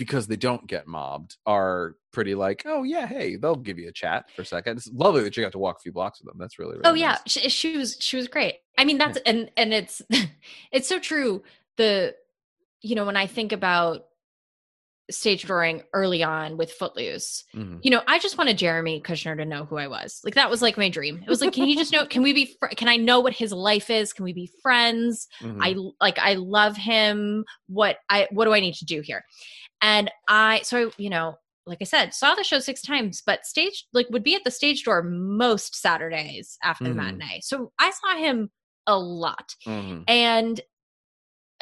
because 0.00 0.26
they 0.26 0.36
don't 0.36 0.66
get 0.66 0.86
mobbed, 0.86 1.36
are 1.44 1.94
pretty 2.10 2.34
like, 2.34 2.62
oh 2.64 2.84
yeah, 2.84 3.06
hey, 3.06 3.36
they'll 3.36 3.54
give 3.54 3.78
you 3.78 3.86
a 3.88 3.92
chat 3.92 4.30
for 4.34 4.40
a 4.40 4.46
second. 4.46 4.78
It's 4.78 4.90
lovely 4.94 5.22
that 5.22 5.36
you 5.36 5.42
got 5.44 5.52
to 5.52 5.58
walk 5.58 5.76
a 5.76 5.80
few 5.82 5.92
blocks 5.92 6.20
with 6.20 6.28
them. 6.32 6.38
That's 6.38 6.58
really, 6.58 6.72
really 6.78 6.82
oh 6.86 6.94
yeah 6.94 7.10
nice. 7.10 7.20
she, 7.26 7.48
she 7.50 7.76
was 7.76 7.96
she 8.00 8.16
was 8.16 8.26
great 8.26 8.54
i 8.78 8.84
mean 8.86 8.96
that's 8.96 9.18
and 9.26 9.50
and 9.58 9.74
it's 9.74 10.00
it's 10.72 10.88
so 10.88 10.98
true 10.98 11.42
the 11.76 12.14
you 12.80 12.94
know 12.94 13.04
when 13.04 13.16
i 13.16 13.26
think 13.26 13.52
about 13.52 14.06
stage 15.10 15.42
drawing 15.42 15.82
early 15.92 16.22
on 16.22 16.56
with 16.56 16.70
footloose 16.72 17.42
Mhm. 17.54 17.80
you 17.82 17.90
know 17.90 18.00
i 18.06 18.18
just 18.20 18.38
wanted 18.38 18.56
jeremy 18.56 19.02
kushnier 19.04 19.36
to 19.36 19.44
know 19.44 19.64
who 19.64 19.76
i 19.76 19.88
was 19.88 20.20
like 20.24 20.34
that 20.36 20.48
was 20.48 20.62
like 20.62 20.76
my 20.78 20.88
dream 20.88 21.20
it 21.22 21.28
was 21.28 21.40
like 21.40 21.52
can 21.52 21.66
you 21.66 21.74
just 21.76 21.92
know 21.92 22.06
can 22.06 22.22
we 22.22 22.32
be 22.32 22.56
fr- 22.60 22.68
can 22.76 22.86
i 22.88 22.96
know 22.96 23.18
what 23.18 23.32
his 23.34 23.52
life 23.52 23.90
is 23.90 24.12
can 24.12 24.24
we 24.24 24.32
be 24.32 24.50
friends 24.62 25.26
Mhm. 25.42 25.58
I 25.60 25.74
like 26.00 26.18
I 26.18 26.34
love 26.34 26.76
him. 26.76 27.44
What 27.66 27.96
I 28.08 28.28
what 28.30 28.44
do 28.44 28.52
I 28.54 28.60
need 28.60 28.74
to 28.74 28.84
do 28.84 29.00
here? 29.00 29.24
And 29.82 30.10
I 30.28 30.60
so 30.62 30.90
you 30.98 31.10
know, 31.10 31.36
like 31.66 31.78
I 31.80 31.84
said, 31.84 32.14
saw 32.14 32.34
the 32.34 32.44
show 32.44 32.58
six 32.58 32.82
times, 32.82 33.22
but 33.24 33.46
stage 33.46 33.86
like 33.92 34.06
would 34.10 34.24
be 34.24 34.34
at 34.34 34.44
the 34.44 34.50
stage 34.50 34.84
door 34.84 35.02
most 35.02 35.74
Saturdays 35.76 36.58
after 36.62 36.84
the 36.84 36.90
Mhm. 36.90 36.96
matinee. 36.96 37.40
So 37.42 37.72
I 37.78 37.90
saw 37.90 38.16
him 38.16 38.50
a 38.86 38.98
lot. 38.98 39.54
Mhm. 39.66 40.04
And 40.08 40.60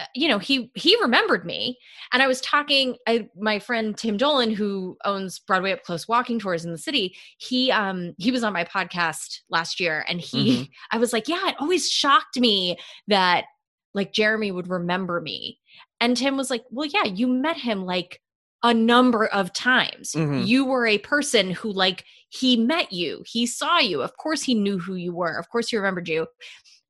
uh, 0.01 0.05
you 0.15 0.29
know, 0.29 0.39
he 0.39 0.71
he 0.77 0.97
remembered 1.03 1.45
me. 1.45 1.77
And 2.13 2.23
I 2.23 2.29
was 2.29 2.41
talking 2.41 2.97
I 3.09 3.29
my 3.37 3.59
friend 3.59 3.97
Tim 3.97 4.17
Dolan 4.17 4.53
who 4.53 4.97
owns 5.05 5.41
Broadway 5.41 5.73
Up 5.73 5.83
Close 5.83 6.07
walking 6.07 6.39
tours 6.39 6.65
in 6.65 6.71
the 6.71 6.79
city, 6.79 7.17
he 7.39 7.73
um 7.73 8.15
he 8.19 8.31
was 8.31 8.45
on 8.45 8.53
my 8.53 8.65
podcast 8.65 9.41
last 9.51 9.81
year 9.81 10.05
and 10.09 10.21
he 10.21 10.71
I 10.93 10.99
was 10.99 11.13
like, 11.13 11.27
yeah, 11.27 11.49
it 11.49 11.57
always 11.59 11.91
shocked 11.91 12.39
me 12.39 12.79
that 13.09 13.47
like 13.95 14.13
Jeremy 14.13 14.53
would 14.53 14.69
remember 14.69 15.21
me. 15.21 15.59
And 16.01 16.17
Tim 16.17 16.37
was 16.37 16.51
like, 16.51 16.65
well, 16.71 16.87
yeah, 16.93 17.05
you 17.05 17.27
met 17.27 17.57
him 17.57 17.85
like 17.85 18.21
a 18.63 18.75
number 18.75 19.27
of 19.27 19.53
times. 19.53 20.13
Mhm. 20.13 20.47
You 20.47 20.65
were 20.65 20.87
a 20.87 20.99
person 20.99 21.51
who 21.51 21.73
like 21.73 22.05
he 22.29 22.57
met 22.57 22.93
you, 22.93 23.23
he 23.27 23.47
saw 23.47 23.79
you. 23.79 24.03
Of 24.03 24.17
course 24.17 24.43
he 24.43 24.55
knew 24.55 24.79
who 24.79 24.95
you 24.95 25.13
were. 25.13 25.37
Of 25.39 25.49
course 25.49 25.69
he 25.69 25.77
remembered 25.77 26.09
you. 26.09 26.27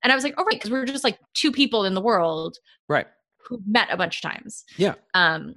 And 0.02 0.12
I 0.12 0.14
was 0.14 0.24
like, 0.24 0.34
oh 0.38 0.44
right, 0.44 0.52
because 0.54 0.70
we 0.70 0.78
were 0.78 0.86
just 0.86 1.04
like 1.04 1.18
two 1.34 1.52
people 1.52 1.84
in 1.84 1.94
the 1.94 2.00
world 2.00 2.56
Right. 2.88 3.06
who 3.48 3.60
met 3.66 3.88
a 3.90 3.96
bunch 3.96 4.16
of 4.24 4.30
times. 4.30 4.64
Yeah. 4.76 4.94
Um 5.14 5.56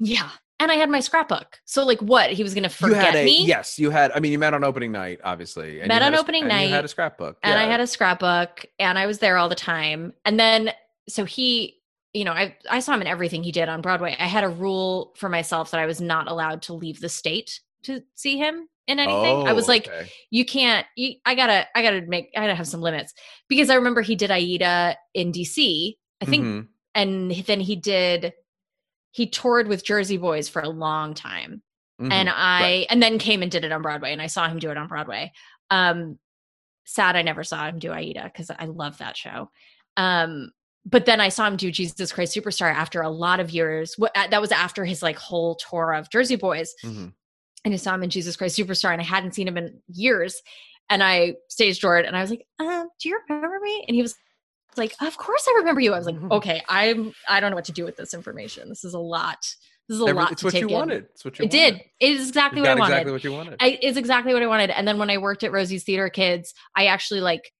yeah. 0.00 0.30
And 0.58 0.72
I 0.72 0.76
had 0.76 0.88
my 0.88 1.00
scrapbook. 1.00 1.58
So 1.66 1.84
like 1.84 2.00
what? 2.00 2.30
He 2.30 2.42
was 2.42 2.54
gonna 2.54 2.68
You 2.80 2.94
had 2.94 3.06
forget 3.08 3.16
a 3.16 3.24
me? 3.24 3.44
yes. 3.44 3.78
You 3.78 3.90
had. 3.90 4.10
I 4.12 4.20
mean, 4.20 4.32
you 4.32 4.38
met 4.38 4.54
on 4.54 4.64
opening 4.64 4.90
night, 4.90 5.20
obviously. 5.22 5.80
And 5.80 5.88
Met 5.88 5.96
you 5.98 6.02
had 6.04 6.12
on 6.12 6.18
a- 6.18 6.20
opening 6.20 6.44
and 6.50 6.62
You 6.70 6.74
had 6.74 6.84
a 6.84 6.88
scrapbook, 6.88 7.36
and 7.42 7.58
I 7.58 7.64
had 7.64 7.80
a 7.80 7.86
scrapbook 7.86 8.64
and 8.78 8.98
I 8.98 9.04
was 9.06 9.18
there 9.18 9.36
all 9.36 9.50
the 9.50 9.54
time. 9.54 10.14
And 10.24 10.40
then 10.40 10.72
so 11.10 11.24
he, 11.26 11.75
you 12.16 12.24
know, 12.24 12.32
I 12.32 12.56
I 12.70 12.80
saw 12.80 12.94
him 12.94 13.02
in 13.02 13.06
everything 13.06 13.42
he 13.44 13.52
did 13.52 13.68
on 13.68 13.80
Broadway. 13.82 14.16
I 14.18 14.26
had 14.26 14.44
a 14.44 14.48
rule 14.48 15.12
for 15.16 15.28
myself 15.28 15.70
that 15.70 15.80
I 15.80 15.86
was 15.86 16.00
not 16.00 16.28
allowed 16.28 16.62
to 16.62 16.72
leave 16.74 17.00
the 17.00 17.08
state 17.08 17.60
to 17.84 18.02
see 18.14 18.38
him 18.38 18.68
in 18.86 18.98
anything. 18.98 19.46
I 19.46 19.52
was 19.52 19.68
Oh, 19.68 19.72
like, 19.72 19.88
okay. 19.88 20.08
you 20.30 20.44
can't 20.44 20.86
you, 20.96 21.14
I 21.24 21.34
gotta 21.34 21.66
I 21.74 21.82
gotta 21.82 22.02
make 22.02 22.30
I 22.36 22.40
gotta 22.40 22.54
have 22.54 22.68
some 22.68 22.80
limits. 22.80 23.12
Because 23.48 23.70
I 23.70 23.74
remember 23.74 24.00
he 24.02 24.16
did 24.16 24.30
Aida 24.30 24.96
in 25.14 25.32
DC, 25.32 25.96
I 26.20 26.24
think, 26.24 26.44
Mhm. 26.44 26.68
and 26.94 27.30
then 27.32 27.60
he 27.60 27.76
did 27.76 28.32
he 29.12 29.26
toured 29.26 29.66
with 29.68 29.84
Jersey 29.84 30.18
Boys 30.18 30.48
for 30.48 30.60
a 30.62 30.68
long 30.68 31.14
time 31.14 31.62
Mhm. 32.00 32.12
and 32.12 32.28
I 32.28 32.60
Right. 32.60 32.86
and 32.90 33.02
then 33.02 33.18
came 33.18 33.42
and 33.42 33.50
did 33.50 33.64
it 33.64 33.72
on 33.72 33.82
Broadway, 33.82 34.12
and 34.12 34.20
I 34.22 34.26
saw 34.26 34.48
him 34.48 34.58
do 34.58 34.70
it 34.70 34.76
on 34.76 34.86
Broadway. 34.88 35.32
Um, 35.70 36.18
sad 36.84 37.16
I 37.16 37.22
never 37.22 37.42
saw 37.42 37.66
him 37.66 37.78
do 37.78 37.92
Aida 37.92 38.24
because 38.24 38.50
I 38.50 38.66
love 38.66 38.98
that 38.98 39.16
show. 39.16 39.50
Um, 39.96 40.52
but 40.88 41.04
then 41.04 41.20
I 41.20 41.28
saw 41.28 41.46
him 41.46 41.56
do 41.56 41.70
Jesus 41.70 42.12
Christ 42.12 42.34
Superstar 42.34 42.72
after 42.72 43.02
a 43.02 43.10
lot 43.10 43.40
of 43.40 43.50
years. 43.50 43.96
That 44.14 44.40
was 44.40 44.52
after 44.52 44.84
his 44.84 45.02
like 45.02 45.18
whole 45.18 45.56
tour 45.56 45.92
of 45.92 46.08
Jersey 46.10 46.36
Boys, 46.36 46.72
Mhm. 46.84 47.12
and 47.64 47.74
I 47.74 47.76
saw 47.76 47.92
him 47.94 48.04
in 48.04 48.10
Jesus 48.10 48.36
Christ 48.36 48.56
Superstar, 48.56 48.92
and 48.92 49.00
I 49.00 49.04
hadn't 49.04 49.34
seen 49.34 49.48
him 49.48 49.56
in 49.58 49.82
years. 49.88 50.40
And 50.88 51.02
I 51.02 51.34
stage 51.48 51.80
doored, 51.80 52.04
and 52.04 52.16
I 52.16 52.20
was 52.20 52.30
like, 52.30 52.46
um, 52.60 52.88
"Do 53.00 53.08
you 53.08 53.18
remember 53.28 53.58
me?" 53.60 53.84
And 53.88 53.96
he 53.96 54.02
was 54.02 54.14
like, 54.76 54.94
"Of 55.00 55.16
course 55.16 55.44
I 55.48 55.54
remember 55.58 55.80
you." 55.80 55.92
I 55.92 55.98
was 55.98 56.06
like, 56.06 56.14
"Okay, 56.30 56.62
I'm 56.68 57.12
I 57.28 57.40
don't 57.40 57.50
know 57.50 57.56
what 57.56 57.64
to 57.64 57.72
do 57.72 57.84
with 57.84 57.96
this 57.96 58.14
information. 58.14 58.68
This 58.68 58.84
is 58.84 58.94
a 58.94 58.98
lot. 59.00 59.38
This 59.88 59.96
is 59.96 60.00
a 60.00 60.04
Every- 60.04 60.14
lot 60.14 60.30
it's 60.32 60.40
to 60.42 60.46
what 60.46 60.52
take 60.52 60.60
you 60.60 60.68
in." 60.68 60.74
wanted. 60.74 61.06
It's 61.12 61.24
what 61.24 61.36
you 61.40 61.44
It 61.46 61.50
did. 61.50 61.74
It 61.98 62.12
is 62.12 62.28
exactly 62.28 62.60
You 62.60 62.62
what 62.68 62.70
I 62.70 62.74
wanted. 62.78 62.92
exactly 62.92 63.12
what 63.12 63.24
you 63.24 63.32
wanted. 63.32 63.56
I, 63.58 63.78
it's 63.82 63.98
exactly 63.98 64.32
what 64.32 64.42
I 64.44 64.46
wanted. 64.46 64.70
And 64.70 64.86
then 64.86 64.98
when 64.98 65.10
I 65.10 65.18
worked 65.18 65.42
at 65.42 65.50
Rosie's 65.50 65.82
Theater 65.82 66.08
Kids, 66.08 66.54
I 66.76 66.86
actually 66.86 67.20
like 67.20 67.52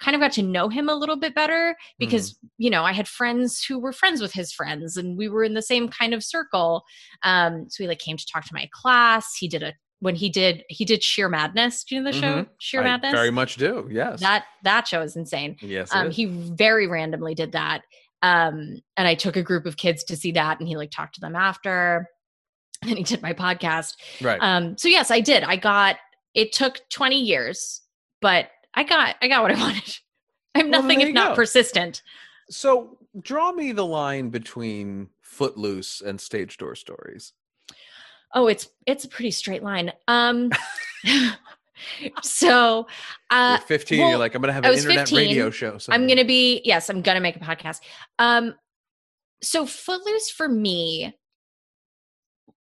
kind 0.00 0.14
of 0.14 0.20
got 0.20 0.32
to 0.32 0.42
know 0.42 0.68
him 0.68 0.88
a 0.88 0.94
little 0.94 1.16
bit 1.16 1.34
better 1.34 1.76
because 1.98 2.32
Mm-hmm. 2.34 2.46
you 2.58 2.70
know 2.70 2.84
I 2.84 2.92
had 2.92 3.08
friends 3.08 3.64
who 3.64 3.78
were 3.78 3.92
friends 3.92 4.20
with 4.20 4.32
his 4.32 4.52
friends, 4.52 4.96
and 4.96 5.16
we 5.18 5.28
were 5.28 5.44
in 5.44 5.54
the 5.54 5.62
same 5.62 5.88
kind 5.88 6.14
of 6.14 6.22
circle. 6.24 6.84
Um, 7.22 7.66
so 7.68 7.82
he 7.84 7.88
like 7.88 7.98
came 7.98 8.16
to 8.16 8.26
talk 8.26 8.44
to 8.44 8.54
my 8.54 8.68
class. 8.72 9.34
He 9.36 9.48
did 9.48 9.62
a 9.62 9.74
when 10.00 10.14
he 10.14 10.28
did 10.28 10.62
he 10.68 10.84
did 10.84 11.02
Shear 11.02 11.28
Madness. 11.28 11.82
Do 11.84 11.96
you 11.96 12.00
know 12.02 12.12
the 12.12 12.18
show 12.18 12.34
Mhm. 12.42 12.48
Shear 12.60 12.80
I 12.82 12.84
Madness? 12.84 13.12
very 13.12 13.30
much 13.32 13.56
do. 13.56 13.88
Yes. 13.90 14.20
that 14.20 14.44
that 14.62 14.86
show 14.86 15.02
is 15.02 15.16
insane. 15.16 15.56
yes. 15.60 15.92
Um, 15.92 16.08
is. 16.08 16.16
he 16.16 16.26
very 16.26 16.86
randomly 16.86 17.34
did 17.34 17.52
that. 17.52 17.82
Um, 18.22 18.80
and 18.96 19.08
I 19.08 19.14
took 19.14 19.36
a 19.36 19.42
group 19.42 19.64
of 19.66 19.76
kids 19.76 20.04
to 20.04 20.16
see 20.16 20.32
that, 20.32 20.58
and 20.60 20.68
he 20.68 20.76
like 20.76 20.90
talked 20.90 21.14
to 21.16 21.20
them 21.20 21.34
after. 21.36 22.06
And 22.82 22.96
he 22.96 23.02
did 23.02 23.22
my 23.22 23.32
podcast. 23.32 23.94
right. 24.22 24.38
Um, 24.40 24.78
so 24.78 24.86
yes, 24.86 25.10
I 25.10 25.18
did. 25.18 25.42
I 25.42 25.56
got 25.56 25.96
it 26.34 26.52
took 26.52 26.78
20 26.90 27.20
years, 27.20 27.80
but 28.20 28.50
I 28.74 28.84
got 28.84 29.16
I 29.22 29.28
got 29.28 29.42
what 29.42 29.52
I 29.52 29.54
wanted. 29.60 29.98
I'm 30.54 30.70
Well, 30.70 30.82
nothing 30.82 31.00
if 31.00 31.14
not 31.14 31.30
go. 31.30 31.34
persistent. 31.36 32.02
so 32.50 32.98
draw 33.20 33.52
me 33.52 33.72
the 33.72 33.84
line 33.86 34.30
between 34.30 35.08
Footloose 35.20 36.00
and 36.00 36.20
Stage 36.20 36.56
Door 36.56 36.76
Stories. 36.76 37.32
Oh, 38.34 38.46
it's 38.46 38.68
it's 38.86 39.04
a 39.04 39.08
pretty 39.08 39.30
straight 39.30 39.62
line. 39.62 39.92
Um 40.06 40.50
so 42.22 42.86
uh 43.30 43.56
You're 43.58 43.66
15. 43.66 43.98
well, 44.00 44.08
you're 44.10 44.18
like, 44.18 44.34
I'm 44.34 44.42
gonna 44.42 44.52
have 44.52 44.64
an 44.64 44.74
internet 44.74 45.08
15. 45.08 45.18
radio 45.18 45.50
show. 45.50 45.78
So 45.78 45.92
i'm 45.92 46.06
gonna 46.06 46.24
be 46.24 46.60
yes, 46.64 46.88
I'm 46.90 47.02
gonna 47.02 47.20
make 47.20 47.36
a 47.36 47.40
podcast. 47.40 47.80
Um, 48.18 48.54
so 49.42 49.64
Footloose 49.66 50.30
for 50.30 50.48
me, 50.48 51.16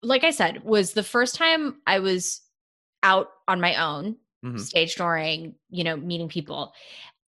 like 0.03 0.25
I 0.25 0.31
said, 0.31 0.65
was 0.65 0.93
the 0.93 1.05
first 1.05 1.37
time 1.37 1.77
I 1.87 2.01
was 2.01 2.41
out 3.05 3.29
on 3.47 3.61
my 3.61 3.77
own, 3.81 4.17
Mhm. 4.45 4.61
stage 4.61 4.95
touring, 4.95 5.55
you 5.71 5.85
know, 5.85 5.97
meeting 5.97 6.29
people. 6.29 6.75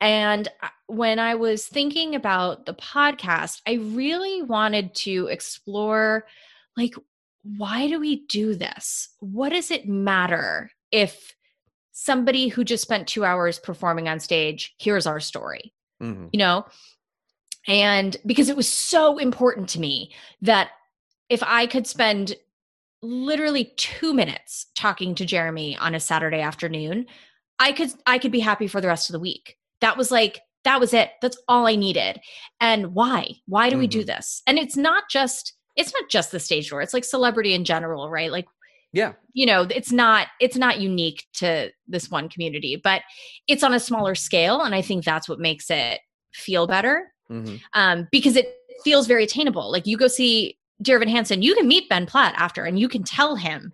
And 0.01 0.47
when 0.88 1.20
I 1.20 1.36
was 1.36 1.66
thinking 1.66 2.16
about 2.16 2.66
the 2.66 2.74
podcast, 2.74 3.61
I 3.66 3.74
really 3.74 4.41
wanted 4.41 4.93
to 4.95 5.28
explore 5.28 6.26
like, 6.76 6.95
why 7.43 7.88
do 7.88 7.99
we 7.99 8.26
do 8.26 8.55
this? 8.55 9.09
What 9.20 9.49
does 9.49 9.72
it 9.72 9.88
matter 9.88 10.70
if 10.91 11.34
somebody 11.93 12.49
who 12.49 12.66
just 12.66 12.84
spent 12.84 13.07
two 13.07 13.24
hours 13.24 13.57
performing 13.57 14.09
on 14.09 14.20
stage 14.20 14.76
hears 14.78 15.07
our 15.07 15.20
story? 15.20 15.74
Mhm. 16.03 16.30
you 16.34 16.39
know 16.39 16.66
and 17.68 18.18
because 18.26 18.49
it 18.49 18.57
was 18.57 18.68
so 18.68 19.18
important 19.18 19.70
to 19.70 19.80
me 19.80 20.13
that 20.41 20.72
if 21.30 21.41
i 21.43 21.66
could 21.66 21.88
spend 21.88 22.36
literally 23.02 23.74
2 23.78 24.14
minutes 24.14 24.68
talking 24.76 25.14
to 25.16 25.26
jeremy 25.26 25.78
on 25.78 25.93
a 25.96 26.00
saturday 26.00 26.39
afternoon 26.41 27.06
i 27.60 27.72
could 27.72 27.91
i 28.08 28.18
could 28.18 28.32
be 28.32 28.39
happy 28.39 28.68
for 28.68 28.82
the 28.82 28.88
rest 28.88 29.10
of 29.10 29.14
the 29.14 29.20
week. 29.20 29.58
That 29.82 29.98
was 29.98 30.12
like 30.12 30.41
that 30.64 30.80
was 30.80 30.93
it. 30.96 31.12
That's 31.22 31.38
all 31.48 31.68
i 31.68 31.76
needed. 31.76 32.20
And 32.60 32.96
why? 32.96 33.36
Why 33.48 33.70
do 33.70 33.78
we 33.78 33.86
do 33.88 34.04
this? 34.04 34.41
And 34.48 34.58
it's 34.58 34.76
not 34.76 35.04
just 35.12 35.54
it's 35.76 35.93
not 35.93 36.10
just 36.10 36.32
the 36.32 36.39
stage 36.39 36.70
door. 36.70 36.82
It's 36.82 36.93
like 36.93 37.04
celebrity 37.04 37.54
in 37.54 37.66
general 37.66 38.10
right? 38.10 38.32
Like 38.32 38.46
Yeah. 38.93 39.14
you 39.34 39.46
know 39.46 39.62
it's 39.70 39.91
not 39.91 40.28
it's 40.39 40.56
not 40.58 40.80
unique 40.80 41.26
to 41.34 41.70
this 41.88 42.10
one 42.10 42.30
community 42.30 42.76
but 42.84 43.02
it's 43.48 43.64
on 43.64 43.74
a 43.74 43.80
smaller 43.80 44.16
scale 44.16 44.62
and 44.62 44.74
i 44.74 44.82
think 44.82 45.04
that's 45.04 45.30
what 45.30 45.39
makes 45.39 45.70
it 45.70 46.00
feel 46.34 46.66
better. 46.68 47.12
Mhm. 47.30 47.62
um, 47.74 48.08
because 48.12 48.36
it 48.36 48.56
feels 48.84 49.08
very 49.08 49.24
attainable. 49.24 49.72
Like 49.72 49.86
you 49.88 49.98
go 49.98 50.08
see 50.08 50.58
dear 50.82 50.98
evan 50.98 51.08
hansen 51.10 51.42
you 51.42 51.56
can 51.56 51.68
meet 51.68 51.88
ben 51.90 52.06
platt 52.06 52.34
after 52.38 52.64
and 52.66 52.80
you 52.80 52.88
can 52.90 53.04
tell 53.04 53.36
him 53.36 53.74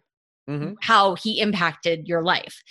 Mhm. 0.50 0.76
how 0.82 1.16
he 1.16 1.40
impacted 1.40 2.08
your 2.08 2.22
life 2.24 2.62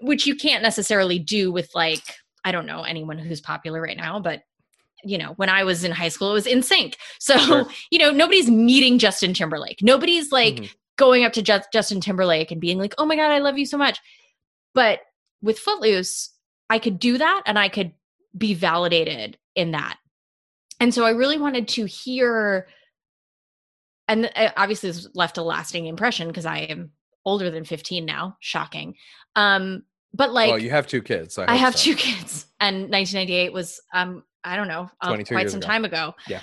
which 0.00 0.26
you 0.26 0.36
can't 0.36 0.62
necessarily 0.62 1.18
do 1.18 1.50
with 1.50 1.68
like 1.74 2.02
i 2.44 2.52
don't 2.52 2.66
know 2.66 2.82
anyone 2.82 3.18
who's 3.18 3.40
popular 3.40 3.80
right 3.80 3.96
now 3.96 4.20
but 4.20 4.42
you 5.04 5.18
know 5.18 5.32
when 5.36 5.48
i 5.48 5.64
was 5.64 5.82
in 5.84 5.90
high 5.92 6.08
school 6.08 6.30
it 6.30 6.34
was 6.34 6.46
NSYNC 6.46 6.94
so 7.18 7.36
Sure. 7.38 7.66
you 7.90 7.98
know 7.98 8.10
nobody's 8.10 8.48
meeting 8.50 8.98
justin 8.98 9.34
timberlake 9.34 9.78
nobody's 9.82 10.30
like 10.32 10.54
Mhm. 10.56 10.70
going 10.96 11.24
up 11.24 11.32
to 11.34 11.42
Ju- 11.42 11.60
Justin 11.72 12.00
Timberlake 12.00 12.50
and 12.50 12.60
being 12.60 12.76
like, 12.76 12.92
"Oh 12.98 13.06
my 13.06 13.14
god, 13.14 13.30
I 13.30 13.38
love 13.38 13.56
you 13.56 13.64
so 13.66 13.78
much." 13.78 14.00
But 14.74 14.98
with 15.40 15.56
Footloose, 15.56 16.30
I 16.70 16.80
could 16.80 16.98
do 16.98 17.18
that 17.18 17.42
and 17.46 17.56
I 17.56 17.68
could 17.68 17.92
be 18.36 18.52
validated 18.52 19.38
in 19.54 19.70
that. 19.70 19.96
And 20.80 20.92
so 20.92 21.04
I 21.04 21.10
really 21.10 21.38
wanted 21.38 21.68
to 21.68 21.84
hear 21.86 22.66
and 24.08 24.30
uh, 24.34 24.50
obviously 24.56 24.90
this 24.90 25.08
left 25.14 25.38
a 25.38 25.42
lasting 25.42 25.86
impression 25.86 26.28
because 26.28 26.46
I 26.46 26.58
am 26.58 26.90
older 27.24 27.50
than 27.50 27.64
15 27.64 28.04
now, 28.04 28.36
shocking. 28.40 28.94
Um 29.36 29.84
but 30.14 30.32
like 30.32 30.50
well, 30.50 30.58
you 30.58 30.70
have 30.70 30.86
two 30.86 31.02
kids. 31.02 31.34
So 31.34 31.42
I, 31.42 31.52
I 31.52 31.56
have 31.56 31.76
so. 31.76 31.90
two 31.90 31.94
kids, 31.94 32.46
and 32.60 32.90
1998 32.90 33.52
was 33.52 33.80
um 33.92 34.24
I 34.44 34.56
don't 34.56 34.68
know 34.68 34.90
22 35.04 35.34
quite 35.34 35.50
some 35.50 35.58
ago. 35.58 35.66
time 35.66 35.84
ago. 35.84 36.14
Yeah. 36.26 36.40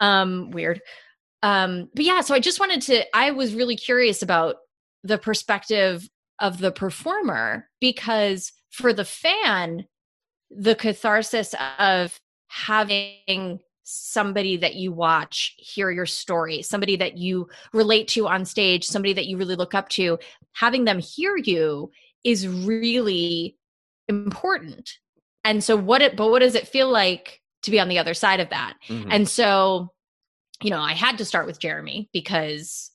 Um, 0.00 0.50
weird. 0.50 0.80
Um, 1.42 1.88
but 1.94 2.04
yeah, 2.04 2.20
so 2.20 2.34
I 2.34 2.40
just 2.40 2.60
wanted 2.60 2.82
to. 2.82 3.16
I 3.16 3.32
was 3.32 3.54
really 3.54 3.76
curious 3.76 4.22
about 4.22 4.56
the 5.02 5.18
perspective 5.18 6.08
of 6.40 6.58
the 6.58 6.72
performer 6.72 7.68
because 7.80 8.52
for 8.70 8.92
the 8.92 9.04
fan, 9.04 9.86
the 10.50 10.74
catharsis 10.74 11.54
of 11.78 12.18
having 12.48 13.60
somebody 13.84 14.56
that 14.56 14.74
you 14.74 14.92
watch 14.92 15.54
hear 15.58 15.90
your 15.90 16.06
story, 16.06 16.62
somebody 16.62 16.96
that 16.96 17.18
you 17.18 17.48
relate 17.72 18.08
to 18.08 18.28
on 18.28 18.44
stage, 18.44 18.84
somebody 18.84 19.12
that 19.12 19.26
you 19.26 19.36
really 19.36 19.56
look 19.56 19.74
up 19.74 19.88
to, 19.90 20.18
having 20.52 20.84
them 20.84 20.98
hear 20.98 21.36
you 21.36 21.90
is 22.24 22.46
really 22.46 23.56
important. 24.08 24.98
And 25.44 25.62
so 25.62 25.76
what 25.76 26.02
it 26.02 26.16
but 26.16 26.30
what 26.30 26.40
does 26.40 26.54
it 26.54 26.68
feel 26.68 26.88
like 26.90 27.40
to 27.62 27.70
be 27.70 27.80
on 27.80 27.88
the 27.88 27.98
other 27.98 28.14
side 28.14 28.40
of 28.40 28.50
that? 28.50 28.74
Mhm. 28.88 29.08
And 29.10 29.28
so, 29.28 29.92
you 30.62 30.70
know, 30.70 30.80
I 30.80 30.92
had 30.92 31.18
to 31.18 31.24
start 31.24 31.46
with 31.46 31.58
Jeremy 31.58 32.08
because 32.12 32.90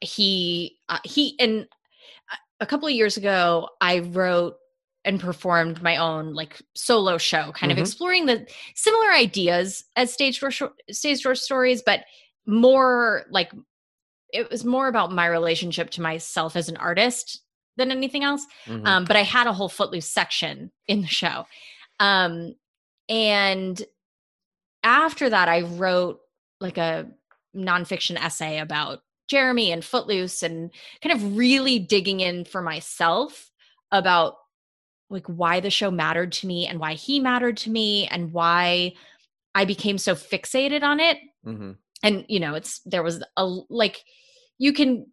he 0.00 0.78
uh, 0.88 0.98
he 1.04 1.36
and 1.38 1.66
a 2.60 2.66
couple 2.66 2.88
of 2.88 2.94
years 2.94 3.16
ago 3.16 3.68
I 3.80 4.00
wrote 4.00 4.56
and 5.06 5.20
performed 5.20 5.80
my 5.82 5.96
own 5.96 6.34
like 6.34 6.60
solo 6.74 7.16
show 7.16 7.52
kind 7.52 7.70
Mhm. 7.70 7.76
of 7.76 7.78
exploring 7.78 8.26
the 8.26 8.46
similar 8.74 9.10
ideas 9.12 9.84
as 9.96 10.12
stage 10.12 10.40
door 10.40 10.50
stage 10.90 11.22
door 11.22 11.34
stories 11.34 11.80
but 11.80 12.04
more 12.46 13.24
like 13.30 13.50
it 14.32 14.50
was 14.50 14.64
more 14.64 14.88
about 14.88 15.12
my 15.12 15.26
relationship 15.26 15.88
to 15.90 16.02
myself 16.02 16.56
as 16.56 16.68
an 16.68 16.76
artist 16.76 17.40
than 17.76 17.90
anything 17.90 18.24
else 18.24 18.44
Mhm. 18.66 18.86
um, 18.86 19.04
but 19.04 19.16
I 19.16 19.22
had 19.22 19.46
a 19.46 19.52
whole 19.52 19.68
Footloose 19.68 20.10
section 20.10 20.72
in 20.88 21.00
the 21.02 21.06
show. 21.06 21.46
Um, 22.00 22.54
and 23.08 23.80
after 24.82 25.30
that, 25.30 25.48
I 25.48 25.60
wrote 25.62 26.20
like 26.60 26.78
a 26.78 27.08
nonfiction 27.54 28.16
essay 28.22 28.58
about 28.58 29.00
Jeremy 29.28 29.72
and 29.72 29.84
Footloose 29.84 30.42
and 30.42 30.70
kind 31.02 31.14
of 31.14 31.36
really 31.36 31.78
digging 31.78 32.20
in 32.20 32.44
for 32.44 32.62
myself 32.62 33.50
about 33.92 34.36
like 35.08 35.26
why 35.26 35.60
the 35.60 35.70
show 35.70 35.90
mattered 35.90 36.32
to 36.32 36.46
me 36.46 36.66
and 36.66 36.78
why 36.80 36.94
he 36.94 37.20
mattered 37.20 37.56
to 37.58 37.70
me 37.70 38.06
and 38.08 38.32
why 38.32 38.92
I 39.54 39.64
became 39.64 39.98
so 39.98 40.14
fixated 40.14 40.82
on 40.82 41.00
it 41.00 41.18
Mhm. 41.46 41.76
and 42.02 42.24
you 42.28 42.40
know 42.40 42.54
it's 42.54 42.80
there 42.80 43.02
was 43.02 43.22
a 43.36 43.44
like 43.70 44.04
you 44.58 44.72
can 44.72 45.06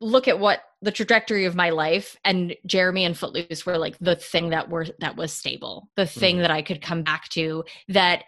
look 0.00 0.26
at 0.28 0.38
what 0.40 0.60
the 0.82 0.90
trajectory 0.92 1.44
of 1.46 1.54
my 1.54 1.70
life 1.70 2.16
and 2.24 2.54
jeremy 2.66 3.04
and 3.04 3.16
footloose 3.16 3.64
were 3.64 3.78
like 3.78 3.96
the 4.00 4.16
thing 4.16 4.50
that 4.50 4.68
were 4.68 4.86
that 4.98 5.16
was 5.16 5.32
stable 5.32 5.88
the 5.96 6.06
thing 6.06 6.36
Mhm. 6.36 6.40
that 6.40 6.50
i 6.50 6.60
could 6.60 6.82
come 6.82 7.02
back 7.02 7.28
to 7.30 7.64
that 7.88 8.24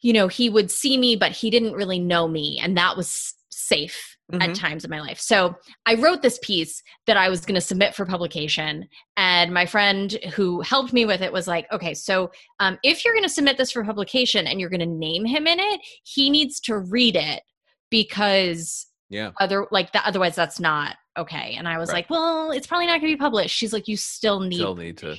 you 0.00 0.12
know 0.12 0.28
he 0.28 0.50
would 0.50 0.70
see 0.70 0.98
me 0.98 1.16
but 1.16 1.32
he 1.32 1.48
didn't 1.50 1.72
really 1.74 1.98
know 1.98 2.26
me 2.28 2.58
and 2.62 2.76
that 2.76 2.96
was 2.96 3.34
safe 3.50 4.16
at 4.34 4.50
Mhm. 4.50 4.54
times 4.54 4.84
in 4.84 4.90
my 4.90 5.00
life 5.00 5.18
so 5.20 5.54
i 5.86 5.94
wrote 5.94 6.22
this 6.22 6.38
piece 6.42 6.82
that 7.06 7.16
i 7.16 7.28
was 7.28 7.44
going 7.44 7.54
to 7.54 7.60
submit 7.60 7.94
for 7.94 8.04
publication 8.06 8.86
and 9.16 9.52
my 9.52 9.66
friend 9.66 10.12
who 10.34 10.60
helped 10.60 10.92
me 10.92 11.04
with 11.04 11.20
it 11.22 11.32
was 11.32 11.46
like 11.48 11.66
okay 11.72 11.94
so 11.94 12.30
um, 12.60 12.78
if 12.82 13.04
you're 13.04 13.14
going 13.14 13.24
to 13.24 13.28
submit 13.28 13.56
this 13.56 13.70
for 13.72 13.84
publication 13.84 14.46
and 14.46 14.60
you're 14.60 14.70
going 14.70 14.80
to 14.80 14.86
name 14.86 15.24
him 15.24 15.46
in 15.46 15.58
it 15.58 15.80
he 16.04 16.30
needs 16.30 16.60
to 16.60 16.78
read 16.78 17.16
it 17.16 17.42
because 17.90 18.86
Yeah. 19.08 19.32
other 19.40 19.66
like 19.70 19.92
that 19.92 20.06
otherwise 20.06 20.34
that's 20.36 20.60
not 20.60 20.96
okay 21.18 21.54
and 21.58 21.66
i 21.68 21.76
was 21.78 21.88
Right. 21.88 21.96
like 21.96 22.10
well 22.10 22.52
it's 22.52 22.66
probably 22.66 22.86
not 22.86 23.00
going 23.00 23.12
to 23.12 23.16
be 23.16 23.20
published 23.20 23.56
she's 23.56 23.72
like 23.72 23.88
you 23.88 23.96
still 23.96 24.40
need 24.40 24.56
Still 24.56 24.76
need 24.76 24.96
to. 24.98 25.16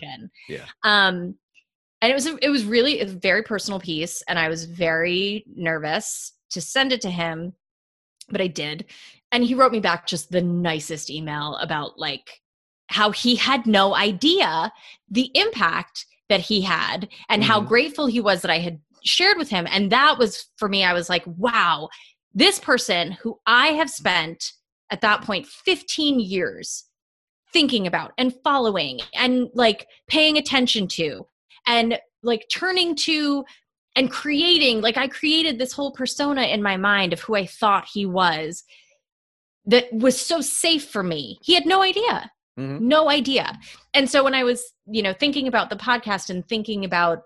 yeah. 0.48 0.66
um 0.84 1.36
and 2.02 2.10
it 2.12 2.14
was 2.16 2.26
it 2.26 2.50
was 2.50 2.64
really 2.66 3.02
a 3.02 3.06
very 3.06 3.44
personal 3.44 3.80
piece 3.80 4.22
and 4.28 4.40
i 4.40 4.48
was 4.50 4.66
very 4.66 5.44
nervous 5.56 6.34
to 6.52 6.62
send 6.62 6.92
it 6.92 7.02
to 7.02 7.10
him 7.10 7.54
but 8.32 8.42
i 8.42 8.48
did 8.48 8.86
and 9.32 9.44
he 9.44 9.54
wrote 9.56 9.72
me 9.72 9.80
back 9.80 10.06
just 10.08 10.32
the 10.32 10.42
nicest 10.42 11.10
email 11.10 11.56
about 11.62 11.98
like 11.98 12.42
how 12.88 13.12
he 13.12 13.36
had 13.36 13.66
no 13.66 13.96
idea 13.96 14.72
the 15.10 15.32
impact 15.36 16.06
that 16.30 16.42
he 16.42 16.62
had 16.62 17.08
and 17.30 17.44
how 17.44 17.62
Mhm. 17.62 17.68
grateful 17.68 18.08
he 18.08 18.20
was 18.20 18.42
that 18.42 18.52
i 18.52 18.60
had 18.60 18.80
shared 19.04 19.38
with 19.38 19.50
him 19.50 19.68
and 19.70 19.92
that 19.92 20.18
was 20.18 20.48
for 20.58 20.68
me 20.70 20.84
i 20.84 20.94
was 20.94 21.10
like 21.10 21.24
wow 21.26 21.90
this 22.34 22.60
person 22.60 23.12
who 23.14 23.40
i 23.46 23.68
have 23.68 23.90
spent 23.90 24.54
at 24.92 25.02
that 25.02 25.22
point 25.22 25.48
15 25.48 26.20
years 26.20 26.86
thinking 27.52 27.88
about 27.88 28.12
and 28.18 28.34
following 28.44 29.00
and 29.14 29.50
like 29.54 29.88
paying 30.08 30.38
attention 30.38 30.88
to 30.88 31.26
and 31.68 32.00
like 32.24 32.46
turning 32.52 32.96
to 32.96 33.44
and 33.96 34.12
creating 34.12 34.82
like 34.82 34.98
i 34.98 35.08
created 35.08 35.58
this 35.60 35.74
whole 35.74 35.92
persona 35.92 36.44
in 36.44 36.62
my 36.62 36.78
mind 36.78 37.14
of 37.14 37.20
who 37.22 37.36
i 37.36 37.46
thought 37.46 37.88
he 37.92 38.06
was 38.06 38.64
that 39.66 39.86
was 39.94 40.20
so 40.20 40.42
safe 40.42 40.90
for 40.90 41.04
me. 41.04 41.38
He 41.44 41.54
had 41.54 41.66
no 41.66 41.82
idea. 41.82 42.32
Mhm. 42.60 42.82
no 42.82 43.10
idea. 43.10 43.58
And 43.94 44.10
so 44.10 44.24
when 44.24 44.34
i 44.34 44.44
was 44.44 44.74
you 44.86 45.02
know 45.02 45.14
thinking 45.14 45.48
about 45.48 45.70
the 45.70 45.76
podcast 45.76 46.30
and 46.30 46.48
thinking 46.48 46.84
about 46.84 47.22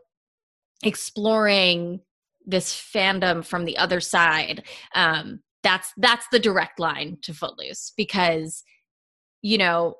exploring 0.84 2.02
this 2.46 2.74
fandom 2.74 3.44
from 3.44 3.66
the 3.66 3.78
other 3.78 4.00
side 4.00 4.64
um 4.94 5.40
that's 5.64 5.92
that's 5.98 6.28
the 6.32 6.38
direct 6.38 6.80
line 6.80 7.18
to 7.24 7.34
footloose 7.34 7.92
because 7.98 8.64
you 9.42 9.58
know 9.58 9.96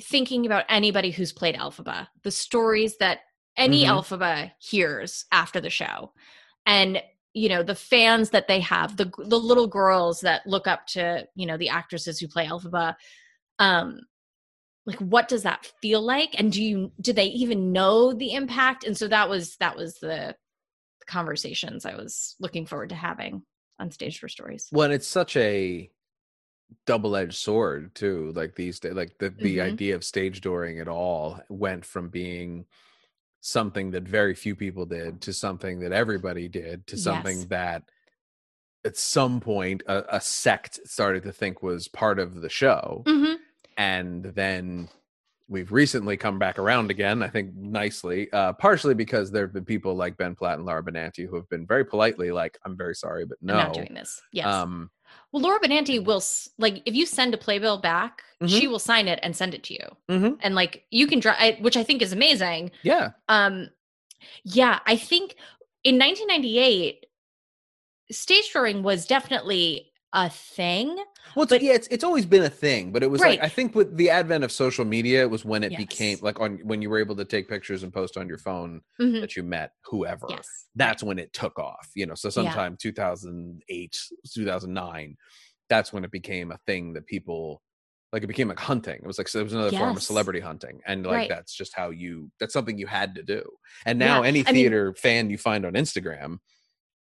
thinking 0.00 0.46
about 0.46 0.64
anybody 0.70 1.10
who's 1.10 1.32
played 1.32 1.56
elphaba 1.56 2.08
the 2.22 2.30
stories 2.30 2.96
that 2.98 3.18
any 3.58 3.84
Mhm. 3.84 3.88
elphaba 3.88 4.52
hears 4.58 5.26
after 5.32 5.60
the 5.60 5.70
show 5.70 6.12
and 6.66 7.02
you 7.34 7.48
know 7.48 7.62
the 7.62 7.74
fans 7.74 8.30
that 8.30 8.48
they 8.48 8.60
have 8.60 8.96
the 8.96 9.12
the 9.18 9.38
little 9.38 9.66
girls 9.66 10.20
that 10.22 10.46
look 10.46 10.66
up 10.66 10.86
to 10.86 11.26
you 11.34 11.46
know 11.46 11.56
the 11.58 11.68
actresses 11.68 12.18
who 12.18 12.28
play 12.28 12.46
Elphaba 12.46 12.94
um 13.58 14.00
like 14.86 14.98
what 15.00 15.28
does 15.28 15.42
that 15.42 15.70
feel 15.82 16.00
like 16.00 16.34
and 16.38 16.52
do 16.52 16.62
you 16.62 16.92
do 17.00 17.12
they 17.12 17.26
even 17.26 17.72
know 17.72 18.12
the 18.14 18.32
impact 18.34 18.84
and 18.84 18.96
so 18.96 19.08
that 19.08 19.28
was 19.28 19.56
that 19.58 19.76
was 19.76 19.98
the 20.00 20.34
conversations 21.06 21.84
I 21.86 21.94
was 21.96 22.36
looking 22.40 22.66
forward 22.66 22.90
to 22.90 22.94
having 22.94 23.42
on 23.78 23.90
stage 23.90 24.18
for 24.18 24.28
stories 24.28 24.68
Well, 24.72 24.90
it's 24.90 25.06
such 25.06 25.36
a 25.36 25.90
double-edged 26.86 27.34
sword 27.34 27.94
too. 27.94 28.32
Like 28.34 28.54
these 28.56 28.80
days, 28.80 28.92
like 28.94 29.18
the 29.18 29.30
the 29.30 29.58
Mhm. 29.58 29.62
idea 29.72 29.94
of 29.94 30.04
stage 30.04 30.40
dooring 30.40 30.80
at 30.80 30.88
all 30.88 31.40
went 31.48 31.84
from 31.84 32.08
being 32.08 32.66
something 33.40 33.90
that 33.92 34.02
very 34.02 34.34
few 34.34 34.54
people 34.56 34.84
did 34.84 35.20
to 35.22 35.32
something 35.32 35.80
that 35.80 35.92
everybody 35.92 36.48
did 36.48 36.86
to 36.86 36.96
something 36.96 37.38
Yes. 37.38 37.46
that 37.48 37.82
at 38.84 38.96
some 38.96 39.40
point 39.40 39.82
a, 39.86 40.16
a 40.16 40.20
sect 40.20 40.80
started 40.84 41.22
to 41.22 41.32
think 41.32 41.62
was 41.62 41.88
part 41.88 42.18
of 42.18 42.40
the 42.40 42.48
show 42.48 43.02
hmm 43.06 43.34
and 43.76 44.24
then 44.24 44.88
we've 45.48 45.70
recently 45.70 46.16
come 46.16 46.38
back 46.38 46.58
around 46.58 46.90
again 46.90 47.22
i 47.22 47.28
think 47.28 47.54
nicely 47.54 48.30
uh 48.32 48.52
partially 48.54 48.94
because 48.94 49.30
there 49.30 49.44
have 49.44 49.52
been 49.52 49.64
people 49.64 49.94
like 49.94 50.16
ben 50.16 50.34
platt 50.34 50.56
and 50.58 50.66
laura 50.66 50.82
benanti 50.82 51.26
who 51.28 51.36
have 51.36 51.48
been 51.48 51.66
very 51.66 51.84
politely 51.84 52.30
like 52.32 52.58
i'm 52.64 52.76
very 52.76 52.94
sorry 52.94 53.24
but 53.24 53.38
no 53.40 53.52
i'm 53.54 53.58
not 53.66 53.74
doing 53.74 53.94
this. 53.94 54.20
Yes. 54.32 54.46
Um 54.46 54.90
well 55.32 55.42
laura 55.42 55.60
benanti 55.60 56.02
will 56.02 56.22
like 56.58 56.82
if 56.86 56.94
you 56.94 57.06
send 57.06 57.34
a 57.34 57.38
playbill 57.38 57.78
back 57.78 58.22
she 58.46 58.68
will 58.68 58.78
sign 58.78 59.08
it 59.08 59.18
and 59.24 59.34
send 59.34 59.52
it 59.52 59.64
to 59.64 59.74
you. 59.74 59.80
Mhm, 60.08 60.38
and 60.40 60.54
like 60.54 60.84
you 60.90 61.08
can 61.08 61.18
draw 61.18 61.34
which 61.60 61.76
i 61.76 61.82
think 61.82 62.02
is 62.02 62.12
amazing. 62.12 62.70
Yeah. 62.82 63.10
Um 63.28 63.68
yeah 64.44 64.78
i 64.86 64.96
think 64.96 65.34
in 65.84 65.98
1998 65.98 67.06
stage 68.10 68.50
drawing 68.52 68.82
was 68.82 69.06
definitely 69.06 69.87
a 70.14 70.30
thing 70.30 70.88
Well, 71.36 71.42
it's, 71.42 71.50
But- 71.52 71.62
yeah, 71.62 71.74
it's 71.74 71.86
it's 71.88 72.02
always 72.02 72.24
been 72.24 72.42
a 72.42 72.48
thing, 72.50 72.92
but 72.92 73.02
it 73.02 73.10
was 73.10 73.20
Right. 73.20 73.38
like 73.38 73.42
I 73.44 73.48
think 73.50 73.74
with 73.74 73.96
the 73.98 74.08
advent 74.08 74.42
of 74.42 74.50
social 74.50 74.86
media 74.86 75.20
it 75.22 75.30
was 75.30 75.44
when 75.44 75.62
it 75.62 75.72
Yes. 75.72 75.78
became 75.80 76.18
like 76.22 76.40
on 76.40 76.58
when 76.64 76.80
you 76.80 76.88
were 76.88 76.98
able 76.98 77.14
to 77.16 77.26
take 77.26 77.46
pictures 77.48 77.82
and 77.82 77.92
post 77.92 78.16
on 78.16 78.26
your 78.26 78.38
phone 78.38 78.80
Mhm. 79.00 79.20
that 79.20 79.36
you 79.36 79.42
met 79.42 79.72
whoever. 79.84 80.26
yes 80.30 80.46
That's 80.74 81.02
when 81.02 81.18
it 81.18 81.32
took 81.34 81.58
off, 81.58 81.90
you 81.94 82.06
know. 82.06 82.14
So 82.14 82.30
sometime 82.30 82.76
2008, 82.80 83.98
2009, 84.32 85.16
that's 85.68 85.92
when 85.92 86.04
it 86.04 86.10
became 86.10 86.52
a 86.52 86.58
thing 86.66 86.94
that 86.94 87.06
people 87.06 87.62
like 88.10 88.22
it 88.22 88.26
became 88.28 88.48
like 88.48 88.58
hunting. 88.58 88.94
It 88.96 89.06
was 89.06 89.18
like 89.18 89.28
so 89.28 89.40
it 89.40 89.44
was 89.44 89.52
another 89.52 89.76
form 89.76 89.94
of 89.94 90.02
celebrity 90.02 90.40
hunting, 90.40 90.80
and 90.86 91.04
like 91.04 91.14
Right. 91.14 91.28
that's 91.28 91.54
just 91.54 91.74
how 91.74 91.90
you. 91.90 92.30
That's 92.40 92.54
something 92.54 92.78
you 92.78 92.86
had 92.86 93.14
to 93.16 93.22
do. 93.22 93.42
And 93.84 93.98
now 93.98 94.22
Yeah, 94.22 94.28
any 94.28 94.40
I 94.40 94.44
mean- 94.44 94.54
theater 94.54 94.94
fan 94.94 95.28
you 95.28 95.36
find 95.36 95.66
on 95.66 95.74
Instagram, 95.74 96.38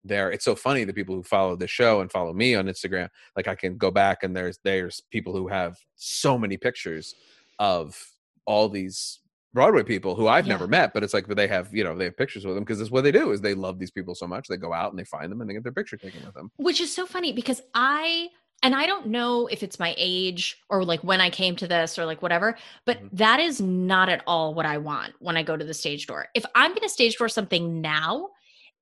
there 0.06 0.32
it's 0.32 0.45
so 0.45 0.56
funny 0.56 0.84
the 0.84 0.93
people 0.93 1.16
who 1.16 1.24
follow 1.24 1.56
the 1.56 1.68
show 1.68 2.01
and 2.01 2.12
follow 2.12 2.32
me 2.34 2.56
on 2.56 2.68
Instagram. 2.68 3.10
Like 3.36 3.47
I 3.47 3.56
can 3.56 3.76
go 3.78 3.91
back 3.91 4.24
and 4.24 4.36
there's 4.36 4.60
there's 4.64 5.01
people 5.12 5.34
who 5.34 5.47
have 5.47 5.78
so 5.95 6.38
many 6.38 6.58
pictures 6.58 7.16
of 7.60 7.99
all 8.45 8.70
these 8.70 9.20
Broadway 9.53 9.84
people 9.84 10.16
who 10.16 10.28
I've 10.28 10.47
never 10.47 10.68
met, 10.68 10.93
but 10.93 11.01
it's 11.03 11.14
like 11.14 11.28
but 11.28 11.38
they 11.38 11.47
have 11.47 11.74
you 11.74 11.84
know 11.84 11.95
they 11.97 12.06
have 12.06 12.18
pictures 12.18 12.45
with 12.45 12.56
them 12.56 12.64
because 12.64 12.80
it's 12.82 12.91
what 12.91 13.03
they 13.03 13.12
do 13.12 13.32
is 13.32 13.41
they 13.41 13.53
love 13.56 13.80
these 13.80 13.91
people 13.91 14.14
so 14.14 14.28
much 14.28 14.47
they 14.47 14.58
go 14.58 14.74
out 14.74 14.91
and 14.91 14.99
they 14.99 15.06
find 15.06 15.32
them 15.32 15.41
and 15.41 15.49
they 15.49 15.53
get 15.53 15.64
their 15.64 15.72
picture 15.72 15.97
taken 15.97 16.24
with 16.26 16.34
them. 16.36 16.51
which 16.58 16.80
is 16.82 16.93
so 16.93 17.06
funny 17.06 17.32
because 17.34 17.62
I 17.74 18.28
and 18.64 18.74
I 18.76 18.86
don't 18.86 19.08
know 19.08 19.47
if 19.47 19.64
it's 19.64 19.80
my 19.80 19.93
age 19.97 20.58
or 20.70 20.84
like 20.84 21.03
when 21.03 21.22
I 21.22 21.30
came 21.30 21.56
to 21.58 21.68
this 21.68 21.97
or 21.99 22.06
like 22.06 22.22
whatever, 22.22 22.58
but 22.86 23.01
Mhm. 23.01 23.10
that 23.14 23.39
is 23.39 23.62
not 23.62 24.10
at 24.10 24.24
all 24.28 24.53
what 24.53 24.66
I 24.66 24.78
want 24.78 25.14
when 25.20 25.38
I 25.38 25.43
go 25.43 25.56
to 25.58 25.66
the 25.66 25.74
stage 25.74 26.08
door. 26.08 26.28
If 26.34 26.45
I'm 26.56 26.72
going 26.72 26.82
to 26.82 26.89
stage 26.89 27.18
door 27.18 27.30
something 27.30 27.82
now, 27.82 28.30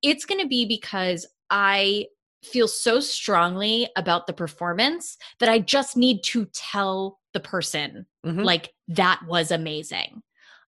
it's 0.04 0.24
going 0.24 0.40
to 0.40 0.46
be 0.46 0.66
because 0.66 1.26
I 1.50 2.06
feel 2.42 2.68
so 2.68 3.00
strongly 3.00 3.88
about 3.96 4.26
the 4.26 4.32
performance 4.32 5.16
that 5.40 5.48
I 5.48 5.58
just 5.58 5.96
need 5.96 6.22
to 6.24 6.46
tell 6.52 7.18
the 7.32 7.40
person 7.40 8.06
Mhm. 8.24 8.44
like 8.44 8.72
that 8.88 9.20
was 9.26 9.50
amazing. 9.50 10.22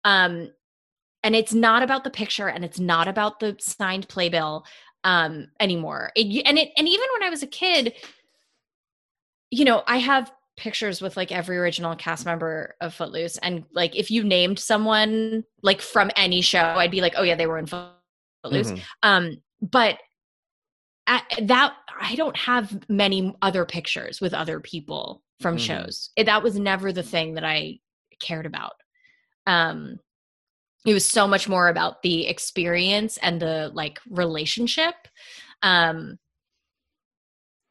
Um 0.03 0.51
and 1.23 1.35
it's 1.35 1.53
not 1.53 1.83
about 1.83 2.03
the 2.03 2.09
picture 2.09 2.47
and 2.49 2.65
it's 2.65 2.79
not 2.79 3.07
about 3.07 3.39
the 3.39 3.55
signed 3.59 4.07
playbill 4.09 4.65
um 5.03 5.47
anymore 5.59 6.11
it, 6.15 6.43
and 6.45 6.57
it 6.57 6.69
and 6.77 6.87
even 6.87 7.05
when 7.13 7.23
i 7.23 7.29
was 7.29 7.43
a 7.43 7.47
kid 7.47 7.93
you 9.51 9.65
know 9.65 9.83
i 9.87 9.97
have 9.97 10.31
pictures 10.57 11.01
with 11.01 11.17
like 11.17 11.31
every 11.31 11.57
original 11.57 11.95
cast 11.95 12.25
member 12.25 12.75
of 12.81 12.93
footloose 12.93 13.37
and 13.37 13.63
like 13.73 13.95
if 13.95 14.11
you 14.11 14.23
named 14.23 14.59
someone 14.59 15.43
like 15.61 15.81
from 15.81 16.11
any 16.15 16.41
show 16.41 16.59
i'd 16.77 16.91
be 16.91 17.01
like 17.01 17.13
oh 17.17 17.23
yeah 17.23 17.35
they 17.35 17.47
were 17.47 17.57
in 17.57 17.65
footloose 17.65 17.95
Mhm. 18.45 18.81
um 19.03 19.37
but 19.61 19.97
I, 21.07 21.21
that 21.43 21.75
i 21.99 22.15
don't 22.15 22.37
have 22.37 22.87
many 22.89 23.35
other 23.41 23.65
pictures 23.65 24.21
with 24.21 24.33
other 24.33 24.59
people 24.59 25.23
from 25.39 25.57
Mhm. 25.57 25.59
shows 25.59 26.09
it, 26.15 26.25
that 26.25 26.43
was 26.43 26.57
never 26.59 26.91
the 26.93 27.03
thing 27.03 27.33
that 27.35 27.43
i 27.43 27.79
cared 28.19 28.45
about 28.45 28.73
um 29.47 29.97
it 30.85 30.93
was 30.93 31.05
so 31.07 31.27
much 31.27 31.47
more 31.47 31.67
about 31.69 32.01
the 32.01 32.25
experience 32.27 33.17
and 33.17 33.39
the 33.41 33.69
like 33.73 33.99
relationship 34.09 34.95
um 35.63 36.17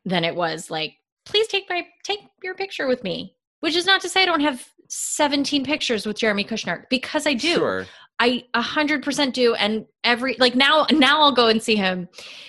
than 0.04 0.24
it 0.24 0.34
was 0.34 0.70
like 0.70 0.94
please 1.24 1.46
take 1.46 1.68
my 1.68 1.86
take 2.04 2.20
your 2.42 2.54
picture 2.54 2.86
with 2.86 3.02
me 3.04 3.34
which 3.60 3.76
is 3.76 3.86
not 3.86 4.00
to 4.00 4.08
say 4.08 4.22
i 4.22 4.26
don't 4.26 4.40
have 4.40 4.66
17 4.88 5.64
pictures 5.64 6.06
with 6.06 6.18
jeremy 6.18 6.42
kushnier 6.44 6.84
because 6.90 7.26
i 7.26 7.34
do 7.34 7.54
Sure. 7.54 7.86
I 8.20 8.44
a 8.54 8.62
hundred 8.62 9.02
percent 9.02 9.34
do. 9.34 9.54
And 9.54 9.86
every 10.04 10.36
like 10.38 10.54
now 10.54 10.86
now 10.92 11.20
I'll 11.20 11.32
go 11.32 11.48
and 11.48 11.60
see 11.62 11.74
him. 11.74 12.08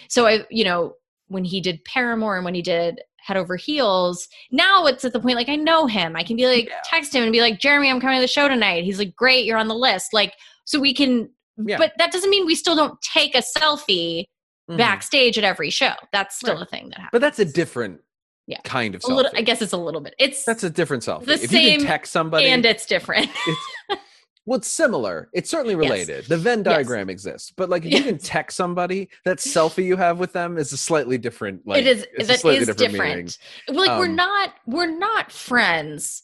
So 0.10 0.28
I 0.28 0.46
you 0.52 0.64
know 0.64 0.94
when 1.30 1.44
he 1.46 1.62
did 1.62 1.84
Paramour 1.86 2.36
and 2.36 2.46
when 2.46 2.54
he 2.54 2.62
did 2.62 3.02
Head 3.18 3.38
Over 3.38 3.56
Heels, 3.56 4.28
now 4.52 4.86
it's 4.86 5.06
at 5.06 5.14
the 5.14 5.20
point 5.20 5.36
like 5.38 5.50
I 5.50 5.56
know 5.56 5.88
him. 5.88 6.16
I 6.16 6.24
can 6.24 6.36
be 6.36 6.46
like 6.46 6.68
Yeah. 6.68 6.82
text 6.84 7.16
him 7.16 7.24
and 7.24 7.32
be 7.32 7.42
like 7.42 7.60
Jeremy, 7.60 7.90
I'm 7.90 8.00
coming 8.02 8.18
to 8.18 8.22
the 8.22 8.28
show 8.28 8.48
tonight. 8.48 8.84
He's 8.84 9.00
like 9.00 9.16
great, 9.16 9.46
you're 9.46 9.58
on 9.58 9.68
the 9.70 9.76
list. 9.76 10.14
Like 10.14 10.34
so 10.66 10.80
we 10.80 10.94
can. 10.94 11.30
Yeah. 11.58 11.78
But 11.78 11.94
that 11.98 12.12
doesn't 12.12 12.30
mean 12.30 12.46
we 12.46 12.56
still 12.56 12.76
don't 12.76 13.00
take 13.02 13.34
a 13.36 13.42
selfie 13.58 14.26
Mhm. 14.70 14.78
backstage 14.78 15.38
at 15.38 15.44
every 15.44 15.70
show. 15.70 15.94
That's 16.12 16.36
still 16.36 16.56
Right. 16.56 16.64
a 16.64 16.66
thing 16.66 16.90
that 16.90 16.98
happens. 16.98 17.10
But 17.14 17.22
that's 17.22 17.40
a 17.40 17.46
different 17.46 18.02
Yeah. 18.48 18.60
kind 18.64 18.94
of 18.96 19.04
a 19.04 19.14
little. 19.14 19.32
I 19.36 19.42
guess 19.42 19.62
it's 19.62 19.74
a 19.74 19.78
little 19.78 20.02
bit. 20.02 20.16
It's 20.20 20.44
that's 20.44 20.64
a 20.64 20.70
different 20.70 21.04
selfie. 21.04 21.26
the 21.26 21.34
if 21.34 21.42
you 21.44 21.48
same 21.48 21.80
can 21.80 21.88
text 21.88 22.12
somebody 22.12 22.48
and 22.48 22.66
it's 22.66 22.86
different. 22.86 23.30
Well, 24.46 24.58
it's 24.58 24.68
similar. 24.68 25.30
It's 25.34 25.50
certainly 25.50 25.76
Yes. 25.76 25.84
related. 25.92 26.26
The 26.26 26.38
Venn 26.38 26.60
Yes. 26.60 26.66
diagram 26.66 27.10
exists, 27.10 27.52
but 27.56 27.70
like 27.70 27.86
if 27.86 27.94
you 27.94 28.04
can 28.04 28.18
text 28.18 28.58
somebody, 28.58 29.10
that 29.24 29.38
selfie 29.56 29.86
you 29.86 29.96
have 29.98 30.18
with 30.18 30.34
them 30.34 30.58
is 30.58 30.74
a 30.74 30.78
slightly 30.78 31.18
different. 31.20 31.66
Like 31.68 31.82
it 31.82 31.88
is 31.88 32.08
it's 32.14 32.42
slightly 32.42 32.62
is 32.62 32.68
different. 32.76 32.92
different. 32.92 33.38
Like 33.70 34.00
we're 34.00 34.06
Um, 34.10 34.16
not 34.16 34.54
we're 34.66 34.98
not 34.98 35.32
friends, 35.32 36.24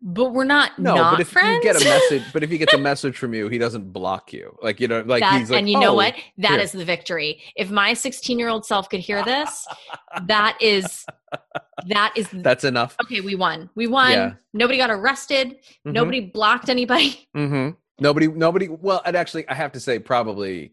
but 0.00 0.32
we're 0.32 0.44
not 0.44 0.78
No, 0.78 0.94
not 0.94 1.12
but 1.12 1.20
if 1.20 1.28
friends. 1.28 1.56
you 1.64 1.72
get 1.72 1.80
a 1.80 1.84
message, 1.84 2.22
but 2.32 2.42
if 2.42 2.50
he 2.50 2.58
gets 2.58 2.72
a 2.72 2.78
message 2.78 3.16
from 3.18 3.34
you, 3.34 3.48
he 3.48 3.58
doesn't 3.58 3.92
block 3.92 4.32
you. 4.32 4.56
Like 4.62 4.78
you 4.80 4.88
know, 4.88 5.02
like 5.06 5.20
that, 5.22 5.38
he's 5.40 5.50
like, 5.50 5.58
and 5.58 5.68
you 5.68 5.78
know 5.80 5.90
"Oh, 5.92 5.94
what? 5.94 6.14
That 6.38 6.60
is 6.60 6.72
here." 6.72 6.78
the 6.80 6.84
victory. 6.84 7.42
If 7.56 7.70
my 7.70 7.94
16 7.94 8.38
year 8.38 8.48
old 8.48 8.64
self 8.64 8.88
could 8.88 9.00
hear 9.00 9.24
this, 9.24 9.66
that 10.26 10.56
is 10.60 11.04
that 11.86 12.12
is 12.16 12.28
That's 12.32 12.64
enough. 12.64 12.96
okay. 13.02 13.20
We 13.20 13.34
won. 13.34 13.70
We 13.74 13.86
won. 13.86 14.12
Yeah. 14.12 14.32
Nobody 14.52 14.78
got 14.78 14.90
arrested. 14.90 15.56
Mhm. 15.86 15.92
Nobody 15.92 16.20
blocked 16.20 16.68
anybody. 16.68 17.28
hmm 17.34 17.70
Nobody, 18.00 18.28
nobody. 18.28 18.68
Well, 18.68 19.02
and 19.04 19.16
actually, 19.16 19.48
I 19.48 19.54
have 19.54 19.72
to 19.72 19.80
say, 19.80 19.98
probably 19.98 20.72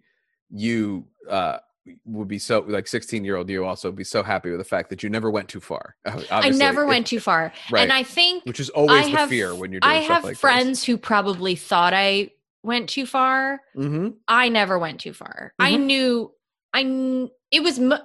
you 0.52 1.08
uh 1.30 1.58
would 2.06 2.28
be 2.28 2.40
so 2.40 2.60
like 2.68 2.88
16 2.88 3.24
year 3.24 3.36
old 3.36 3.50
you 3.50 3.64
also 3.66 3.92
be 3.92 4.04
so 4.04 4.24
happy 4.24 4.50
with 4.50 4.60
the 4.60 4.64
fact 4.66 4.90
that 4.90 5.04
you 5.04 5.10
never 5.10 5.30
went 5.30 5.48
too 5.50 5.60
far. 5.60 5.96
I 6.32 6.50
never 6.50 6.84
it- 6.84 6.88
went 6.88 7.08
too 7.08 7.20
far, 7.20 7.54
right, 7.72 7.84
and 7.84 7.94
I 7.94 8.04
think 8.04 8.44
which 8.46 8.60
is 8.60 8.70
always 8.72 9.06
I 9.06 9.12
the 9.12 9.18
have- 9.18 9.30
fear 9.30 9.54
when 9.54 9.72
you're 9.72 9.82
doing 9.82 9.94
I 9.96 10.04
stuff 10.06 10.16
have 10.16 10.24
like 10.24 10.38
friends 10.38 10.84
who 10.84 10.98
probably 10.98 11.56
thought 11.56 11.94
I 11.94 12.32
went 12.64 12.90
too 12.90 13.06
far. 13.06 13.62
hmm 13.76 14.10
I 14.28 14.50
never 14.50 14.80
went 14.80 15.00
too 15.00 15.14
far. 15.14 15.54
I 15.60 15.74
Mhm. 15.74 15.80
knew. 15.86 16.32
I 16.74 16.82
kn- 16.84 17.30
it 17.52 17.62
was 17.64 17.80
mo- 17.80 18.04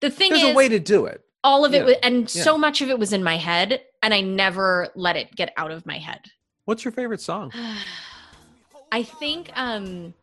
the 0.00 0.10
thing 0.10 0.30
There's 0.30 0.44
is 0.44 0.50
a 0.50 0.54
way 0.54 0.68
to 0.68 0.78
do 0.78 1.06
it. 1.06 1.20
all 1.44 1.64
of 1.64 1.74
it 1.74 1.78
Yeah. 1.78 1.84
was, 1.84 1.94
and 2.02 2.20
Yeah. 2.34 2.42
so 2.44 2.56
much 2.56 2.80
of 2.80 2.88
it 2.90 2.98
was 2.98 3.12
in 3.12 3.22
my 3.24 3.36
head, 3.36 3.82
and 4.02 4.14
I 4.14 4.20
never 4.20 4.88
let 4.94 5.16
it 5.16 5.34
get 5.34 5.52
out 5.56 5.70
of 5.72 5.84
my 5.84 5.98
head. 5.98 6.20
What's 6.66 6.84
your 6.84 6.92
favorite 6.92 7.20
song? 7.20 7.50
I 8.92 9.02
think 9.02 9.50
um 9.56 10.14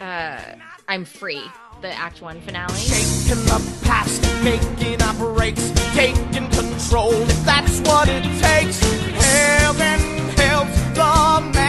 uh 0.00 0.40
I'm 0.88 1.04
free, 1.04 1.42
the 1.82 1.88
act 1.88 2.22
1 2.22 2.40
finale. 2.40 2.74
Shaking 2.74 3.44
the 3.44 3.60
past, 3.84 4.22
making 4.42 5.02
our 5.02 5.14
breaks, 5.14 5.70
taking 5.94 6.48
control. 6.50 7.12
If 7.12 7.44
that's 7.44 7.80
what 7.80 8.08
it 8.08 8.22
takes, 8.40 8.80
heaven 8.80 10.00
helps 10.36 10.80
the 10.96 11.50
man 11.52 11.67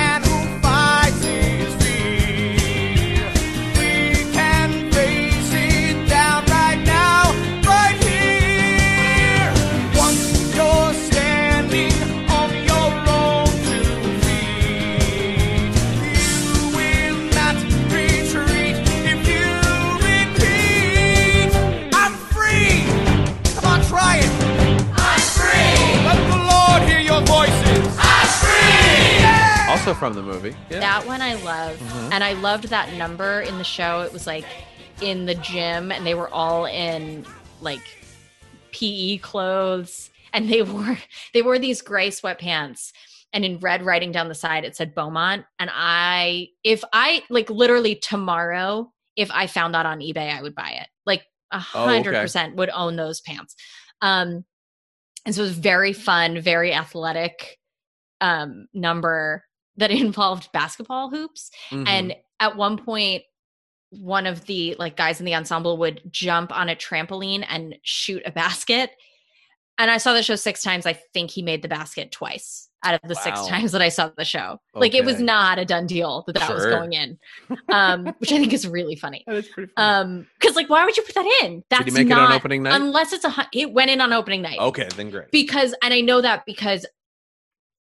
also 29.89 29.99
from 29.99 30.13
the 30.13 30.21
movie. 30.21 30.55
Yeah. 30.69 30.81
That 30.81 31.07
one 31.07 31.21
I 31.21 31.33
love. 31.33 31.77
Mhm. 31.77 32.13
And 32.13 32.23
I 32.23 32.33
loved 32.33 32.65
that 32.65 32.93
number 32.93 33.41
in 33.41 33.57
the 33.57 33.63
show. 33.63 34.01
It 34.01 34.13
was 34.13 34.27
like 34.27 34.45
in 35.01 35.25
the 35.25 35.33
gym 35.33 35.91
and 35.91 36.05
they 36.05 36.13
were 36.13 36.31
all 36.31 36.65
in 36.65 37.25
like 37.59 37.81
PE 38.71 39.17
clothes 39.17 40.11
and 40.31 40.47
they 40.47 40.61
wore 40.73 40.97
they 41.33 41.41
wore 41.41 41.57
these 41.57 41.81
gray 41.81 42.09
sweatpants 42.09 42.91
and 43.33 43.43
in 43.43 43.57
red 43.59 43.83
writing 43.83 44.11
down 44.11 44.27
the 44.27 44.35
side 44.35 44.63
it 44.63 44.75
said 44.75 44.93
Beaumont 44.93 45.45
and 45.57 45.69
I 45.73 46.49
if 46.63 46.83
I 46.93 47.23
like 47.29 47.49
literally 47.49 47.95
tomorrow 47.95 48.91
if 49.15 49.31
I 49.31 49.47
found 49.47 49.73
that 49.73 49.85
on 49.87 50.01
eBay 50.01 50.31
I 50.31 50.41
would 50.41 50.53
buy 50.55 50.71
it. 50.81 50.87
Like 51.05 51.23
a 51.51 51.57
Oh, 51.57 51.59
hundred 51.59 52.13
percent 52.13 52.57
would 52.57 52.69
own 52.69 52.95
those 52.95 53.21
pants. 53.21 53.55
Um 54.01 54.45
and 55.25 55.33
so 55.33 55.41
it 55.41 55.45
was 55.45 55.57
very 55.57 55.93
fun, 55.93 56.39
very 56.41 56.73
athletic 56.73 57.57
um 58.21 58.67
number 58.73 59.45
that 59.79 59.91
involved 60.05 60.49
basketball 60.53 61.09
hoops. 61.09 61.49
Mhm. 61.71 61.87
and 61.87 62.15
at 62.39 62.55
one 62.55 62.77
point 62.77 63.23
one 63.91 64.27
of 64.27 64.45
the 64.45 64.75
like 64.77 64.95
guys 64.95 65.19
in 65.19 65.25
the 65.25 65.33
ensemble 65.33 65.77
would 65.77 65.99
jump 66.11 66.55
on 66.55 66.69
a 66.69 66.75
trampoline 66.75 67.43
and 67.49 67.75
shoot 67.83 68.21
a 68.25 68.31
basket. 68.31 68.91
And 69.79 69.89
i 69.89 69.97
saw 69.97 70.13
the 70.13 70.21
show 70.21 70.35
six 70.35 70.61
times. 70.61 70.85
I 70.85 70.93
think 71.13 71.31
he 71.31 71.41
made 71.41 71.61
the 71.63 71.69
basket 71.69 72.11
twice 72.11 72.67
out 72.83 72.93
of 72.93 73.01
the 73.09 73.15
six 73.15 73.45
times 73.47 73.73
that 73.73 73.81
i 73.81 73.89
saw 73.89 74.09
the 74.15 74.23
show. 74.23 74.57
Like 74.73 74.93
it 74.93 75.03
was 75.03 75.19
not 75.19 75.57
a 75.59 75.65
done 75.65 75.87
deal 75.87 76.23
that 76.27 76.35
that 76.35 76.53
was 76.53 76.65
going 76.65 76.93
in 76.93 77.17
um 77.69 78.05
which 78.19 78.31
i 78.31 78.37
think 78.37 78.53
is 78.53 78.67
really 78.67 78.95
funny. 78.95 79.23
That 79.25 79.37
is 79.37 79.47
pretty 79.47 79.71
funny. 79.75 79.87
um 80.11 80.27
because 80.39 80.55
like 80.55 80.69
why 80.69 80.85
would 80.85 80.95
you 80.95 81.03
put 81.03 81.15
that 81.15 81.41
in? 81.43 81.63
That's 81.71 81.85
Did 81.85 81.93
he 81.93 81.99
make 82.01 82.07
not 82.09 82.19
it 82.19 82.25
on 82.25 82.31
opening 82.33 82.63
night? 82.63 82.75
unless 82.79 83.11
it's 83.11 83.25
a 83.25 83.29
hu- 83.31 83.49
it 83.53 83.73
went 83.73 83.89
in 83.89 84.01
on 84.01 84.13
opening 84.13 84.41
night. 84.43 84.59
Okay, 84.59 84.87
then 84.95 85.09
great. 85.09 85.31
because 85.31 85.73
and 85.81 85.93
i 85.93 85.99
know 86.01 86.21
that 86.21 86.45
because 86.45 86.85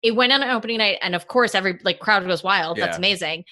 it 0.05 0.14
went 0.14 0.32
on 0.32 0.42
an 0.42 0.50
opening 0.50 0.78
night 0.78 0.98
and 1.02 1.14
of 1.14 1.26
course 1.26 1.55
every 1.55 1.78
like 1.82 1.98
crowd 1.98 2.24
goes 2.26 2.44
wild 2.44 2.76
that's 2.76 2.98
amazing 2.98 3.42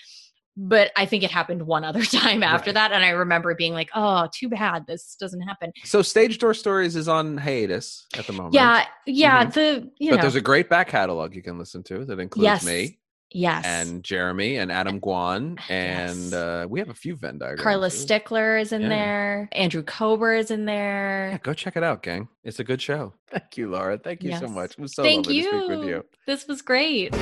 but 0.57 0.91
i 0.97 1.07
think 1.07 1.23
it 1.25 1.31
happened 1.31 1.63
one 1.67 1.83
other 1.83 2.05
time 2.21 2.43
after 2.43 2.69
Right. 2.69 2.75
that 2.75 2.93
and 2.93 3.03
i 3.05 3.09
remember 3.11 3.55
being 3.55 3.73
like 3.73 3.89
oh 3.95 4.29
too 4.33 4.49
bad 4.51 4.87
this 4.87 5.17
doesn't 5.19 5.41
happen 5.41 5.73
so 5.85 6.03
Stage 6.03 6.39
Door 6.39 6.55
Stories 6.55 6.95
is 6.95 7.09
on 7.09 7.39
hiatus 7.39 8.07
at 8.19 8.27
the 8.27 8.33
moment. 8.35 8.55
yeah 8.55 8.85
yeah 9.07 9.47
Mhm. 9.47 9.53
the 9.55 9.91
you 9.99 10.11
but 10.11 10.17
know 10.17 10.23
there's 10.23 10.35
a 10.35 10.41
great 10.43 10.69
back 10.69 10.89
catalog 10.89 11.35
you 11.35 11.43
can 11.43 11.59
listen 11.59 11.83
to 11.85 12.05
that 12.05 12.21
includes 12.21 12.45
Yes. 12.45 12.65
me 12.67 12.99
yes 13.35 13.65
and 13.65 14.03
Jeremy 14.05 14.57
and 14.57 14.71
Adam 14.73 15.01
Guan, 15.01 15.59
and 15.69 16.19
Yes. 16.19 16.33
uh, 16.33 16.67
we 16.69 16.79
have 16.81 16.89
a 16.91 16.95
few 16.95 17.17
Venn 17.17 17.39
diagrams. 17.39 17.61
carla 17.63 17.91
stickler 17.91 18.57
is 18.59 18.73
in 18.73 18.83
Yeah. 18.83 18.89
there 18.89 19.49
andrew 19.53 19.83
kober 19.83 20.33
is 20.35 20.51
in 20.51 20.65
there. 20.65 21.25
Yeah, 21.27 21.31
there 21.31 21.39
go 21.43 21.53
check 21.55 21.77
it 21.77 21.83
out, 21.83 22.03
gang. 22.03 22.29
It's 22.45 22.59
a 22.59 22.65
good 22.65 22.81
show. 22.83 23.13
Thank 23.31 23.57
you, 23.57 23.69
Lara. 23.71 23.99
Thank 23.99 24.23
you 24.23 24.37
so 24.37 24.49
much. 24.49 24.73
It 24.73 24.79
was 24.81 24.95
so 24.95 25.03
thank 25.03 25.27
lovely 25.27 25.39
you. 25.39 25.51
to 25.51 25.59
speak 25.67 25.69
with 25.79 25.89
you. 25.89 26.05
this 26.27 26.47
was 26.47 26.63
great 26.63 27.13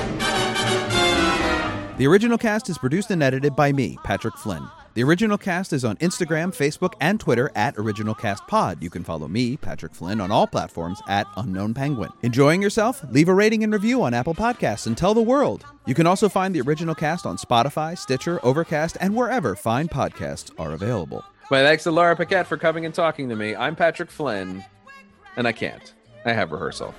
The 1.97 2.07
original 2.07 2.37
cast 2.37 2.67
is 2.69 2.77
produced 2.79 3.11
and 3.11 3.21
edited 3.21 3.55
by 3.55 3.71
me, 3.71 3.97
Patrick 4.03 4.35
Flynn. 4.35 4.63
The 4.93 5.03
original 5.03 5.37
cast 5.37 5.71
is 5.71 5.85
on 5.85 5.95
Instagram, 5.97 6.49
Facebook, 6.49 6.95
and 6.99 7.17
Twitter 7.17 7.49
at 7.55 7.77
Original 7.77 8.13
Cast 8.13 8.45
Pod. 8.47 8.83
You 8.83 8.89
can 8.89 9.05
follow 9.05 9.29
me, 9.29 9.55
Patrick 9.55 9.95
Flynn, 9.95 10.19
on 10.19 10.31
all 10.31 10.45
platforms 10.45 11.01
at 11.07 11.27
Unknown 11.37 11.73
Penguin. 11.73 12.09
Enjoying 12.23 12.61
yourself? 12.61 13.01
Leave 13.09 13.29
a 13.29 13.33
rating 13.33 13.63
and 13.63 13.71
review 13.71 14.03
on 14.03 14.13
Apple 14.13 14.35
Podcasts 14.35 14.87
and 14.87 14.97
tell 14.97 15.13
the 15.13 15.21
world. 15.21 15.63
You 15.87 15.95
can 15.95 16.07
also 16.07 16.27
find 16.27 16.53
the 16.53 16.59
original 16.59 16.93
cast 16.93 17.25
on 17.25 17.37
Spotify, 17.37 17.97
Stitcher, 17.97 18.41
Overcast, 18.43 18.97
and 18.99 19.15
wherever 19.15 19.55
fine 19.55 19.87
podcasts 19.87 20.51
are 20.59 20.73
available. 20.73 21.23
My 21.49 21.61
thanks 21.63 21.83
to 21.83 21.91
Lara 21.91 22.17
Paquette 22.17 22.47
for 22.47 22.57
coming 22.57 22.85
and 22.85 22.93
talking 22.93 23.29
to 23.29 23.35
me. 23.37 23.55
I'm 23.55 23.77
Patrick 23.77 24.11
Flynn, 24.11 24.61
and 25.37 25.47
I 25.47 25.53
can't. 25.53 25.93
I 26.25 26.33
have 26.33 26.51
rehearsal. 26.51 26.93